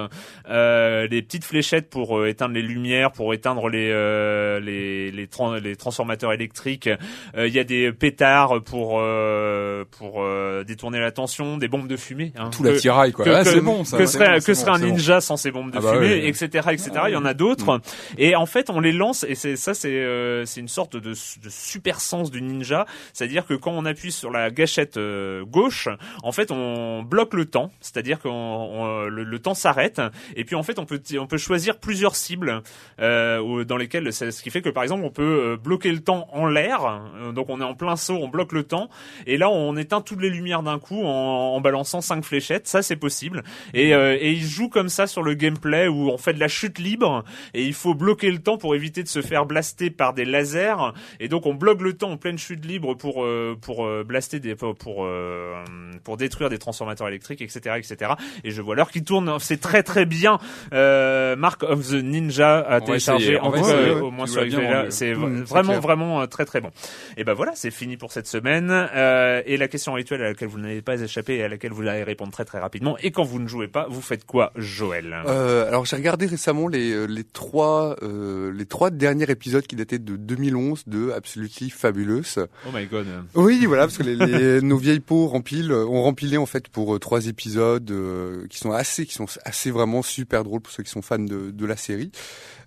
euh, 0.49 1.07
les 1.09 1.21
petites 1.21 1.45
fléchettes 1.45 1.89
pour 1.89 2.17
euh, 2.19 2.27
éteindre 2.27 2.53
les 2.53 2.61
lumières, 2.61 3.11
pour 3.11 3.33
éteindre 3.33 3.69
les 3.69 3.89
euh, 3.91 4.59
les 4.59 5.11
les, 5.11 5.27
les 5.61 5.75
transformateurs 5.75 6.33
électriques. 6.33 6.89
Euh, 7.37 7.47
Il 7.47 7.53
y 7.53 7.59
a 7.59 7.63
des 7.63 7.91
pétards 7.91 8.61
pour 8.63 8.99
euh, 8.99 9.83
pour 9.97 10.23
euh, 10.23 10.63
détourner 10.63 10.99
l'attention, 10.99 11.57
des 11.57 11.67
bombes 11.67 11.87
de 11.87 11.97
fumée. 11.97 12.33
hein. 12.37 12.49
Tout 12.51 12.63
l'attirail, 12.63 13.11
quoi. 13.11 13.25
Ah, 13.27 13.43
c'est 13.43 13.61
bon, 13.61 13.83
ça. 13.83 13.97
que 13.97 14.05
serait, 14.05 14.39
bon, 14.39 14.45
que 14.45 14.53
serait 14.53 14.71
bon, 14.71 14.77
un 14.77 14.79
bon. 14.79 14.85
ninja 14.93 15.21
sans 15.21 15.37
ces 15.37 15.51
bombes 15.51 15.71
de 15.71 15.77
Ah 15.77 15.81
bah 15.81 15.93
fumée, 15.93 16.27
etc., 16.27 16.67
etc. 16.71 16.91
Il 17.07 17.13
y 17.13 17.15
en 17.15 17.25
a 17.25 17.33
d'autres. 17.33 17.81
Et 18.17 18.35
en 18.35 18.45
fait, 18.45 18.69
on 18.69 18.79
les 18.79 18.91
lance, 18.91 19.25
et 19.27 19.35
c'est 19.35 19.55
ça, 19.55 19.73
c'est 19.73 20.02
euh, 20.03 20.45
c'est 20.45 20.59
une 20.59 20.67
sorte 20.67 20.95
de, 20.95 21.09
de 21.11 21.49
super 21.49 21.99
sens 21.99 22.31
du 22.31 22.41
ninja. 22.41 22.85
C'est-à-dire 23.13 23.45
que 23.45 23.53
quand 23.53 23.71
on 23.71 23.85
appuie 23.85 24.11
sur 24.11 24.31
la 24.31 24.51
gâchette 24.51 24.97
euh, 24.97 25.43
gauche, 25.45 25.87
en 26.23 26.31
fait, 26.31 26.51
on 26.51 27.03
bloque 27.03 27.33
le 27.33 27.45
temps. 27.45 27.71
C'est-à-dire 27.81 28.19
que 28.19 28.27
le, 28.27 29.23
le 29.23 29.39
temps 29.39 29.53
s'arrête. 29.53 30.01
Et 30.35 30.45
puis 30.45 30.55
en 30.55 30.63
fait, 30.63 30.79
on 30.79 30.85
peut 30.85 31.01
on 31.19 31.27
peut 31.27 31.37
choisir 31.37 31.77
plusieurs 31.79 32.15
cibles 32.15 32.61
euh, 32.99 33.63
dans 33.63 33.77
lesquelles, 33.77 34.11
ce 34.13 34.41
qui 34.41 34.49
fait 34.49 34.61
que 34.61 34.69
par 34.69 34.83
exemple, 34.83 35.03
on 35.03 35.09
peut 35.11 35.23
euh, 35.23 35.57
bloquer 35.57 35.91
le 35.91 35.99
temps 36.01 36.27
en 36.31 36.47
l'air. 36.47 36.85
Euh, 36.85 37.31
Donc 37.31 37.49
on 37.49 37.61
est 37.61 37.63
en 37.65 37.75
plein 37.75 37.95
saut, 37.95 38.15
on 38.15 38.27
bloque 38.27 38.51
le 38.51 38.63
temps. 38.63 38.89
Et 39.25 39.37
là, 39.37 39.49
on 39.49 39.75
éteint 39.77 40.01
toutes 40.01 40.21
les 40.21 40.29
lumières 40.29 40.63
d'un 40.63 40.79
coup 40.79 41.03
en, 41.03 41.07
en 41.55 41.61
balançant 41.61 42.01
cinq 42.01 42.23
fléchettes. 42.23 42.67
Ça, 42.67 42.81
c'est 42.81 42.95
possible. 42.95 43.43
Et, 43.73 43.89
et 43.91 44.31
il 44.31 44.43
joue 44.43 44.69
comme 44.69 44.89
ça 44.89 45.07
sur 45.07 45.23
le 45.23 45.33
gameplay 45.33 45.87
où 45.87 46.09
on 46.09 46.17
fait 46.17 46.33
de 46.33 46.39
la 46.39 46.47
chute 46.47 46.79
libre 46.79 47.23
et 47.53 47.63
il 47.63 47.73
faut 47.73 47.93
bloquer 47.93 48.31
le 48.31 48.39
temps 48.39 48.57
pour 48.57 48.75
éviter 48.75 49.03
de 49.03 49.07
se 49.07 49.21
faire 49.21 49.45
blaster 49.45 49.89
par 49.97 50.13
des 50.13 50.25
lasers. 50.25 50.75
Et 51.19 51.27
donc 51.27 51.45
on 51.45 51.53
bloque 51.53 51.81
le 51.81 51.93
temps 51.93 52.11
en 52.11 52.17
pleine 52.17 52.37
chute 52.37 52.65
libre 52.65 52.93
pour 52.95 53.23
euh, 53.23 53.55
pour 53.59 53.85
euh, 53.85 54.03
blaster 54.03 54.39
des 54.39 54.55
pour 54.55 54.75
pour, 54.75 55.05
euh, 55.05 55.63
pour 56.03 56.17
détruire 56.17 56.49
des 56.49 56.57
transformateurs 56.57 57.07
électriques, 57.07 57.41
etc., 57.41 57.75
etc. 57.77 58.11
Et 58.43 58.51
je 58.51 58.61
vois 58.61 58.75
l'heure 58.75 58.91
qui 58.91 59.03
tourne. 59.03 59.37
C'est 59.39 59.59
très 59.61 59.83
très 59.83 60.05
bien. 60.05 60.37
Euh, 60.73 61.35
Mark 61.35 61.63
of 61.63 61.87
the 61.89 61.93
Ninja 61.93 62.59
à 62.59 62.77
On 62.81 62.85
télécharger 62.85 63.39
en 63.39 63.51
tout 63.51 63.61
cas, 63.61 63.93
au 64.01 64.11
moins 64.11 64.27
sur 64.27 64.41
vendu. 64.41 64.57
C'est 64.89 65.13
Mmh, 65.13 65.43
vraiment 65.43 65.69
clair. 65.73 65.81
vraiment 65.81 66.21
euh, 66.21 66.25
très 66.25 66.45
très 66.45 66.59
bon. 66.61 66.69
Et 67.17 67.23
ben 67.23 67.33
voilà, 67.33 67.51
c'est 67.55 67.71
fini 67.71 67.97
pour 67.97 68.11
cette 68.11 68.27
semaine. 68.27 68.69
Euh, 68.71 69.41
et 69.45 69.57
la 69.57 69.67
question 69.67 69.93
rituelle 69.93 70.21
à 70.21 70.29
laquelle 70.29 70.47
vous 70.49 70.59
n'avez 70.59 70.81
pas 70.81 70.99
échappé 70.99 71.35
et 71.35 71.43
à 71.43 71.47
laquelle 71.47 71.71
vous 71.71 71.87
allez 71.87 72.03
répondre 72.03 72.31
très 72.31 72.45
très 72.45 72.59
rapidement. 72.59 72.97
Et 73.01 73.11
quand 73.11 73.23
vous 73.23 73.39
ne 73.39 73.47
jouez 73.47 73.67
pas, 73.67 73.87
vous 73.89 74.01
faites 74.01 74.25
quoi, 74.25 74.51
Joël? 74.55 75.15
Euh, 75.27 75.67
alors 75.67 75.85
j'ai 75.85 75.95
regardé 75.95 76.25
récemment 76.25 76.67
les 76.67 77.07
les 77.07 77.23
trois 77.23 77.95
euh, 78.01 78.51
les 78.53 78.65
trois 78.65 78.89
derniers 78.89 79.29
épisodes 79.29 79.65
qui 79.65 79.75
dataient 79.83 79.99
de 79.99 80.15
2011 80.15 80.83
de 80.87 81.11
Absolutely 81.11 81.69
Fabulous. 81.69 82.23
Oh 82.37 82.69
my 82.73 82.85
god. 82.87 83.05
Oui, 83.35 83.65
voilà, 83.65 83.83
parce 83.83 83.97
que 83.97 84.03
les, 84.03 84.15
les- 84.15 84.61
nos 84.63 84.77
vieilles 84.77 84.99
peaux 84.99 85.27
rempilent, 85.27 85.71
euh, 85.71 85.85
ont 85.85 86.01
rempilé 86.03 86.37
en 86.37 86.45
fait 86.45 86.67
pour 86.69 86.95
euh, 86.95 86.99
trois 86.99 87.27
épisodes 87.27 87.89
euh, 87.91 88.47
qui 88.49 88.57
sont 88.57 88.71
assez, 88.71 89.05
qui 89.05 89.13
sont 89.13 89.25
assez 89.45 89.71
vraiment 89.71 90.01
super 90.01 90.43
drôles 90.43 90.61
pour 90.61 90.71
ceux 90.73 90.83
qui 90.83 90.91
sont 90.91 91.01
fans 91.01 91.19
de, 91.19 91.51
de 91.51 91.65
la 91.65 91.77
série. 91.77 92.11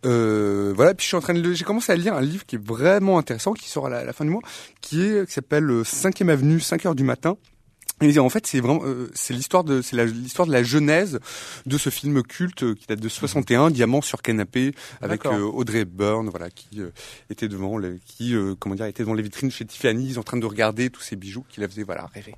Euh, 0.05 0.73
voilà, 0.77 0.95
puis 0.95 1.05
je 1.05 1.09
suis 1.09 1.17
en 1.17 1.21
train 1.21 1.35
de, 1.35 1.53
j'ai 1.53 1.65
commencé 1.65 1.91
à 1.93 1.97
lire 1.97 2.15
un 2.15 2.21
livre 2.21 2.45
qui 2.47 2.57
est 2.57 2.65
vraiment 2.65 3.19
intéressant, 3.19 3.53
qui 3.55 3.69
sort 3.69 3.87
à 3.87 3.91
la, 3.91 3.99
à 3.99 4.05
la 4.05 4.13
fin 4.13 4.25
du 4.25 4.31
mois, 4.31 4.43
qui 4.81 5.03
est, 5.03 5.27
qui 5.27 5.33
s'appelle 5.33 5.69
euh, 5.71 5.85
Cinquième 5.85 6.29
Avenue, 6.29 6.61
5 6.61 6.87
heures 6.87 6.95
du 6.95 7.05
matin. 7.05 7.37
Et 8.03 8.19
en 8.19 8.29
fait, 8.29 8.47
c'est 8.47 8.61
vraiment, 8.61 8.83
euh, 8.85 9.11
c'est 9.15 9.33
l'histoire 9.33 9.65
de, 9.65 9.81
c'est 9.81 9.97
la- 9.97 10.05
l'histoire 10.05 10.47
de 10.47 10.53
la 10.53 10.63
genèse 10.63 11.19
de 11.65 11.79
ce 11.79 11.89
film 11.89 12.23
culte 12.23 12.63
euh, 12.63 12.75
qui 12.75 12.87
date 12.87 13.01
de 13.01 13.09
61, 13.09 13.71
Diamant 13.71 14.03
sur 14.03 14.21
canapé, 14.21 14.75
avec 15.01 15.25
euh, 15.39 15.41
Audrey 15.45 15.79
Hepburn, 15.81 16.29
voilà, 16.29 16.51
qui 16.51 16.83
euh, 16.83 16.91
était 17.31 17.49
devant, 17.49 17.79
les, 17.79 17.99
qui, 18.05 18.35
euh, 18.35 18.55
comment 18.59 18.75
dire, 18.75 18.85
était 18.85 19.03
devant 19.03 19.15
les 19.15 19.23
vitrines 19.23 19.51
chez 19.51 19.65
Tiffany, 19.65 20.19
en 20.19 20.23
train 20.23 20.37
de 20.37 20.45
regarder 20.45 20.91
tous 20.91 21.01
ces 21.01 21.17
bijoux 21.17 21.47
qui 21.49 21.61
la 21.61 21.69
faisaient, 21.69 21.85
voilà, 21.85 22.11
rêver. 22.13 22.35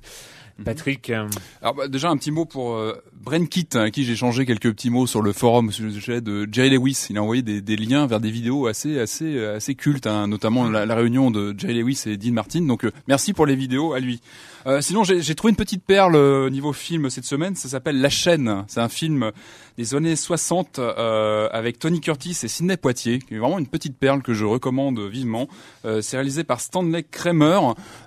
Patrick. 0.63 1.09
euh, 1.09 1.27
Alors 1.61 1.73
bah, 1.75 1.87
déjà 1.87 2.09
un 2.09 2.17
petit 2.17 2.31
mot 2.31 2.45
pour 2.45 2.75
euh, 2.75 2.93
Bren 3.21 3.49
Kitt, 3.49 3.75
à 3.75 3.91
qui 3.91 4.05
j'ai 4.05 4.15
changé 4.15 4.45
quelques 4.45 4.71
petits 4.71 4.89
mots 4.89 5.05
sur 5.05 5.21
le 5.21 5.33
forum 5.33 5.73
sujet 5.73 6.21
de 6.21 6.47
Jerry 6.49 6.69
Lewis. 6.69 7.07
Il 7.09 7.17
a 7.17 7.21
envoyé 7.21 7.41
des, 7.41 7.75
liens 7.75 8.07
vers 8.07 8.21
des 8.21 8.31
vidéos 8.31 8.67
assez 8.67 8.97
assez 8.97 9.35
euh, 9.35 9.57
assez 9.57 9.75
cultes, 9.75 10.07
hein, 10.07 10.27
notamment 10.27 10.69
la, 10.69 10.95
réunion 10.95 11.29
de 11.29 11.53
Jerry 11.57 11.81
Lewis 11.81 12.03
et 12.05 12.15
Dean 12.15 12.31
Martin. 12.31 12.61
Donc 12.61 12.85
euh, 12.85 12.91
merci 13.09 13.33
pour 13.33 13.45
les 13.45 13.57
vidéos 13.57 13.93
à 13.93 13.99
lui. 13.99 14.21
Euh, 14.67 14.81
sinon 14.81 15.03
j'ai 15.03 15.35
trouvé 15.35 15.51
une 15.51 15.57
petite 15.57 15.83
perle 15.83 16.15
euh, 16.15 16.47
au 16.47 16.49
niveau 16.49 16.73
film 16.73 17.09
cette 17.09 17.25
semaine. 17.25 17.55
Ça 17.55 17.69
s'appelle 17.69 18.01
La 18.01 18.09
chaîne. 18.09 18.65
C'est 18.67 18.81
un 18.81 18.89
film 18.89 19.31
des 19.77 19.95
années 19.95 20.15
60 20.15 20.79
euh, 20.79 21.47
avec 21.51 21.79
Tony 21.79 22.01
Curtis 22.01 22.37
et 22.43 22.47
Sidney 22.47 22.75
Poitier, 22.75 23.19
qui 23.19 23.35
est 23.35 23.37
vraiment 23.37 23.59
une 23.59 23.67
petite 23.67 23.97
perle 23.97 24.21
que 24.21 24.33
je 24.33 24.45
recommande 24.45 24.99
vivement. 24.99 25.47
C'est 25.83 26.17
réalisé 26.17 26.43
par 26.43 26.59
Stanley 26.59 27.03
Kramer. 27.03 27.59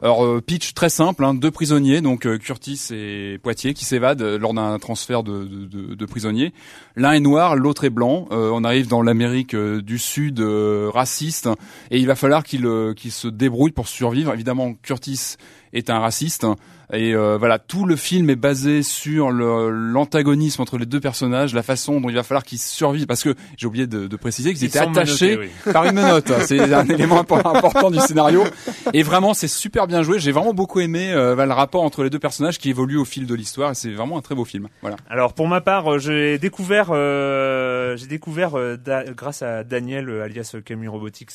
Alors 0.02 0.42
pitch 0.42 0.74
très 0.74 0.90
simple, 0.90 1.24
hein, 1.24 1.34
deux 1.34 1.50
prisonniers, 1.50 2.00
donc 2.00 2.28
Curtis 2.38 2.88
et 2.90 3.38
Poitier, 3.42 3.74
qui 3.74 3.84
s'évadent 3.84 4.22
lors 4.22 4.52
d'un 4.52 4.78
de, 5.07 6.07
prisonniers. 6.07 6.53
L'un 6.96 7.12
est 7.12 7.20
noir, 7.20 7.57
l'autre 7.57 7.84
est 7.84 7.90
blanc. 7.90 8.28
Euh, 8.30 8.50
on 8.53 8.64
arrive 8.64 8.88
dans 8.88 9.03
l'Amérique 9.03 9.55
euh, 9.55 9.80
du 9.80 9.98
Sud 9.98 10.40
euh, 10.40 10.90
raciste, 10.92 11.48
et 11.90 11.98
il 11.98 12.07
va 12.07 12.14
falloir 12.14 12.44
qu'il 12.44 12.62
se 13.11 13.28
débrouille 13.28 13.72
pour 13.72 13.88
survivre. 13.88 14.32
Évidemment, 14.32 14.74
Curtis 14.82 15.36
est 15.72 15.90
un 15.90 15.98
raciste. 15.98 16.46
Et 16.94 17.14
euh, 17.14 17.38
voilà, 17.38 17.58
tout 17.58 17.86
le 17.86 17.96
film 17.96 18.28
est 18.28 18.36
basé 18.36 18.82
sur 18.82 19.30
l'antagonisme 19.30 20.60
entre 20.60 20.76
les 20.76 20.84
deux 20.84 21.00
personnages, 21.00 21.54
la 21.54 21.62
façon 21.62 22.00
dont 22.02 22.10
il 22.10 22.14
va 22.14 22.22
falloir 22.22 22.44
qu'ils 22.44 22.58
survivent. 22.58 23.06
Parce 23.06 23.22
que 23.22 23.34
j'ai 23.56 23.66
oublié 23.66 23.86
de, 23.86 24.06
de 24.06 24.16
préciser 24.16 24.52
qu'ils 24.52 24.64
Ils 24.64 24.66
étaient 24.66 24.78
attachés 24.80 25.36
menottés, 25.36 25.50
oui. 25.66 25.72
par 25.72 25.84
une 25.86 25.94
menotte. 25.94 26.32
C'est 26.46 26.60
un 26.60 26.86
élément 26.86 27.22
impo- 27.22 27.38
important 27.56 27.90
du 27.90 27.98
scénario. 28.00 28.44
Et 28.92 29.02
vraiment, 29.02 29.32
c'est 29.32 29.48
super 29.48 29.86
bien 29.86 30.02
joué. 30.02 30.18
J'ai 30.18 30.32
vraiment 30.32 30.52
beaucoup 30.52 30.80
aimé 30.80 31.12
euh, 31.12 31.34
le 31.34 31.52
rapport 31.52 31.82
entre 31.82 32.02
les 32.02 32.10
deux 32.10 32.18
personnages 32.18 32.58
qui 32.58 32.68
évoluent 32.68 32.98
au 32.98 33.06
fil 33.06 33.26
de 33.26 33.34
l'histoire. 33.34 33.70
Et 33.70 33.74
c'est 33.74 33.90
vraiment 33.92 34.18
un 34.18 34.22
très 34.22 34.34
beau 34.34 34.44
film. 34.44 34.68
Voilà. 34.82 34.96
Alors 35.08 35.32
pour 35.32 35.48
ma 35.48 35.62
part, 35.62 35.94
euh, 35.94 35.98
j'ai 35.98 36.38
découvert, 36.38 36.88
euh, 36.90 37.96
j'ai 37.96 38.06
découvert 38.06 38.50
Da- 38.84 39.04
grâce 39.04 39.40
à 39.40 39.64
Daniel 39.64 40.10
alias 40.20 40.54
Camille 40.64 40.88
Robotics 40.88 41.30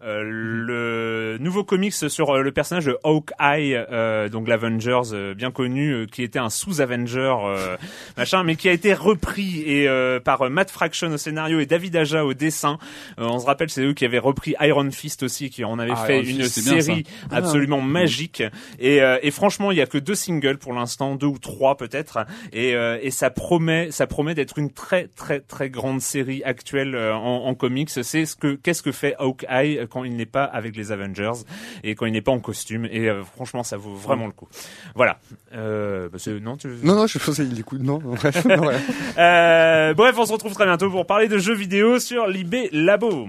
le 0.00 1.38
nouveau 1.40 1.64
comics 1.64 1.92
sur 1.94 2.36
le 2.38 2.52
personnage 2.52 2.86
de 2.86 2.96
Hawkeye, 3.04 3.34
euh, 3.42 4.28
donc 4.28 4.48
l'Avengers 4.48 5.00
euh, 5.12 5.34
bien 5.34 5.50
connu, 5.50 5.90
euh, 5.92 6.06
qui 6.06 6.22
était 6.22 6.38
un 6.38 6.50
sous-Avenger 6.50 7.34
euh, 7.44 7.76
machin, 8.16 8.42
mais 8.44 8.56
qui 8.56 8.68
a 8.68 8.72
été 8.72 8.94
repris 8.94 9.62
et 9.66 9.88
euh, 9.88 10.20
par 10.20 10.48
Matt 10.50 10.70
Fraction 10.70 11.08
au 11.12 11.16
scénario 11.16 11.60
et 11.60 11.66
David 11.66 11.96
Aja 11.96 12.24
au 12.24 12.34
dessin. 12.34 12.78
On 13.18 13.38
se 13.38 13.46
rappelle, 13.46 13.70
c'est 13.70 13.82
eux 13.82 13.92
qui 13.94 14.04
avaient 14.04 14.18
repris 14.18 14.54
Iron 14.60 14.90
Fist 14.90 15.22
aussi, 15.22 15.50
qui 15.50 15.64
en 15.64 15.78
avaient 15.78 15.92
Ah, 15.94 16.04
fait 16.06 16.18
Iron 16.22 16.28
une 16.38 16.42
Fist, 16.44 16.60
série 16.60 17.04
ça. 17.30 17.36
absolument 17.36 17.80
magique. 17.80 18.42
Et, 18.78 18.96
et 19.22 19.30
franchement, 19.30 19.70
il 19.70 19.78
y 19.78 19.80
a 19.80 19.86
que 19.86 19.98
deux 19.98 20.14
singles 20.14 20.58
pour 20.58 20.72
l'instant, 20.72 21.14
deux 21.16 21.26
ou 21.26 21.38
trois 21.38 21.76
peut-être, 21.76 22.18
et, 22.52 22.70
et 22.72 23.10
ça 23.10 23.30
promet, 23.30 23.90
ça 23.90 24.06
promet 24.06 24.34
d'être 24.34 24.58
une 24.58 24.70
très 24.70 25.08
très 25.08 25.40
très 25.40 25.70
grande 25.70 26.00
série 26.00 26.42
actuelle 26.44 26.96
en, 26.96 27.46
en 27.46 27.54
comics. 27.54 27.90
C'est 27.90 28.26
ce 28.26 28.36
que 28.36 28.54
qu'est-ce 28.54 28.82
que 28.82 28.92
fait 28.92 29.14
Hawkeye 29.18 29.86
quand 29.90 30.04
il 30.04 30.16
n'est 30.16 30.26
pas 30.26 30.44
avec 30.44 30.76
les 30.76 30.92
Avengers 30.92 31.44
et 31.84 31.94
quand 31.94 32.06
il 32.06 32.12
n'est 32.12 32.20
pas 32.20 32.32
en 32.32 32.40
costume. 32.40 32.86
Et 32.90 33.08
euh, 33.08 33.22
franchement, 33.34 33.62
ça 33.62 33.76
vaut 33.76 33.94
vraiment 33.94 34.26
le 34.26 34.32
coup. 34.32 34.48
Voilà. 34.94 35.18
Euh, 35.54 36.08
bah, 36.08 36.18
non, 36.40 36.56
tu... 36.56 36.68
Non, 36.82 36.94
non, 36.94 37.06
je 37.06 37.18
pensais 37.18 37.44
il 37.44 37.58
écoute, 37.58 37.82
non, 37.82 37.98
bref, 37.98 38.44
non, 38.44 38.56
voilà. 38.56 38.78
Euh, 39.18 39.94
bref, 39.94 40.14
on 40.18 40.26
se 40.26 40.32
retrouve 40.32 40.54
très 40.54 40.66
bientôt 40.66 40.90
pour 40.90 41.06
parler 41.06 41.28
de 41.28 41.38
jeux 41.38 41.54
vidéo 41.54 41.98
sur 41.98 42.26
Libé 42.26 42.68
Labo. 42.72 43.28